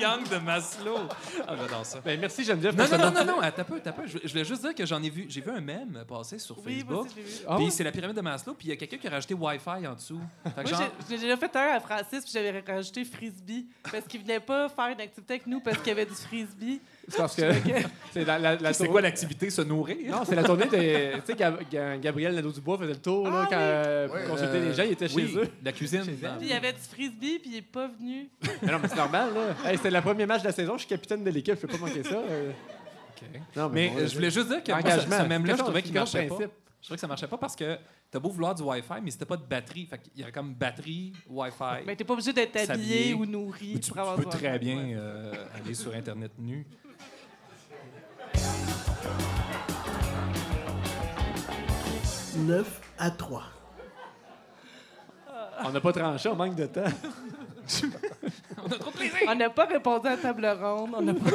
[0.00, 0.98] Triangle de Maslow.
[1.46, 2.00] Ah, j'adore ça.
[2.00, 4.06] Ben, merci Geneviève Non, non, non, non, non, attends un peu, attends peu.
[4.06, 6.56] Je, je voulais juste dire que j'en ai vu, j'ai vu un mème passer sur
[6.64, 7.06] Oui, moi Facebook.
[7.06, 7.44] aussi, je l'ai vu.
[7.46, 7.70] Ah Puis ouais?
[7.70, 9.94] c'est la pyramide de Maslow, puis il y a quelqu'un qui a rajouté Wi-Fi en
[9.94, 10.20] dessous.
[10.44, 13.66] Fait que Moi, genre, j'ai déjà fait un à Francis, puis j'avais rajouté frisbee.
[13.90, 16.80] Parce qu'il venait pas faire une activité avec nous parce qu'il y avait du frisbee.
[17.10, 17.42] C'est parce que
[18.12, 19.96] c'est la, la, la C'est tour- quoi l'activité, se nourrir?
[20.10, 21.16] Non, c'est la tournée de.
[21.20, 23.62] Tu sais, Gab- Ga- Gabriel Nadeau-Dubois faisait le tour là, Ah quand, oui.
[23.62, 24.82] euh, pour consulter euh, les gens.
[24.84, 25.48] Il était chez Oui, eux.
[25.62, 26.04] la cuisine.
[26.04, 26.38] Chez elle.
[26.38, 28.28] Puis il y avait du frisbee, puis il est pas venu.
[28.62, 29.70] Mais non, mais c'est normal, là.
[29.70, 30.74] Hey, c'était le premier match de la saison.
[30.74, 31.54] Je suis capitaine de l'équipe.
[31.54, 32.14] Je peux pas manquer ça.
[32.16, 32.50] euh.
[32.50, 33.28] OK.
[33.56, 35.18] Non, Mais bon, euh, je voulais juste dire que Engagement.
[35.18, 36.36] ce même-là, je trouvais qu'il marchait pas.
[36.82, 37.76] Je trouvais que ça marchait pas parce que
[38.10, 39.84] t'as beau vouloir du Wi-Fi, mais c'était pas de batterie.
[39.84, 41.84] Fait qu'il y avait comme batterie, Wi-Fi.
[41.86, 44.94] Mais t'es pas obligé d'être habillé ou nourri tu, pour tu peux très bien Ouais.
[44.96, 45.32] euh,
[45.62, 46.66] aller sur Internet nu.
[52.40, 53.42] Neuf à 3.
[55.64, 56.84] On n'a pas tranché, on manque de temps.
[59.28, 60.90] On n'a pas répondu à la table ronde.
[60.96, 61.30] On pas...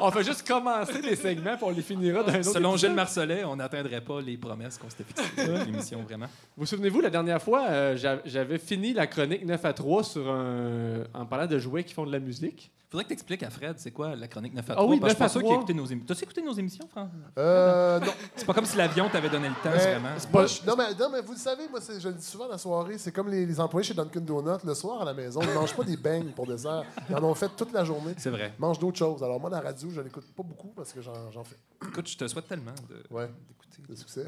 [0.00, 2.52] On fait juste commencer les segments, puis on les finira d'un autre.
[2.52, 2.76] Selon.
[2.76, 6.26] Gilles Marcellet, on n'atteindrait pas les promesses qu'on s'était fixées l'émission, vraiment.
[6.56, 10.30] Vous souvenez-vous, la dernière fois, euh, j'a- j'avais fini la chronique 9 à 3 sur
[10.30, 11.04] un...
[11.14, 12.70] en parlant de jouets qui font de la musique.
[12.94, 14.86] Faudrait que tu expliques à Fred, c'est quoi la chronique 9 à Ah 3.
[14.88, 15.56] oui, parce que 9 à je suis pas sûr qu'il a 3.
[15.62, 16.06] écouté nos émissions.
[16.14, 17.10] T'as écouté nos émissions, Franck?
[17.38, 18.12] Euh, non.
[18.36, 20.08] C'est pas comme si l'avion t'avait donné le temps, Mais- vraiment.
[20.32, 22.46] Moi, je- non, mais, non, mais vous le savez, moi, c'est- je le dis souvent
[22.46, 24.60] la soirée, c'est comme les, les employés chez Dunkin' Donuts.
[24.64, 26.84] Le soir, à la maison, ils ne mangent pas des beignes pour dessert.
[27.10, 28.14] Ils en ont fait toute la journée.
[28.16, 28.52] C'est vrai.
[28.56, 29.24] Ils mangent d'autres choses.
[29.24, 31.56] Alors, moi, la radio, je l'écoute pas beaucoup parce que j'en j'en fais.
[31.88, 33.82] Écoute, je te souhaite tellement de- Ouais, d'écouter.
[33.92, 34.24] de succès.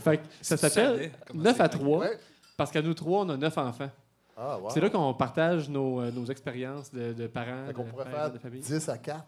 [0.00, 1.78] Fait que ça s'appelle comment 9 à c'est.
[1.78, 2.16] 3, Ouais.
[2.56, 3.90] parce qu'à nous trois, on a 9 enfants.
[4.36, 4.70] Ah, wow.
[4.70, 8.04] C'est là qu'on partage nos, euh, nos expériences de, de parents, Fait qu'on de pourrait
[8.04, 8.60] pères, faire de famille.
[8.60, 9.24] 10 à 4.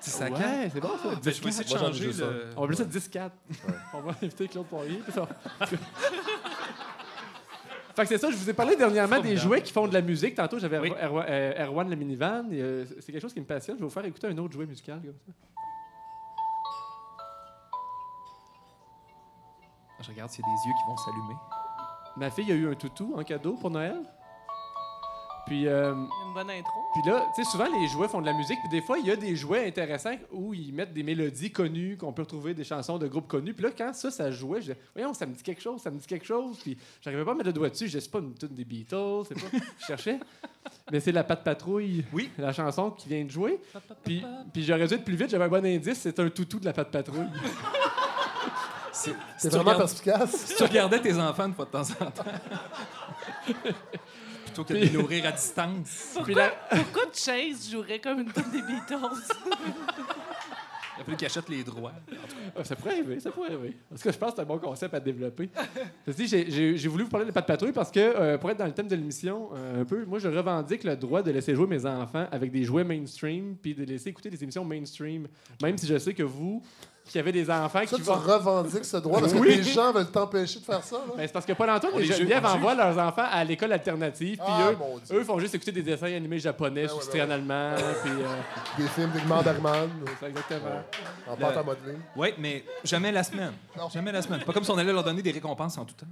[0.00, 0.32] Petit sac.
[0.32, 1.08] Ouais, c'est bon ça.
[1.10, 2.46] Ben, je vais essayer de Moi, j'en ai changer juste le...
[2.56, 3.30] On va appeler ça 10-4.
[3.94, 4.96] On va inviter Claude Poirier.
[4.98, 5.28] puis ça.
[7.94, 9.40] fait que c'est ça, je vous ai parlé dernièrement des Formidable.
[9.46, 10.34] jouets qui font de la musique.
[10.34, 10.90] Tantôt, j'avais Oui.
[11.00, 12.50] Erwan, euh, Erwan le minivan.
[12.50, 13.76] et, euh, c'est quelque chose qui me passionne.
[13.76, 15.32] Je vais vous faire écouter un autre jouet musical comme ça.
[20.02, 21.34] Je regarde s'il y a des yeux qui vont s'allumer.
[22.16, 23.96] Ma fille a eu un toutou en cadeau pour Noël.
[25.46, 26.78] Puis, euh, Une bonne intro.
[26.92, 29.06] puis là, tu sais, souvent les jouets font de la musique, puis des fois, il
[29.06, 32.62] y a des jouets intéressants où ils mettent des mélodies connues, qu'on peut retrouver des
[32.62, 33.52] chansons de groupes connus.
[33.52, 35.90] Puis là, quand ça, ça jouait, je disais, voyons, ça me dit quelque chose, ça
[35.90, 36.56] me dit quelque chose.
[36.62, 38.64] Puis j'arrivais pas à mettre le doigt dessus, je disais, c'est pas une tune des
[38.64, 39.58] Beatles, c'est pas.
[39.80, 40.20] je cherchais.
[40.92, 42.30] Mais c'est la patte patrouille, Oui.
[42.38, 43.58] la chanson qui vient de jouer.
[44.04, 44.22] Puis,
[44.52, 46.74] puis j'aurais dû être plus vite, j'avais un bon indice, c'est un toutou de la
[46.74, 47.26] patte patrouille.
[49.02, 50.30] Si, C'est tu vraiment regardes- perspicace.
[50.46, 52.24] si tu regardais tes enfants une fois de temps en temps.
[54.44, 56.18] Plutôt que de les nourrir à distance.
[56.24, 58.96] Puis la- Pourquoi Chase jouerait comme une tune des Beatles?
[60.96, 61.92] Il a fallu qu'ils achètent les droits.
[62.56, 63.76] Ah, Ça pourrait arriver, ça pourrait arriver.
[63.88, 65.48] Parce que je pense que c'est un bon concept à développer.
[66.06, 68.88] J'ai voulu vous parler de Pat Patrouille parce que, euh, pour être dans le thème
[68.88, 72.26] de l'émission, euh, un peu, moi, je revendique le droit de laisser jouer mes enfants
[72.30, 75.26] avec des jouets mainstream puis de laisser écouter des émissions mainstream.
[75.62, 76.62] Même si je sais que vous,
[77.10, 78.14] qui avez des enfants Ça, qui tu vont.
[78.14, 79.56] revendiques ce droit parce que Oui.
[79.56, 80.96] les gens veulent t'empêcher de faire ça.
[81.16, 84.70] Ben, c'est parce que Paul-Antoine et Geneviève envoient leurs enfants à l'école alternative, puis Ah,
[85.12, 87.74] eux, eux font juste écouter des dessins animés japonais Ben sous-titrés ouais, ben en allemand,
[88.02, 88.10] puis...
[88.12, 88.24] euh,
[88.78, 89.88] Des films d'Igmar Bergman
[90.20, 90.82] c'est exactement.
[91.28, 91.96] en pâte à modeler.
[92.16, 93.52] Oui, mais jamais la semaine.
[93.92, 94.40] Jamais la semaine.
[94.44, 96.06] Pas comme si on allait leur donner des récompenses en tout temps.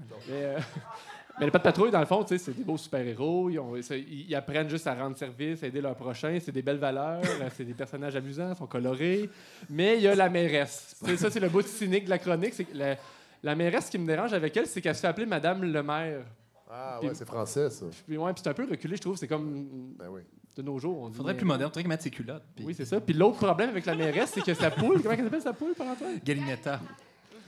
[1.38, 3.50] Mais, euh, les pas de patrouille, dans le fond, tu sais, c'est des beaux super-héros.
[3.50, 3.60] Ils,
[3.92, 6.38] ils- ils apprennent juste à rendre service, à aider leurs prochains.
[6.40, 7.20] C'est des belles valeurs.
[7.24, 9.28] euh, c'est des personnages amusants, sont colorés.
[9.70, 10.96] Mais il y a la mairesse.
[11.04, 12.54] C'est ça, c'est le bout cynique de la chronique.
[12.54, 12.96] C'est la,
[13.42, 15.82] la mairesse, ce qui me dérange avec elle, c'est qu'elle se fait appeler Madame le
[15.82, 16.22] maire.
[16.70, 17.86] Ah ouais, c'est français, ça.
[18.06, 19.16] Puis, ouais, puis c'est un peu reculé, je trouve.
[19.16, 20.20] C'est comme Ben oui.
[20.54, 20.98] de nos jours.
[21.02, 21.70] On dit Faudrait mais- plus moderne.
[21.70, 22.42] Faudrait qu'ils mettent ses culottes.
[22.54, 23.00] puis- Oui, c'est ça.
[23.00, 25.72] Puis l'autre problème avec la mairesse, c'est que sa poule, comment elle s'appelle sa poule,
[25.74, 26.18] par Antoine?
[26.22, 26.80] Galinetta.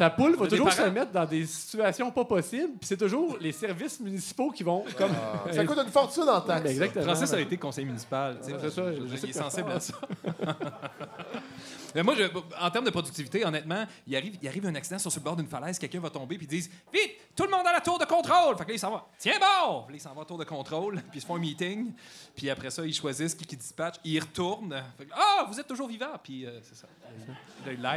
[0.00, 2.70] Sa poule va toujours se mettre dans des situations pas possibles.
[2.78, 5.10] Puis c'est toujours les services municipaux qui vont comme.
[5.14, 6.62] Ah, ça coûte une fortune en taxes.
[6.62, 7.04] Ben, exactement.
[7.04, 8.38] Francis a été conseiller municipal.
[8.40, 9.92] tu sais, Ouais, c'est ça, je- je je- sais il est que sensible à ça.
[11.94, 12.24] Mais moi, je-
[12.60, 15.48] en termes de productivité, honnêtement, il arrive, il arrive un accident sur le bord d'une
[15.48, 18.04] falaise, quelqu'un va tomber, puis ils disent Vite, tout le monde à la tour de
[18.04, 19.00] contrôle Fait que là, ils s'en vont.
[19.18, 21.36] Tiens bon là, ils s'en vont à la tour de contrôle, puis ils se font
[21.36, 21.92] un meeting,
[22.36, 24.82] puis après ça, ils choisissent qui, qui dispatche, ils retournent.
[24.98, 26.86] Fait que, Ah, vous êtes toujours vivant Puis euh, c'est ça.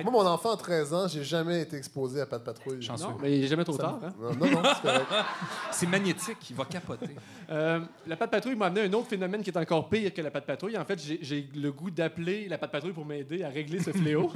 [0.03, 2.81] Moi, mon enfant, à 13 ans, j'ai jamais été exposé à pas de patrouille.
[2.81, 3.05] Chanceux.
[3.05, 3.99] Non, mais il n'est jamais trop Ça tard.
[4.03, 4.13] Hein?
[4.19, 5.07] Non, non, non, c'est correct.
[5.71, 7.15] C'est magnétique, il va capoter.
[7.49, 10.31] Euh, la patte patrouille m'a amené un autre phénomène qui est encore pire que la
[10.31, 10.77] patte patrouille.
[10.77, 13.91] En fait, j'ai- j'ai le goût d'appeler la patte patrouille pour m'aider à régler ce
[13.91, 14.31] fléau.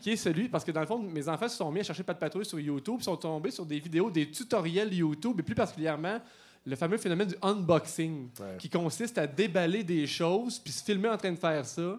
[0.00, 2.02] qui est celui, parce que dans le fond, mes enfants se sont mis à chercher
[2.02, 6.20] patte patrouille sur YouTube, sont tombés sur des vidéos, des tutoriels YouTube, et plus particulièrement
[6.64, 8.56] le fameux phénomène du unboxing, Ouais.
[8.58, 11.98] qui consiste à déballer des choses puis se filmer en train de faire ça.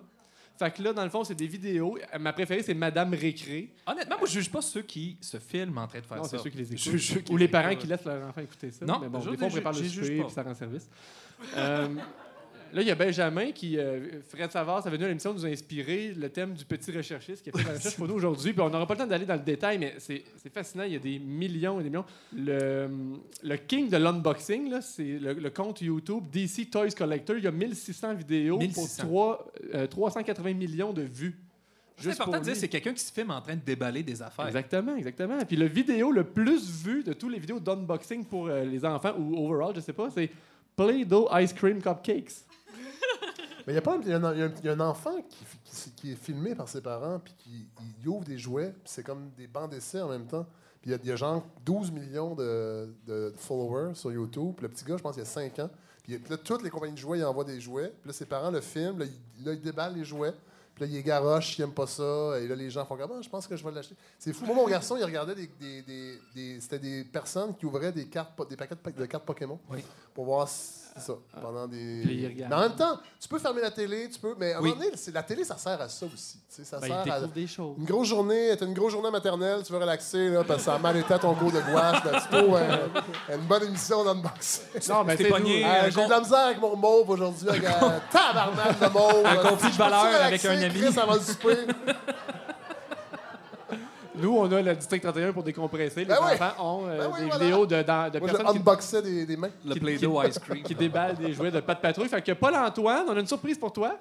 [0.60, 1.98] Fait que là, dans le fond, c'est des vidéos.
[2.20, 3.72] Ma préférée, c'est Madame Récré.
[3.88, 6.38] Honnêtement, moi, je juge pas ceux qui se filment en train de faire Non, ça.
[6.38, 7.24] c'est ceux qui les écoutent.
[7.24, 8.86] qui Ou les parents qui laissent leurs enfants écouter ça.
[8.86, 10.24] Non, mais bon, je- des fois, on je- prépare le je juge souper pas.
[10.26, 10.88] puis ça rend service.
[11.58, 11.88] Euh,
[12.74, 15.50] Là, il y a Benjamin qui, euh, Fred Savard, ça venu à l'émission nous a
[15.50, 18.52] inspiré le thème du petit recherchiste qui a fait la recherche pour nous aujourd'hui.
[18.52, 20.84] Puis on n'aura pas le temps d'aller dans le détail, mais c'est fascinant.
[20.84, 22.06] Il y a des millions et des millions.
[22.36, 22.90] Le,
[23.44, 27.38] le king de l'unboxing, c'est le, le compte YouTube DC Toys Collector.
[27.38, 29.04] Il y a 1600 vidéos 1600.
[29.04, 31.38] pour trois- euh, 380 millions de vues.
[31.98, 34.20] C'est Juste important de dire, c'est quelqu'un qui se filme en train de déballer des
[34.20, 34.48] affaires.
[34.48, 35.38] Exactement, exactement.
[35.46, 39.14] Puis le vidéo le plus vu de tous les vidéos d'unboxing pour euh, les enfants
[39.20, 40.32] ou overall, je sais pas, c'est
[40.76, 42.46] Play-Doh Ice Cream Cupcakes.
[43.68, 46.68] Mais il y il y a un, il il enfant qui, qui est filmé par
[46.68, 47.68] ses parents, puis qui
[48.02, 50.46] il ouvre des jouets, puis c'est comme des bancs d'essai en même temps.
[50.82, 54.54] Puis il y a- il genre 12 millions de, followers sur YouTube.
[54.58, 55.70] Puis le petit gars, je pense qu'il a 5 ans.
[56.04, 57.94] Puis là, toutes les compagnies de jouets, ils envoient des jouets.
[58.02, 59.00] Puis là, ses parents le filment.
[59.00, 59.06] Là,
[59.54, 60.34] ils déballent les jouets.
[60.76, 62.40] Puis là, il est garoche, il aime pas ça.
[62.42, 63.96] Et là, les gens font comme, Ah, je pense que je vais l'acheter.
[64.18, 64.46] C'est fou.
[64.46, 65.48] Moi, mon garçon, il regardait des.
[65.60, 69.06] des, des- des- C'était des personnes qui ouvraient des, cartes, des paquets de, pa- de
[69.06, 69.60] cartes Pokémon.
[69.70, 69.84] Oui.
[70.14, 71.14] Pour voir si- c'est ça.
[71.42, 72.02] Pendant des.
[72.04, 72.50] Puis il regarde.
[72.52, 74.36] Mais en même temps, tu peux fermer la télé, tu peux.
[74.38, 74.70] Mais à un Oui.
[74.70, 76.38] moment donné, c'est- la télé, ça sert à ça aussi.
[76.50, 77.04] Tu sais, ça Ben, sert à.
[77.04, 77.76] découvrent des choses.
[77.80, 80.76] Une grosse journée, t'as une grosse journée maternelle, tu veux relaxer, là, parce que ça
[80.76, 82.88] a mal été à ton cours de gouache, ben, tu trouves euh,
[83.34, 84.64] une bonne émission d'unboxing.
[84.90, 85.66] Non, mais T'es c'est pogné.
[85.66, 89.26] Euh, J'ai con- de la misère avec mon mauve aujourd'hui, avec un tabarnak de mauve.
[89.26, 90.80] Un conflit de relaxer, avec un ami?
[90.82, 91.58] Chris, avant le souper?
[94.24, 96.00] Nous, on a le District 31 pour décompresser.
[96.00, 96.32] Les Ben oui.
[96.34, 97.44] enfants ont euh, Ben oui, des voilà.
[97.44, 99.50] vidéos de, dans- de Moi, je personnes qui, unboxais des, des mains.
[99.66, 100.64] Le qui- Play-Doh qui- Ice Cream.
[100.64, 102.08] qui déballent des jouets de pas de patrouille.
[102.08, 104.00] Fait que Paul-Antoine, on a une surprise pour toi.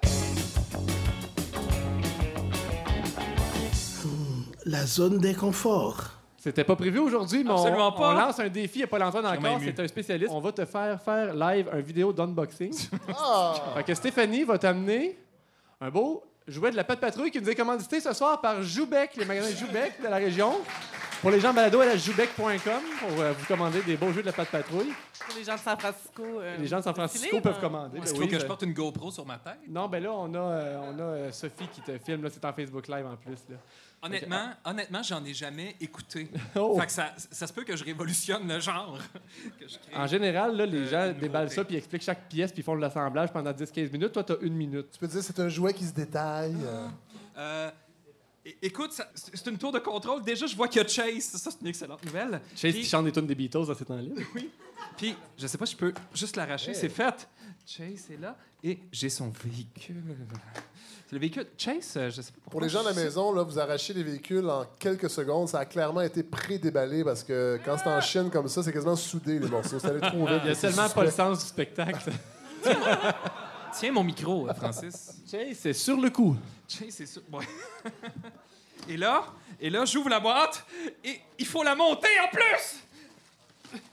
[4.65, 6.01] La zone d'inconfort.
[6.37, 8.09] C'était pas prévu aujourd'hui, mais on, Absolument pas.
[8.09, 9.59] on lance un défi à Paul-Antoine encore.
[9.63, 10.31] C'est un spécialiste.
[10.33, 12.73] On va te faire faire live un vidéo d'unboxing.
[13.17, 13.53] Ah!
[13.75, 15.17] Fait que Stéphanie va t'amener
[15.81, 19.11] un beau jouet de la Patte Patrouille qui nous est commandité ce soir par Joubec,
[19.17, 20.53] les magasins Joubec de la région.
[21.21, 24.25] Pour les gens balado, à la joubec.com pour euh, vous commander des beaux jeux de
[24.27, 24.91] la Patte Patrouille.
[25.25, 26.21] Pour les gens de San Francisco.
[26.21, 27.61] euh, Les gens de San Francisco peuvent ben.
[27.61, 27.99] commander.
[27.99, 29.59] Est-ce Ben oui, que je ben- porte une GoPro sur ma tête?
[29.69, 32.23] Non, ben là, on a, euh, on a euh, Sophie qui te filme.
[32.23, 33.37] là, C'est en Facebook Live en plus.
[33.49, 33.55] Là.
[34.03, 36.29] Honnêtement, honnêtement, j'en ai jamais écouté.
[36.55, 36.77] Oh.
[36.79, 38.97] Fait que ça, ça se peut que je révolutionne le genre.
[39.59, 39.95] que je crée.
[39.95, 42.81] En général, là, les Euh, gens déballent ça puis expliquent chaque pièce puis font de
[42.81, 44.11] l'assemblage pendant 10-15 minutes.
[44.11, 44.87] Toi, tu as une minute.
[44.91, 46.55] Tu peux dire c'est un jouet qui se détaille.
[46.65, 46.87] euh.
[47.37, 47.71] Euh,
[48.61, 50.21] écoute, c'est une tour de contrôle.
[50.23, 51.23] Déjà, je vois qu'il y a Chase.
[51.23, 52.41] Ça, c'est une excellente nouvelle.
[52.55, 54.21] Chase Puis- qui chante des tunes des Beatles dans ces temps-là.
[54.97, 56.73] Puis, je sais pas, je peux juste l'arracher.
[56.73, 57.27] C'est fait.
[57.65, 58.37] Chase est là.
[58.61, 60.03] Et j'ai son véhicule.
[61.13, 61.45] Le véhicule.
[61.59, 62.51] Chase, euh, je sais pas pourquoi.
[62.51, 65.47] Pour les gens de la maison, là, vous arrachez les véhicules en quelques secondes.
[65.47, 68.95] Ça a clairement été pré-déballé parce que quand c'est en Chine comme ça, c'est quasiment
[68.95, 69.77] soudé les morceaux.
[69.77, 70.41] C'est allé trop vite.
[70.43, 70.95] Il y a tellement suspect.
[70.95, 72.11] pas le sens du spectacle.
[73.73, 75.11] Tiens mon micro, euh, Francis.
[75.29, 76.35] Chase, c'est sur le coup.
[76.67, 77.19] Chase, c'est ça.
[77.31, 77.45] Ouais.
[78.89, 79.25] et là,
[79.61, 80.65] et là, j'ouvre la boîte
[81.03, 83.83] et il faut la monter en plus.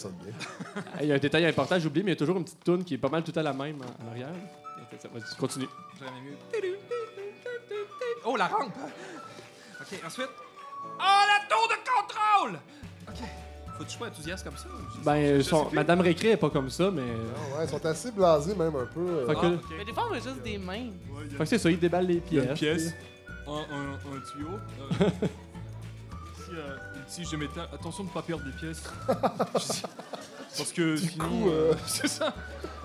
[0.00, 0.32] Sonne bien.
[1.00, 2.64] Il y a un détail important, j'ai oublié, mais il y a toujours une petite
[2.64, 4.28] toune qui est pas mal tout à la même en, en arrière.
[4.98, 5.68] Ça, vas-y, continue.
[5.98, 6.30] J'aurais aimé
[6.62, 6.78] mieux.
[8.24, 8.72] Oh, la rampe!
[9.80, 10.28] OK, ensuite.
[10.84, 12.58] Oh, la tour de contrôle!
[13.08, 13.14] OK.
[13.78, 14.66] Faut que tu sois enthousiaste comme ça?
[14.98, 15.74] je- Ben, je son- sais plus.
[15.76, 17.02] Madame Récré est pas comme ça, mais.
[17.02, 19.00] Ah ouais, ils sont assez blasés même un peu.
[19.00, 19.26] euh.
[19.26, 19.54] Fait Ah, OK.
[19.78, 20.90] Mais des fois, on voit juste des mains.
[21.30, 22.82] fait que c'est ça, il déballe les Il y a pièces.
[22.82, 22.94] une pièce,
[23.46, 24.48] un, un, un tuyau.
[25.00, 25.26] euh,
[27.10, 28.82] ici, je mettais attention de ne pas perdre des pièces.
[29.08, 32.32] Parce que Du sinon, coup, euh, euh, c'est ça.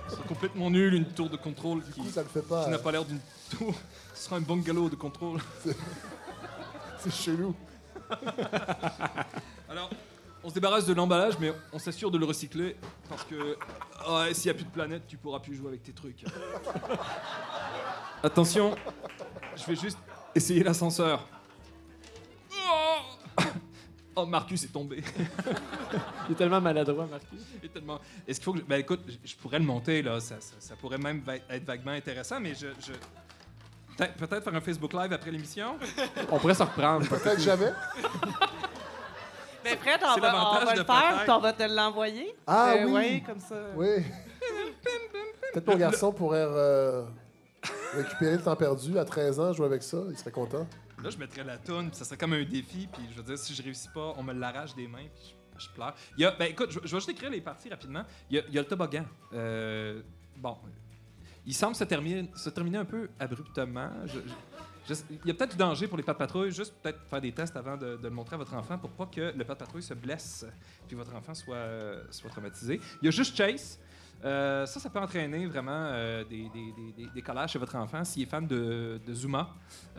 [0.10, 2.64] C'est complètement nul, une tour de contrôle Du qui, coup, ça le fait pas.
[2.66, 3.20] qui n'a euh, pas l'air d'une
[3.58, 3.74] tour.
[4.14, 5.40] Ce sera un bungalow de contrôle.
[7.00, 7.56] C'est chelou.
[9.70, 9.90] Alors,
[10.44, 12.76] on se débarrasse de l'emballage, mais on s'assure de le recycler
[13.10, 13.58] parce que
[14.34, 16.24] s'il n'y a plus de planète, tu pourras plus jouer avec tes trucs.
[18.24, 18.76] Attention,
[19.56, 19.98] je vais juste
[20.36, 21.28] essayer l'ascenseur.
[24.16, 25.04] Oh Marcus est tombé.
[26.30, 27.40] Il est tellement maladroit, Marcus.
[27.62, 28.60] Il est tellement- Est-ce qu'il faut que.
[28.60, 30.20] je- Ben écoute, je, pourrais le monter, là.
[30.22, 32.68] Ça, ça- ça pourrait même va- être vaguement intéressant, mais je.
[32.80, 32.94] je-
[33.98, 35.78] Peut-être peut-être faire un Facebook Live après l'émission?
[36.32, 37.08] On pourrait se reprendre.
[37.08, 37.72] Peut-être jamais.
[39.64, 42.36] Mais Fred, on va, on le faire, puis on va te l'envoyer.
[42.46, 42.92] Ah Euh, oui.
[42.94, 43.56] ouais, comme ça.
[43.76, 43.88] Oui.
[45.54, 47.04] Peut-être mon garçon pourrait euh,
[47.94, 48.98] récupérer le temps perdu.
[49.00, 49.98] À 13 ans, jouer avec ça.
[50.10, 50.68] Il serait content.
[51.06, 53.38] Là, je mettrais la toune, puis ça serait comme un défi, puis je veux dire,
[53.38, 55.94] si je réussis pas, on me l'arrache des mains, puis je, pleure.
[56.18, 58.04] Y a, ben écoute, je, vais juste écrire les parties rapidement.
[58.28, 59.06] Il y a, y a le toboggan.
[59.32, 60.02] Euh,
[60.36, 60.58] bon,
[61.46, 62.28] il semble se terminer,
[62.76, 63.92] un peu abruptement.
[64.90, 67.56] Il y a peut-être du danger pour les pattes patrouilles, juste peut-être faire des tests
[67.56, 69.94] avant de, de le montrer à votre enfant pour pas que le patte patrouille se
[69.94, 70.44] blesse,
[70.88, 72.82] puis votre enfant soit, euh, soit traumatisé.
[73.04, 73.78] Il y a juste Chase.
[74.24, 77.76] Euh, ça, ça peut entraîner vraiment euh, des, des, des, des- des collages chez votre
[77.76, 79.50] enfant s'il est fan de, de Zuma,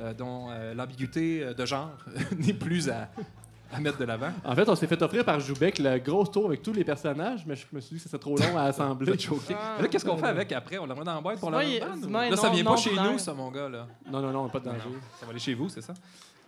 [0.00, 1.90] euh, dont euh, l'ambiguïté de genre
[2.38, 3.08] n'est plus à,
[3.72, 4.30] à mettre de l'avant.
[4.44, 7.44] En fait, on s'est fait offrir par Joubec le gros tour avec tous les personnages,
[7.46, 9.12] mais je me suis dit que ça serait trop long à assembler.
[9.50, 9.80] Ah.
[9.82, 10.78] Là, qu'est-ce qu'on fait avec après?
[10.78, 13.12] On l'envoie dans la boîte pour la Là, ça non- vient pas non chez binaire.
[13.12, 13.68] nous, ça, mon gars.
[13.68, 13.86] Là.
[14.10, 14.80] Non, non, non, pas de danger.
[15.20, 15.94] Ça va aller chez vous, c'est ça?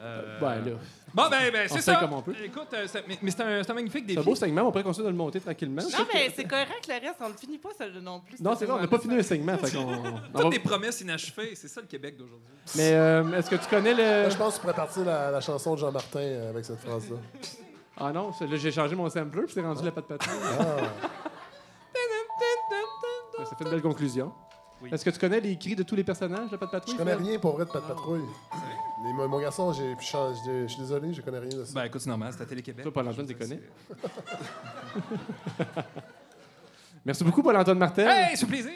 [0.01, 0.70] Euh, Ben là,
[1.12, 1.97] Bon, ben, ben c'est ça.
[1.97, 2.35] comme on peut.
[2.45, 4.20] Écoute, euh, c'est- mais, mais c'est un, c'est un magnifique c'est défi.
[4.20, 5.83] un beau segment, on pourrait continuer de le monter tranquillement.
[5.83, 8.37] Non, mais c'est correct, le reste, on ne finit pas ça non plus.
[8.41, 9.57] Non, ce c'est vrai, on n'a pas fini le segment.
[9.59, 9.70] fait
[10.33, 12.47] Toutes va- des promesses inachevées, c'est ça le Québec d'aujourd'hui.
[12.77, 14.03] Mais euh, est-ce que tu connais le.
[14.03, 16.81] Là, je pense que tu pourrais partir la, la chanson de Jean-Martin euh, avec cette
[16.81, 17.16] phrase-là.
[18.01, 20.37] Ah non, c'est- là, j'ai changé mon sampler, puis c'est rendu la patte patrouille.
[20.61, 20.77] Ah.
[23.45, 24.33] Ça fait une belle conclusion.
[24.83, 24.91] Oui.
[24.93, 26.95] Est-ce que tu connais les cris de tous les personnages de Pat Patrouille?
[26.95, 28.23] Je connais rien pour vrai de Pat Patrouille.
[29.03, 31.73] Mais mon, mon garçon, j'ai, je suis désolé, je connais rien de ça.
[31.75, 32.83] Ben, écoute, c'est normal, c'est à Télé-Québec.
[32.83, 33.61] Toi, Paul-Antoine, Je tu connais?
[37.05, 38.09] Merci beaucoup, Paul-Antoine Martel.
[38.09, 38.73] Hey, c'est un plaisir!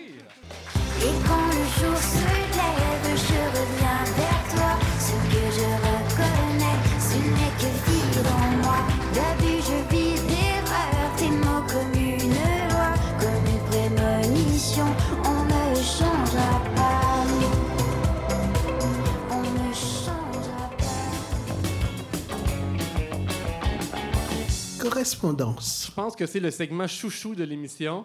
[24.83, 25.87] Correspondance.
[25.89, 28.05] Je pense que c'est le segment chouchou de l'émission.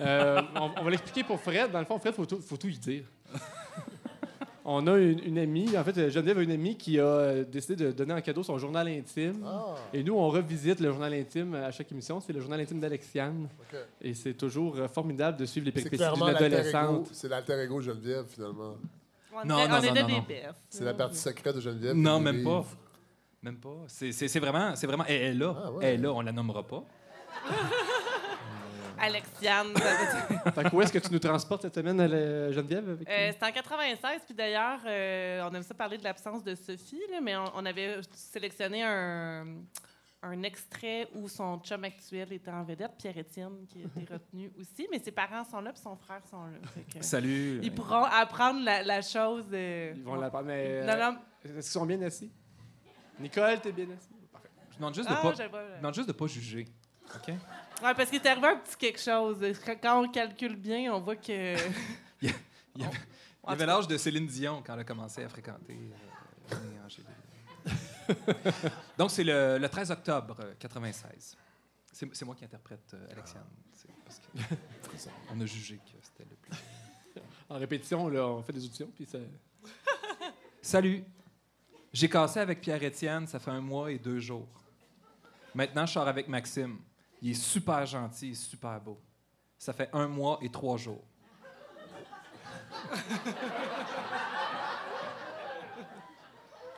[0.00, 1.70] Euh, on, on va l'expliquer pour Fred.
[1.72, 3.04] Dans le fond, Fred, il faut, tout- faut tout y dire.
[4.68, 7.76] On a une, une amie, en fait, Geneviève a une amie qui a euh, décidé
[7.76, 9.42] de donner en cadeau son journal intime.
[9.46, 12.20] Ah, Et nous, on revisite le journal intime à chaque émission.
[12.20, 13.48] C'est le journal intime d'Alexiane.
[14.02, 17.08] Et c'est toujours euh, formidable de suivre les péripéties d'une adolescente.
[17.12, 18.74] C'est l'alter ego de Geneviève, finalement.
[19.32, 20.42] On Non, était, non, on non, était non, des.
[20.68, 21.94] C'est la partie secrète de Geneviève.
[21.94, 22.64] Non, même pas.
[23.42, 23.84] Même pas.
[23.88, 25.04] C'est c'est- c'est vraiment, c'est vraiment.
[25.06, 25.54] Elle est là.
[25.64, 25.84] Ah, ouais.
[25.86, 26.84] Elle est là, on la nommera pas.
[28.98, 29.74] Alexiane,
[30.54, 32.88] Fait où est-ce que tu nous transportes cette semaine, à la- Geneviève?
[32.88, 36.54] Avec Euh, C'était en 96, puis d'ailleurs, euh, on aime ça parler de l'absence de
[36.54, 39.44] Sophie, là, mais on, on avait sélectionné un,
[40.22, 44.88] un extrait où son chum actuel était en vedette, Pierre-Étienne, qui a été retenu aussi,
[44.90, 46.56] mais ses parents sont là, puis son frère sont là.
[46.98, 47.60] Que Salut.
[47.62, 49.44] ils pourront apprendre la, la chose.
[49.52, 50.46] euh, Ils vont la parler.
[50.48, 51.18] Mais, Non, euh, non.
[51.44, 52.32] Est-ce qu'ils sont bien assis?
[53.18, 54.08] Nicole, t'es bien assis?
[54.70, 55.34] Je demande juste de Ah, pas.
[55.34, 56.66] j'avais pas- je demande juste de pas juger.
[57.14, 57.28] OK?
[57.28, 59.38] Ouais, parce qu'il est arrivé un petit quelque chose.
[59.82, 61.56] Quand on calcule bien, on voit que.
[62.78, 62.96] Il y avait,
[63.46, 65.78] il avait l'âge de Céline Dion quand elle a commencé à fréquenter
[66.52, 67.06] euh, René Angélil.
[68.98, 71.38] Donc, c'est le, le 13 octobre euh, 96.
[71.90, 73.46] C'est c'est moi qui interprète euh, Alexiane.
[73.72, 77.22] C'est parce que on a jugé que c'était le plus.
[77.48, 79.18] En répétition, là, on fait des auditions, puis ça...
[80.60, 81.02] Salut.
[81.92, 84.48] J'ai cassé avec Pierre-Étienne, ça fait un mois et deux jours.
[85.54, 86.78] Maintenant, je sors avec Maxime.
[87.22, 89.00] Il est super gentil et super beau.
[89.58, 91.02] Ça fait un mois et trois jours.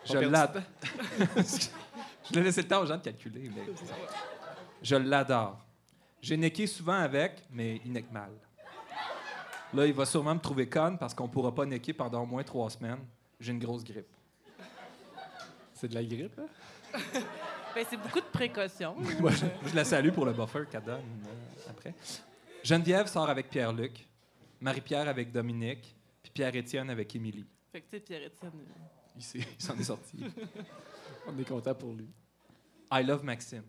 [0.04, 0.62] Je l'adore.
[1.36, 3.50] je l'ai laissé le temps aux gens de calculer.
[3.54, 3.66] mais.
[4.80, 5.58] Je l'adore.
[6.22, 8.30] J'ai necké souvent avec, mais il neck mal.
[9.74, 12.42] Là, il va sûrement me trouver conne parce qu'on pourra pas necker pendant au moins
[12.42, 13.04] trois semaines.
[13.38, 14.06] J'ai une grosse grippe.
[15.78, 16.46] C'est de la grippe, hein?
[17.74, 18.96] Ben, c'est beaucoup de précautions.
[19.20, 21.94] Moi, je, je la salue pour le buffer qu'elle donne euh, après.
[22.64, 24.08] Geneviève sort avec Pierre-Luc,
[24.60, 27.46] Marie-Pierre avec Dominique, puis Pierre-Étienne avec Émilie.
[27.70, 28.50] Fait que, tu sais, Pierre-Étienne.
[28.54, 28.72] euh,
[29.16, 30.18] Il s'est- il s'en est sorti.
[31.28, 32.08] On est content pour lui.
[32.90, 33.62] I love Maxime.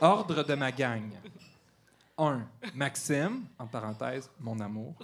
[0.00, 1.10] Ordre de ma gang.
[2.18, 2.46] 1.
[2.74, 4.94] Maxime, en parenthèse, mon amour.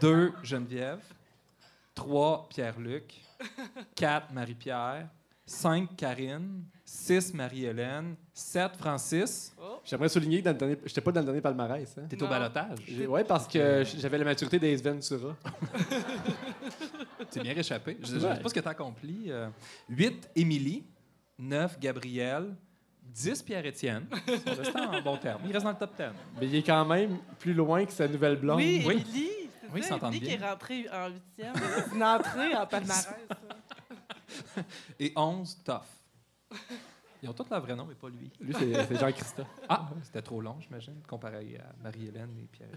[0.00, 0.32] 2.
[0.42, 1.02] Geneviève.
[1.94, 2.48] 3.
[2.48, 3.20] Pierre-Luc.
[3.94, 4.32] 4.
[4.32, 5.08] Marie-Pierre.
[5.46, 5.96] 5.
[5.96, 6.64] Karine.
[6.84, 7.32] 6.
[7.34, 8.16] Marie-Hélène.
[8.34, 8.72] 7.
[8.76, 9.54] Francis.
[9.84, 10.76] J'aimerais souligner que dans le dernier...
[10.84, 11.96] j'étais pas dans le dernier palmarès.
[11.98, 12.02] Hein?
[12.08, 12.30] T'es au Non.
[12.30, 12.78] balotage.
[13.08, 15.36] Oui, parce que j'avais la maturité des Ventura.
[17.30, 17.96] T'es bien réchappé.
[18.02, 18.36] Je ne Ouais.
[18.36, 19.30] sais pas ce que t'as accompli.
[19.88, 20.30] 8.
[20.36, 20.84] Émilie.
[21.38, 21.78] 9.
[21.80, 22.54] Gabriel.
[23.02, 23.42] 10.
[23.42, 24.06] Pierre-Étienne.
[24.74, 25.40] En bon terme.
[25.46, 26.04] Il reste dans le top 10.
[26.40, 28.58] Mais il est quand même plus loin que sa nouvelle blonde.
[28.58, 28.94] Oui, Oui.
[28.94, 29.30] Émilie.
[29.72, 31.54] Oui, ça, qui est rentrée en huitième.
[31.88, 33.08] C'est une entrée en palmarès.
[33.08, 34.62] ça.
[34.98, 36.58] Et 11, Tough.
[37.22, 38.30] Ils ont tous leur vrai nom, mais pas lui.
[38.40, 39.48] Lui, c'est Jean-Christophe.
[39.68, 42.68] Ah, c'était trop long, j'imagine, comparé à Marie-Hélène et pierre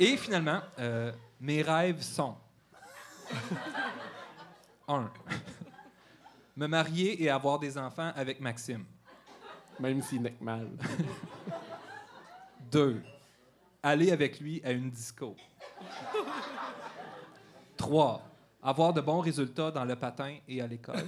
[0.00, 2.36] Et finalement, euh, mes rêves sont
[4.88, 5.10] 1.
[6.56, 8.84] Me marier et avoir des enfants avec Maxime.
[9.78, 10.68] Même s'il neck mal.
[12.72, 13.02] 2.
[13.86, 15.36] Aller avec lui à une disco.
[17.76, 18.22] 3.
[18.62, 21.06] Avoir de bons résultats dans le patin et à l'école.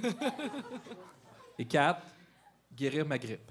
[1.58, 2.02] Et 4.
[2.74, 3.50] Guérir ma grippe.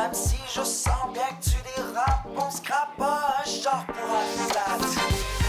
[0.00, 5.39] Même si je sens bien que tu dérapes, on se crapoche, genre pour un flat.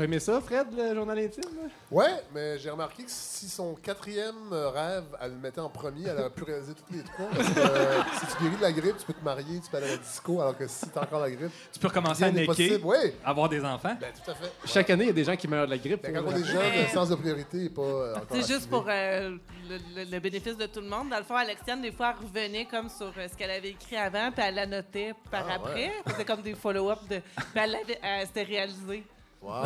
[0.00, 1.42] T'as aimé ça, Fred, le journal intime?
[1.90, 6.18] Ouais, mais j'ai remarqué que si son quatrième rêve, elle le mettait en premier, elle
[6.18, 7.26] aurait pu réaliser toutes les trois.
[7.36, 9.76] Parce que euh, si tu guéris de la grippe, tu peux te marier, tu peux
[9.76, 12.30] aller à la disco, alors que si t'as encore la grippe, Tu peux recommencer à
[12.32, 12.80] necker.
[12.82, 13.94] Oui, avoir des enfants.
[14.00, 14.50] ben tout à fait.
[14.64, 16.02] Chaque année, il y a des gens qui meurent de la grippe.
[16.02, 18.46] Ben, quand on est jeune, Mais- le sens de priorité n'est pas euh, encore C'est
[18.54, 19.36] juste pour euh,
[19.68, 21.10] le, le- le bénéfice de tout le monde.
[21.10, 23.96] Dans le fond, Alexiane, des fois, elle revenait comme sur euh, ce qu'elle avait écrit
[23.98, 25.74] avant, puis elle la notait par Ah, après.
[25.74, 25.92] ouais.
[26.06, 27.00] Elle faisait comme des follow-up.
[27.10, 27.18] De...
[27.18, 29.04] Puis elle elle s'était réalisé.
[29.42, 29.64] Wow.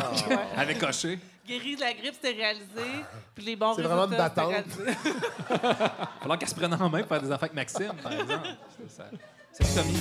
[0.55, 1.19] Avec coché.
[1.45, 3.03] Guérie de la grippe, c'était réalisé.
[3.35, 4.77] Puis les bons C'est vraiment résultats, de c'était d'attente.
[4.77, 4.97] réalisé.
[6.21, 8.47] falloir qu'elle se prenne en main pour faire des enfants avec Maxime, par exemple.
[8.79, 9.05] C'est ça.
[9.51, 9.97] C'est Tommy.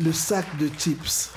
[0.00, 1.32] Le sac de chips.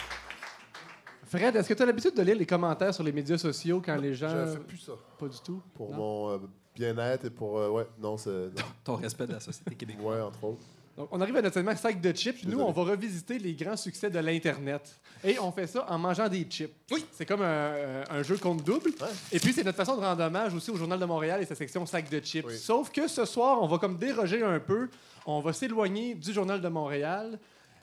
[1.28, 3.96] Fred, est-ce que tu as l'habitude de lire les commentaires sur les médias sociaux quand
[3.96, 4.30] les gens.
[4.30, 4.92] Je fais plus ça.
[5.18, 5.62] Pas du tout?
[5.74, 5.96] Pour Non?
[5.98, 6.38] mon euh,
[6.76, 7.58] bien-être et pour.
[7.58, 8.30] euh, ouais, non, c'est.
[8.30, 8.50] non.
[8.84, 10.06] Ton respect de la société québécoise.
[10.18, 10.66] Ouais, entre autres.
[10.98, 12.44] Donc, on arrive à notre segment sac de chips.
[12.46, 14.94] Nous, on va revisiter les grands succès de l'Internet.
[15.24, 16.74] Et on fait ça en mangeant des chips.
[16.92, 17.06] Oui.
[17.12, 18.90] C'est comme un, un jeu compte double.
[19.00, 19.08] Ouais.
[19.32, 21.56] Et puis, c'est notre façon de rendre hommage aussi au Journal de Montréal et sa
[21.56, 22.46] section sac de chips.
[22.48, 22.58] Oui.
[22.58, 24.90] Sauf que ce soir, on va comme déroger un peu.
[25.26, 27.40] On va s'éloigner du Journal de Montréal.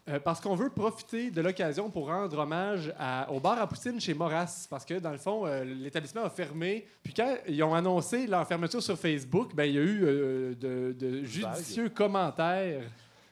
[0.09, 4.01] Euh, parce qu'on veut profiter de l'occasion pour rendre hommage à- au bar à poutine
[4.01, 4.67] chez Moras.
[4.71, 6.87] Parce que, dans le fond, euh, l'établissement a fermé.
[7.03, 10.55] Puis quand ils ont annoncé leur fermeture sur Facebook, ben, il y a eu euh,
[10.55, 12.83] de, de judicieux commentaires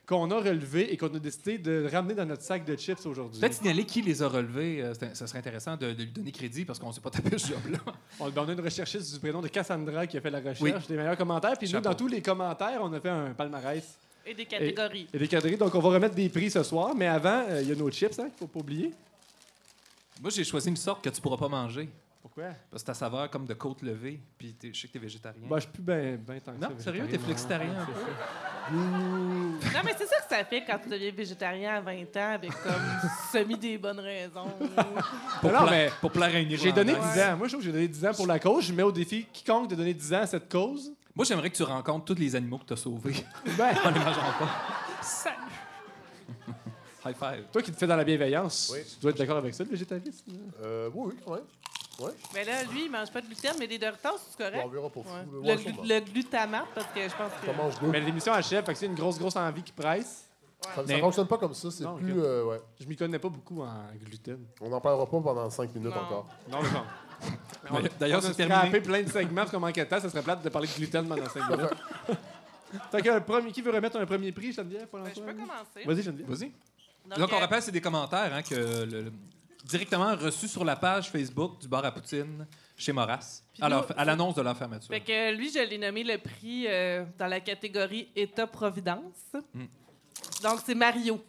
[0.07, 3.41] qu'on a relevés et qu'on a décidé de ramener dans notre sac de chips aujourd'hui.
[3.41, 4.85] Peut-être signaler qui les a relevés?
[5.15, 7.49] ça serait intéressant de, de lui donner crédit parce qu'on ne s'est pas tapé ce
[7.49, 7.79] job-là.
[8.21, 10.73] On, on a une recherchiste du prénom de Cassandra qui a fait la recherche Oui.
[10.89, 11.59] des meilleurs commentaires.
[11.59, 15.07] Puis nous, dans tous les commentaires, on a fait un palmarès Et des catégories.
[15.15, 15.57] et des cadrés.
[15.57, 16.95] Donc, on va remettre des prix ce soir.
[16.97, 18.93] Mais avant, euh, il y a nos chips, hein, qu'il faut pas oublier.
[20.21, 21.89] Moi, j'ai choisi une sorte que tu pourras pas manger.
[22.23, 22.45] Pourquoi?
[22.71, 24.19] Parce que ta saveur comme de côte levée.
[24.37, 25.43] Puis je sais que t'es végétarien.
[25.49, 27.81] Bah, je suis plus bien ben tant que non, ça, sérieux, t'es flexitarien non.
[27.83, 27.93] un peu?
[28.73, 32.51] Non, mais c'est ça que ça fait quand tu deviens végétarien à 20 ans avec
[32.51, 32.73] comme
[33.33, 34.51] semi des bonnes raisons.
[35.41, 37.23] Pour, Non, mais pour plaire à une J'ai donné 10 Irlandaise.
[37.23, 37.37] ans.
[37.37, 38.65] Moi, je trouve que j'ai donné 10 ans pour la cause.
[38.67, 40.93] Je mets au défi quiconque de donner 10 ans à cette cause.
[41.17, 43.15] Moi, j'aimerais que tu rencontres tous les animaux que tu as sauvés
[43.57, 44.49] Ben, en les mangeant pas.
[45.03, 45.37] Salut!
[47.05, 47.45] High five.
[47.53, 48.81] toi qui te fais dans la bienveillance, Oui.
[48.93, 50.33] tu dois être d'accord avec ça, le végétarisme.
[50.63, 51.45] Euh, oui, oui, quand même.
[52.01, 52.11] Ouais.
[52.35, 54.63] mais là, lui, il mange pas de gluten, mais des Doritos, c'est Bon, correct?
[54.67, 55.13] on verra pour fou.
[55.13, 55.19] Ouais.
[55.21, 55.25] là.
[55.33, 57.47] Le, Ouais, glu- le glutamate, parce que je pense que.
[57.47, 57.87] Ça mange deux.
[57.87, 60.25] Mais l'émission achève, fait que c'est une grosse, grosse envie qui presse.
[60.61, 61.71] Ça, ça Mais- fonctionne pas comme ça.
[61.71, 62.15] C'est plus.
[62.21, 62.61] euh, ouais.
[62.81, 63.73] Je m'y connais pas beaucoup en
[64.05, 64.45] gluten.
[64.61, 66.01] On n'en parlera pas pendant 5 minutes Non.
[66.03, 66.27] encore.
[66.51, 66.83] Non, non.
[67.99, 68.81] D'ailleurs, on a c'est terminé.
[68.81, 70.01] plein de segments parce qu'on manquait de temps.
[70.01, 71.71] Ça serait plate de parler de gluten pendant 5 minutes.
[72.93, 75.33] fait que, le premier, qui veut remettre un premier prix, Geneviève, pour Ben, je peux
[75.33, 75.85] commencer.
[75.85, 76.29] Vas-y, Geneviève.
[76.29, 76.53] Vas-y.
[77.09, 79.13] Donc, Donc, on euh, rappelle, c'est des commentaires hein, que le- le-
[79.65, 83.67] directement reçus sur la page Facebook du bar à Poutine chez Moras nous,
[83.97, 84.89] à l'annonce de leur fermeture.
[84.89, 89.33] Fait que lui, je l'ai nommé le prix euh, dans la catégorie État-providence.
[89.55, 89.65] Mm.
[90.43, 91.21] Donc, c'est Mario.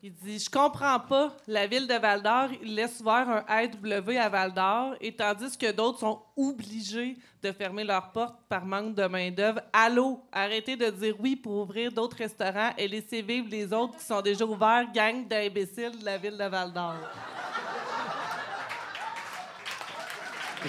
[0.00, 1.36] Il dit Je comprends pas.
[1.48, 5.58] La ville de Val d'Or il laisse ouvert un AW à Val d'Or, et tandis
[5.58, 9.60] que d'autres sont obligés de fermer leurs portes par manque de main-d'œuvre.
[9.72, 14.04] Allô, arrêtez de dire oui pour ouvrir d'autres restaurants et laisser vivre les autres qui
[14.04, 16.94] sont déjà ouverts, gang d'imbéciles de la ville de Val d'Or.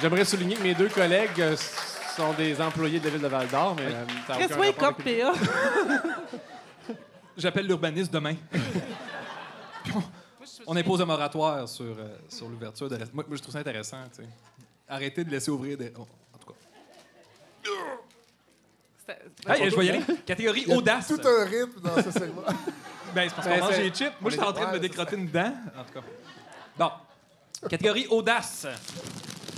[0.02, 1.56] J'aimerais souligner que mes deux collègues euh,
[2.16, 5.02] sont des employés de la ville de Val d'Or, mais euh, ça a aucun rapport
[5.06, 5.24] avec-?
[7.38, 8.36] J'appelle l'urbaniste demain.
[10.68, 13.60] On impose un moratoire sur, euh, sur l'ouverture de rest- Moi, moi, je trouve ça
[13.60, 14.04] intéressant.
[14.16, 14.30] tu sais.
[14.88, 15.92] Arrêtez de laisser ouvrir des.
[15.98, 16.02] oh,
[16.34, 16.56] en tout cas.
[19.56, 20.04] Hey, je vais y aller.
[20.26, 21.08] Catégorie Il y a audace.
[21.08, 22.44] Tout un rythme dans ce segment.
[23.16, 24.14] Ben, c'est parce Ben, qu'on mange c'est- les chips.
[24.22, 25.52] Moi, je suis en train de me décrotter une dent.
[25.76, 26.02] En tout cas.
[26.78, 26.92] Bon.
[27.68, 28.68] Catégorie audace.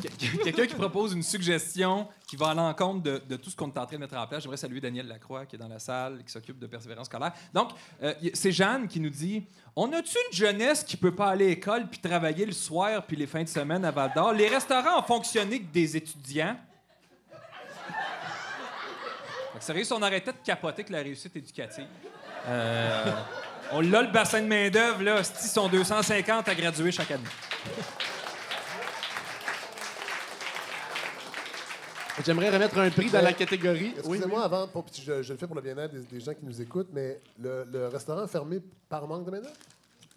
[0.09, 3.77] Qu- Quelqu'un qui propose une suggestion qui va à l'encontre de, tout ce qu'on est
[3.77, 4.43] en train de mettre en place.
[4.43, 7.33] J'aimerais saluer Daniel Lacroix qui est dans la salle, qui s'occupe de persévérance scolaire.
[7.53, 7.69] Donc,
[8.03, 9.43] euh, c'est Jeanne qui nous dit
[9.75, 13.15] On a-tu une jeunesse qui peut pas aller à l'école puis travailler le soir puis
[13.17, 14.33] les fins de semaine à Val d'Or?
[14.33, 16.55] Les restaurants ont fonctionné que des étudiants.
[19.57, 21.85] Que sérieux, si on arrêtait de capoter que la réussite éducative.
[22.47, 23.11] Euh,
[23.73, 25.19] on l'a le bassin de main-d'œuvre, là.
[25.19, 27.23] Ils sont 250 à graduer chaque année.
[32.25, 33.93] J'aimerais remettre un prix dans la catégorie.
[33.93, 36.43] Oui, Excusez-moi avant, pour- je, je le fais pour le bien-être des, des gens qui
[36.45, 39.55] nous écoutent, mais le, le restaurant est fermé par manque de main-d'œuvre?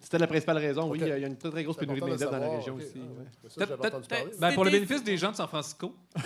[0.00, 0.98] C'était la principale raison, oui.
[1.00, 2.92] Il y a une très, très grosse pénurie de main-d'œuvre dans la région aussi.
[2.96, 3.66] Ah, ouais.
[4.38, 5.94] Ben, pour le bénéfice des gens de San Francisco,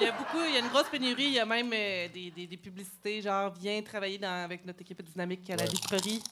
[0.00, 1.24] Il y a beaucoup, il y a une grosse pénurie.
[1.24, 4.80] Il y a même euh, des, des- des publicités, genre, viens travailler dans- avec notre
[4.82, 5.70] équipe dynamique à la Ouais.
[5.70, 6.22] vitrerie.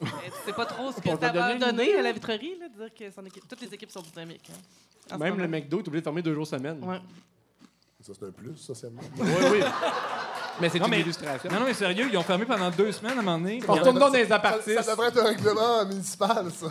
[0.00, 2.74] Euh, tu sais pas trop ce que ça va donner à la vitrerie, là, de
[2.84, 4.48] dire que son équipe, toutes les équipes sont dynamiques.
[5.10, 5.46] hein, Même le.
[5.48, 6.80] McDo est obligé de fermer deux jours semaine.
[8.00, 9.00] Ça, c'est un plus, socialement.
[9.18, 9.60] Oui, oui.
[10.60, 11.50] Mais c'est une mais- illustration.
[11.50, 13.60] Non, non, mais sérieux, ils ont fermé pendant deux semaines à un moment donné.
[13.66, 14.74] On Ils retourne dans les Ça, apartis.
[14.74, 16.66] ça devrait être un règlement municipal, ça.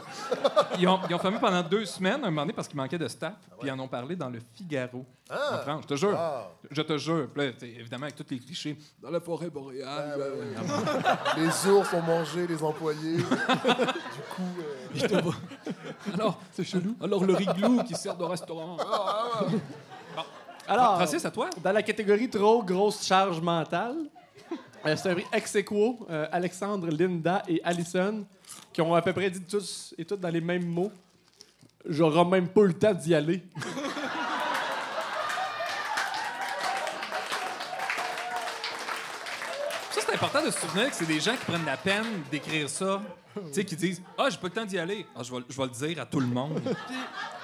[0.80, 3.08] Ils ont, ils ont fermé pendant deux semaines, un moment donné, parce qu'il manquait de
[3.10, 3.34] staff.
[3.60, 5.06] Puis ils en ont parlé dans le Figaro.
[5.30, 5.60] En Ah!
[5.66, 6.16] France, je te jure.
[6.18, 6.50] Ah.
[6.72, 7.28] Je te jure.
[7.34, 8.78] Puis là, t'sais, évidemment, avec tous les clichés.
[9.02, 10.18] Dans la forêt boréale.
[10.18, 11.44] Ouais, ouais, euh, ouais.
[11.44, 13.18] Les ours ont mangé les employés.
[13.18, 14.56] du coup,
[15.02, 15.32] euh,
[16.14, 16.96] Alors, c'est chelou.
[17.02, 18.78] Alors, le riglou qui sert de restaurant.
[18.80, 19.42] Ah,
[20.68, 21.50] Alors, Francis, à toi?
[21.64, 23.96] dans la catégorie trop grosse charge mentale,
[24.86, 28.26] euh, c'est un prix ex aequo, euh, Alexandre, Linda et Allison,
[28.74, 30.92] qui ont à peu près dit tous et toutes dans les mêmes mots.
[31.86, 33.44] J'aurai même pas eu le temps d'y aller.
[40.08, 43.02] C'est important de se souvenir que c'est des gens qui prennent la peine d'écrire ça.
[43.36, 45.06] tu sais, qui disent Ah, j'ai pas le temps d'y aller.
[45.16, 46.62] Ah, je, vais, je vais le dire à tout le monde.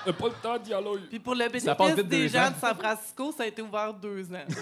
[0.05, 0.99] J'ai pas le temps d'y aller.
[1.09, 2.51] Puis pour le Ça passe bénéfice vite des deux gens ans.
[2.51, 4.45] de San Francisco, ça a été ouvert deux ans.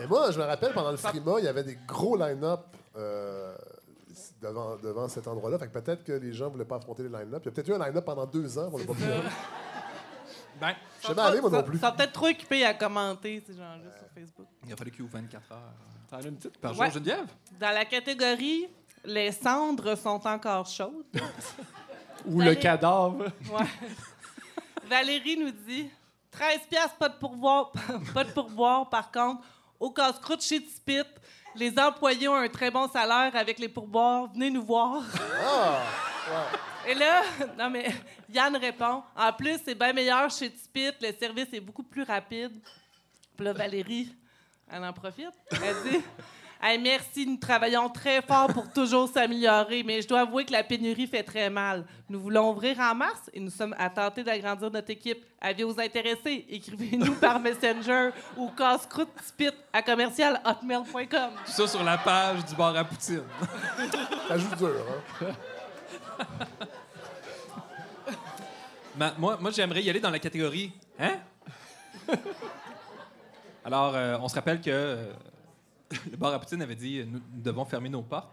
[0.00, 2.60] Mais moi, je me rappelle, pendant le Frima, il y avait des gros line-up
[2.96, 3.54] euh,
[4.42, 5.58] devant, devant cet endroit-là.
[5.60, 7.40] Fait que peut-être que les gens voulaient pas affronter les line-up.
[7.42, 8.68] Il y a peut-être eu un line-up pendant deux ans.
[8.72, 9.14] On l'a pas pu aller.
[10.60, 11.78] Ben, Je jamais allé, moi non Ils plus.
[11.78, 14.46] sont peut-être trop occupés à commenter, ces gens-là, sur Facebook.
[14.66, 15.58] il a fallu qu'il ouvre 24 heures
[16.10, 16.58] T'en as une petite?
[16.58, 16.82] par jour.
[16.82, 16.90] Ouais.
[16.90, 17.26] Geneviève?
[17.58, 18.66] Dans la catégorie
[19.04, 21.04] Les cendres sont encore chaudes.
[22.26, 23.24] Ou le cadavre?
[23.50, 23.66] Ouais.
[24.88, 25.90] Valérie nous dit
[26.30, 27.72] 13 piastres, pas de pourboire,
[28.14, 28.88] pas de pourboire.
[28.88, 29.42] Par contre,
[29.80, 31.02] au casse-croûte chez Tipit,
[31.56, 34.28] les employés ont un très bon salaire avec les pourboires.
[34.32, 35.02] Venez nous voir.
[35.46, 35.80] Ah!
[36.86, 37.22] Et là,
[37.58, 37.86] non mais
[38.32, 42.52] Yann répond En plus, c'est bien meilleur chez Tipit, le service est beaucoup plus rapide.
[43.36, 44.14] Puis là, Valérie,
[44.70, 45.32] elle en profite.
[45.50, 46.02] Elle dit
[46.66, 50.64] Hey, merci, nous travaillons très fort pour toujours s'améliorer, mais je dois avouer que la
[50.64, 51.84] pénurie fait très mal.
[52.08, 55.22] Nous voulons ouvrir en mars et nous sommes à tenter d'agrandir notre équipe.
[55.42, 56.46] Avis-vous intéressés?
[56.48, 61.32] Écrivez-nous par Messenger ou casse-croûte tipit à commercial hotmail.com.
[61.44, 63.24] Tout ça sur la page du bar à Poutine.
[64.26, 64.86] Ça joue dur,
[65.20, 65.26] hein?
[68.96, 71.16] Ma- moi, moi j'aimerais y aller dans la catégorie Hein?
[73.64, 75.12] Alors, euh, on se rappelle que euh,
[76.10, 78.30] le bar à Poutine avait dit euh, nous, nous devons fermer nos portes.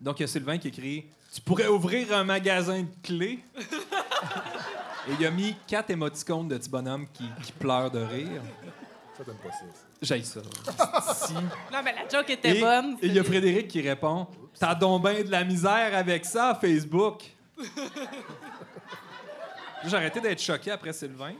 [0.00, 3.40] Donc, il y a Sylvain qui écrit Tu pourrais ouvrir un magasin de clés.
[5.08, 8.42] Et il a mis quatre émoticônes de petits bonhommes qui, qui pleurent de rire.
[9.16, 9.64] Ça, t'aimes pas ça.
[10.02, 10.40] J'aille ça.
[11.14, 11.34] Si.
[11.34, 12.96] Non, mais la joke était Et bonne.
[13.02, 14.26] et il y a Frédéric qui répond
[14.58, 17.22] T'as donc ben de la misère avec ça, Facebook.
[19.84, 21.34] J'ai arrêté d'être choqué après Sylvain.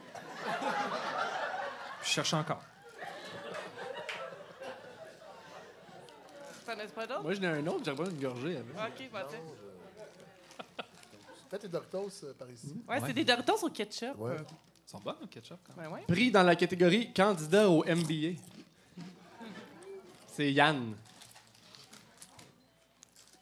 [2.03, 2.63] Je cherche encore.
[6.65, 7.23] T'en as pas d'autres?
[7.23, 8.57] Moi, j'en ai un autre, j'ai pas une gorgée.
[8.57, 8.67] avec.
[8.71, 9.37] OK, vas-y.
[11.49, 12.81] Peut-être les Doritos euh, par ici.
[12.89, 14.17] Ouais, c'est des Doritos au ketchup.
[14.19, 14.37] Ouais.
[14.39, 15.91] Ils sont bonnes, le ketchup, quand même.
[15.91, 16.05] Ben ouais.
[16.07, 18.39] Prix dans la catégorie candidat au MBA.
[20.29, 20.95] C'est Yann.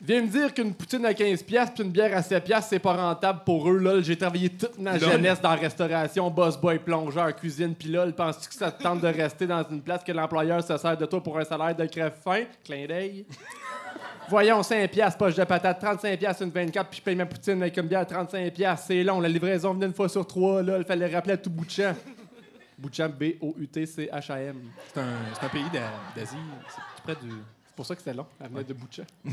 [0.00, 3.40] Viens me dire qu'une poutine à 15$ puis une bière à 7$, c'est pas rentable
[3.44, 3.78] pour eux.
[3.78, 5.10] Lol, j'ai travaillé toute ma Lol.
[5.10, 9.00] jeunesse dans la restauration, boss boy, plongeur, cuisine, puis lol, penses-tu que ça te tente
[9.00, 11.84] de rester dans une place que l'employeur se sert de toi pour un salaire de
[11.86, 12.44] crève-fin?
[12.64, 13.26] Clin d'œil.
[14.28, 17.88] Voyons, 5$, poche de patate, 35$ une 24$, puis je paye ma poutine avec une
[17.88, 18.76] bière 35$.
[18.86, 21.50] C'est long, la livraison venait une fois sur trois, là, il fallait rappeler à tout
[21.50, 21.94] bout de champ.
[22.78, 24.56] Bout de champ, B-O-U-T-C-H-A-M.
[24.94, 26.36] C'est un, c'est un pays d'A- d'Asie.
[26.68, 27.32] C'est près du.
[27.66, 29.02] C'est pour ça que c'est long, elle venait de bout de champ.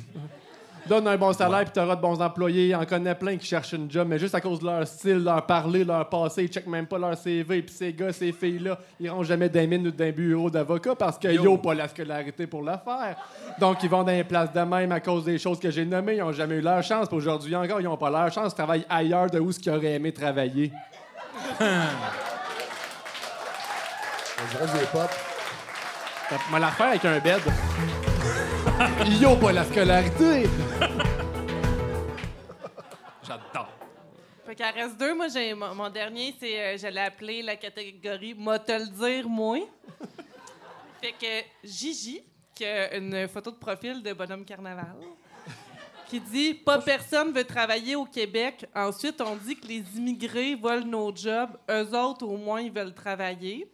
[0.87, 2.75] Donne un bon salaire, puis t'auras de bons employés.
[2.75, 5.43] On connaît plein qui cherchent une job, mais juste à cause de leur style, leur
[5.43, 7.63] parler, leur passé, ils checkent même pas leur CV.
[7.63, 11.17] Puis ces gars, ces filles-là, ils rentrent jamais d'un mine ou d'un bureau d'avocat parce
[11.17, 11.43] que Yo.
[11.43, 13.15] yo, pas la scolarité pour le faire.
[13.59, 16.17] Donc, ils vont dans les places de même à cause des choses que j'ai nommées.
[16.17, 17.07] Ils ont jamais eu leur chance.
[17.07, 18.51] Puis aujourd'hui encore, ils ont pas leur chance.
[18.51, 20.71] Ils travaillent ailleurs de où ce qu'ils auraient aimé travailler.
[21.59, 21.63] On
[24.51, 25.09] dirait du hip-hop.
[26.51, 27.41] Moi, la faire avec un bed.
[29.21, 30.43] yo, pas la scolarité.
[33.23, 33.69] J'adore.
[34.45, 35.13] Fait qu'il en reste deux.
[35.13, 38.87] Moi, j'ai mon, mon dernier, c'est euh, je l'ai appelé la catégorie M'a te le
[38.87, 39.59] dire, moi.
[41.01, 42.21] fait que Gigi,
[42.53, 44.95] qui a une photo de profil de Bonhomme Carnaval,
[46.07, 48.65] qui dit Pas personne veut travailler au Québec.
[48.75, 51.57] Ensuite, on dit que les immigrés volent nos jobs.
[51.69, 53.71] Eux autres, au moins, ils veulent travailler.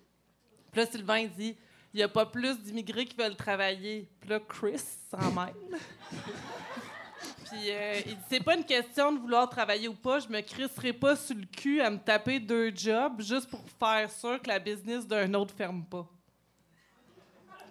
[0.72, 1.58] Puis là, Sylvain, il dit
[1.94, 4.08] il n'y a pas plus d'immigrés qui veulent travailler.
[4.20, 5.80] Puis là, Chris s'en mêle.
[7.50, 10.20] Puis euh, il dit c'est pas une question de vouloir travailler ou pas.
[10.20, 14.10] Je me crisserai pas sur le cul à me taper deux jobs juste pour faire
[14.10, 16.08] sûr que la business d'un autre ferme pas.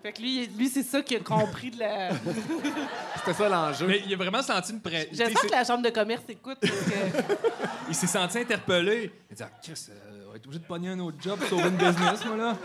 [0.02, 2.10] Fait que lui, lui c'est ça qu'il a compris de la.
[3.16, 3.86] C'était ça l'enjeu.
[3.86, 5.10] Mais il a vraiment senti une pression.
[5.12, 6.58] J'espère que la chambre de commerce écoute.
[6.60, 6.66] Que...
[7.88, 9.12] Il s'est senti interpellé.
[9.28, 11.38] Il a dit ah, Chris, euh, on va être obligé de pogner un autre job,
[11.48, 12.56] sauver une business, moi, là.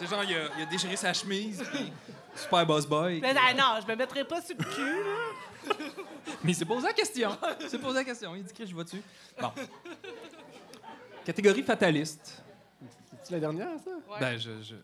[0.00, 1.92] Tu sais, genre, il a, il a déchiré sa chemise, puis
[2.34, 3.20] super boss boy.
[3.20, 4.80] Mais ah non, je me mettrai pas sur le cul.
[4.82, 5.74] là.
[6.42, 7.30] Mais il s'est posé la question.
[7.60, 8.34] Il s'est posé la question.
[8.34, 9.02] Il dit Chris, je vais dessus.
[9.38, 9.50] Bon.
[11.22, 12.42] Catégorie fataliste.
[13.22, 13.90] C'est la dernière, ça?
[14.18, 14.50] Ben, je.
[14.62, 14.74] je...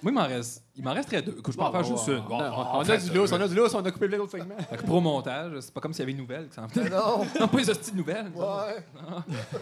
[0.00, 0.62] Moi, il m'en reste.
[0.76, 1.34] Il m'en resterait deux.
[1.36, 2.20] Écoute, je peux en faire juste une.
[2.20, 4.18] Bon, on, on a fait du lousse, on a du lousse, on a coupé plein
[4.18, 4.56] d'autres segments.
[4.70, 6.48] Fait que pro montage, c'est pas comme s'il y avait une nouvelle.
[6.90, 7.24] Non.
[7.40, 8.30] Non, pas les hosties de nouvelles.
[8.34, 8.84] Ouais.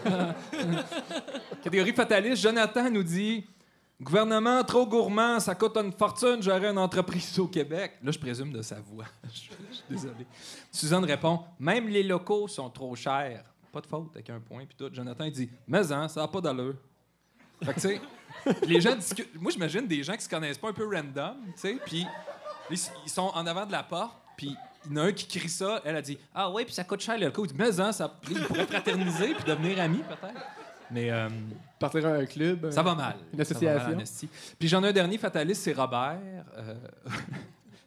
[1.63, 3.45] Catégorie fataliste, Jonathan nous dit
[4.03, 7.93] Gouvernement trop gourmand, ça coûte une fortune, j'aurais une entreprise au Québec.
[8.03, 9.05] Là, je présume de sa voix.
[9.33, 10.27] je, suis désolé.
[10.69, 13.45] Suzanne répond Même les locaux sont trop chers.
[13.71, 14.65] Pas de faute, avec un point.
[14.65, 14.93] Puis tout.
[14.93, 16.75] Jonathan, dit Mais hein, ça n'a pas d'allure.
[17.63, 18.01] Fait que, tu sais,
[18.67, 19.39] les gens discutent.
[19.39, 22.05] Moi, j'imagine des gens qui se connaissent pas un peu random, tu sais, puis
[22.69, 22.77] ils
[23.09, 25.81] sont en avant de la porte, puis il y en a un qui crie ça.
[25.85, 27.45] Elle a dit Ah, ouais, puis ça coûte cher, les locaux.
[27.45, 28.09] Il dit Mais hein, ça.
[28.09, 30.45] Pourraient fraterniser, puis devenir amis, peut-être.
[30.91, 31.09] Mais.
[31.09, 31.29] euh,
[31.91, 32.71] Partir à un club.
[32.71, 33.15] ça va mal.
[33.33, 34.29] Une mal, association.
[34.57, 36.17] Puis j'en ai un dernier fataliste, c'est Robert.
[36.57, 36.75] Euh,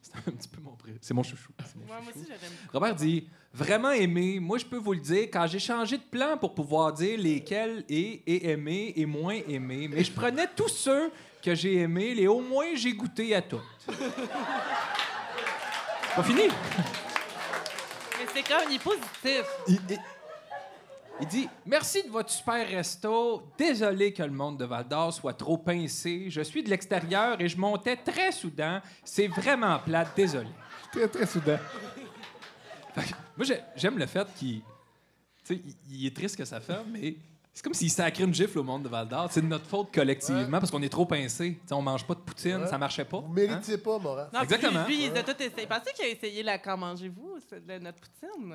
[0.03, 1.51] c'est un petit peu mon pré- C'est mon chouchou.
[1.65, 2.27] C'est mon Ouais, moi aussi,
[2.73, 6.37] Robert dit Vraiment aimé, moi je peux vous le dire, quand j'ai changé de plan
[6.37, 11.11] pour pouvoir dire lesquels est, et aimé et moins aimé, mais je prenais tous ceux
[11.43, 13.61] que j'ai aimés et au moins j'ai goûté à toutes.
[16.15, 16.43] Pas fini?
[18.19, 19.45] Mais c'est comme, il est positif.
[19.69, 19.99] Il, il-
[21.21, 23.43] il dit Merci de votre super resto.
[23.59, 26.27] Désolé que le monde de Val d'Or soit trop pincé.
[26.29, 28.83] Je suis de l'extérieur et je montais très soudain.
[29.05, 30.09] C'est vraiment plate.
[30.17, 30.49] Désolé.
[30.93, 31.59] Très, très soudain.
[32.95, 34.61] Fait que moi, j'ai- j'aime le fait qu'il.
[34.61, 34.65] Tu
[35.45, 37.17] sais, il, il est triste que ça fait, mais
[37.53, 39.29] c'est comme s'il sacrait une gifle au monde de Val d'Or.
[39.31, 41.55] C'est de notre faute collectivement parce qu'on est trop pincé.
[41.63, 42.67] Tu sais, on mange pas de poutine, Ouais.
[42.67, 43.19] ça marchait pas.
[43.21, 43.35] Vous hein?
[43.35, 44.29] méritiez pas, Morin.
[44.43, 44.85] Exactement.
[44.85, 45.67] Puis lui, lui, il a tout essayé.
[45.67, 47.39] Pensez qu'il a essayé la Quand mangez-vous,
[47.81, 48.55] notre poutine?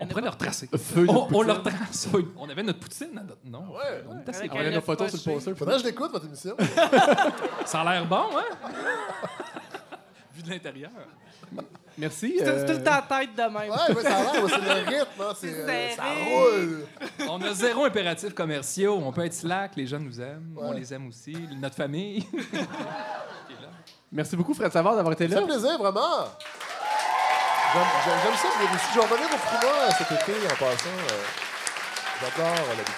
[0.00, 0.68] On pourrait pas- le retracer.
[0.76, 1.46] Feu de On, on poutine.
[1.46, 2.08] le retrace.
[2.36, 3.74] On avait notre poutine à notre nom.
[3.74, 4.04] Ouais.
[4.08, 5.54] On est assez Avec On un a nos photos sur le poster.
[5.56, 6.56] Faudrait que je l'écoute, votre émission.
[7.66, 8.44] Ça a l'air bon, hein?
[10.34, 10.90] Vu de l'intérieur.
[11.96, 12.36] Merci.
[12.38, 13.54] C'est euh, tout le temps tête de même.
[13.54, 16.86] Ouais, ouais, ça a l'air, ouais, c'est le rythme, hein, c'est, C'est euh, ça roule.
[17.28, 19.00] On a zéro impératif commerciaux.
[19.04, 20.54] On peut être slack, les gens nous aiment.
[20.56, 21.36] On les aime aussi.
[21.60, 22.24] Notre famille.
[24.12, 25.38] Merci beaucoup, Fred Savard, d'avoir été là.
[25.40, 26.28] fait plaisir, vraiment.
[27.74, 28.86] J'aime, ça venir ici.
[28.94, 30.88] Je vais revenir au Frima cet été en passant.
[30.88, 31.24] euh,
[32.20, 32.94] J'adore l'habitude.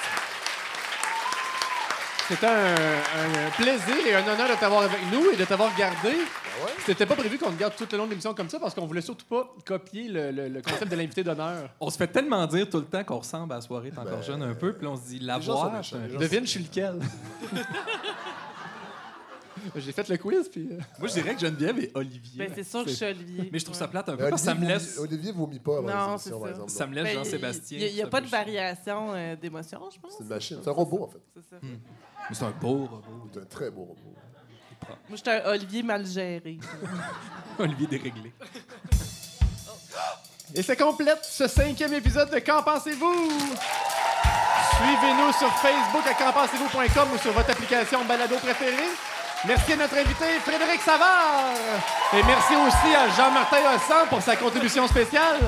[2.29, 2.75] C'était un,
[3.47, 6.13] un plaisir et un honneur de t'avoir avec nous et de t'avoir gardé.
[6.15, 6.73] Ah ouais?
[6.87, 8.87] C'était pas prévu qu'on te garde tout le long de l'émission comme ça parce qu'on
[8.87, 11.69] voulait surtout pas copier le, le- le concept de l'invité d'honneur.
[11.81, 14.19] On se fait tellement dire tout le temps qu'on ressemble à la soirée T'es encore
[14.19, 14.73] Ben, jeune un peu.
[14.75, 15.73] Puis là, on se dit, la les gens sont voir.
[15.73, 17.01] méchants, c'est un- les gens Devine, je suis lequel.
[19.77, 20.69] J'ai fait le quiz, puis.
[20.70, 22.39] euh, Moi, je dirais que Geneviève et Olivier.
[22.47, 23.51] Ben, c'est sûr que je suis Olivier.
[23.53, 25.09] Mais je trouve ça plate un peu Mais parce que ça me Olivier laisse, vomit-
[25.09, 26.55] Olivier vomit pas avant Non, les c'est émissions, par ça.
[26.55, 26.70] exemple.
[26.70, 27.78] ça me laisse Ben, Jean-Sébastien.
[27.81, 30.12] Il n'y a, pas de variation euh, d'émotion, je pense.
[30.16, 30.59] C'est une machine.
[30.62, 31.19] C'est un robot, en fait.
[31.35, 31.57] C'est ça.
[31.62, 33.03] Mais c'est un beau robot.
[33.32, 34.15] C'est un très beau robot.
[35.09, 36.59] Moi, j'étais un Olivier mal géré.
[37.59, 38.32] Olivier déréglé.
[40.55, 43.31] Et ça complète ce cinquième épisode de Qu'en pensez-vous?
[44.77, 48.89] Suivez-nous sur Facebook à qu'enpensez-vous.com ou sur votre application balado préférée.
[49.47, 51.55] Merci à notre invité Frédéric Savard.
[52.12, 55.39] Et merci aussi à Jean-Martin Hossan pour sa contribution spéciale.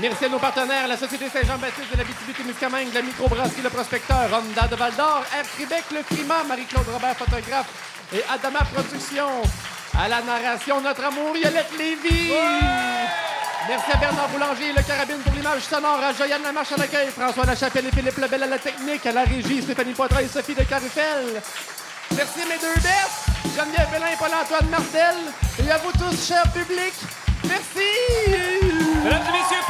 [0.00, 4.66] Merci à nos partenaires, la Société Saint-Jean-Baptiste de la Témiscamingue, la microbrasserie Le Prospecteur, Ronda
[4.68, 7.66] de Val-d'Or, Air Québec, Le Frima, Marie-Claude Robert, photographe,
[8.14, 9.42] et Adama Productions.
[9.98, 12.32] À la narration, notre amour, Yolette Lévy.
[13.68, 17.08] Merci à Bernard Boulanger et le Carabine pour l'image sonore, à Joyanne Lamarche à l'accueil,
[17.08, 20.54] François Lachapelle et Philippe Lebel à la technique, à la régie, Stéphanie Poitras et Sophie
[20.54, 21.42] de Carufel.
[22.16, 25.16] Merci mes deux bêtes, Geneviève Bellin et Paul-Antoine Martel.
[25.64, 26.94] Et à vous tous, cher public,
[27.44, 27.88] merci!
[29.04, 29.64] Mesdames et messieurs,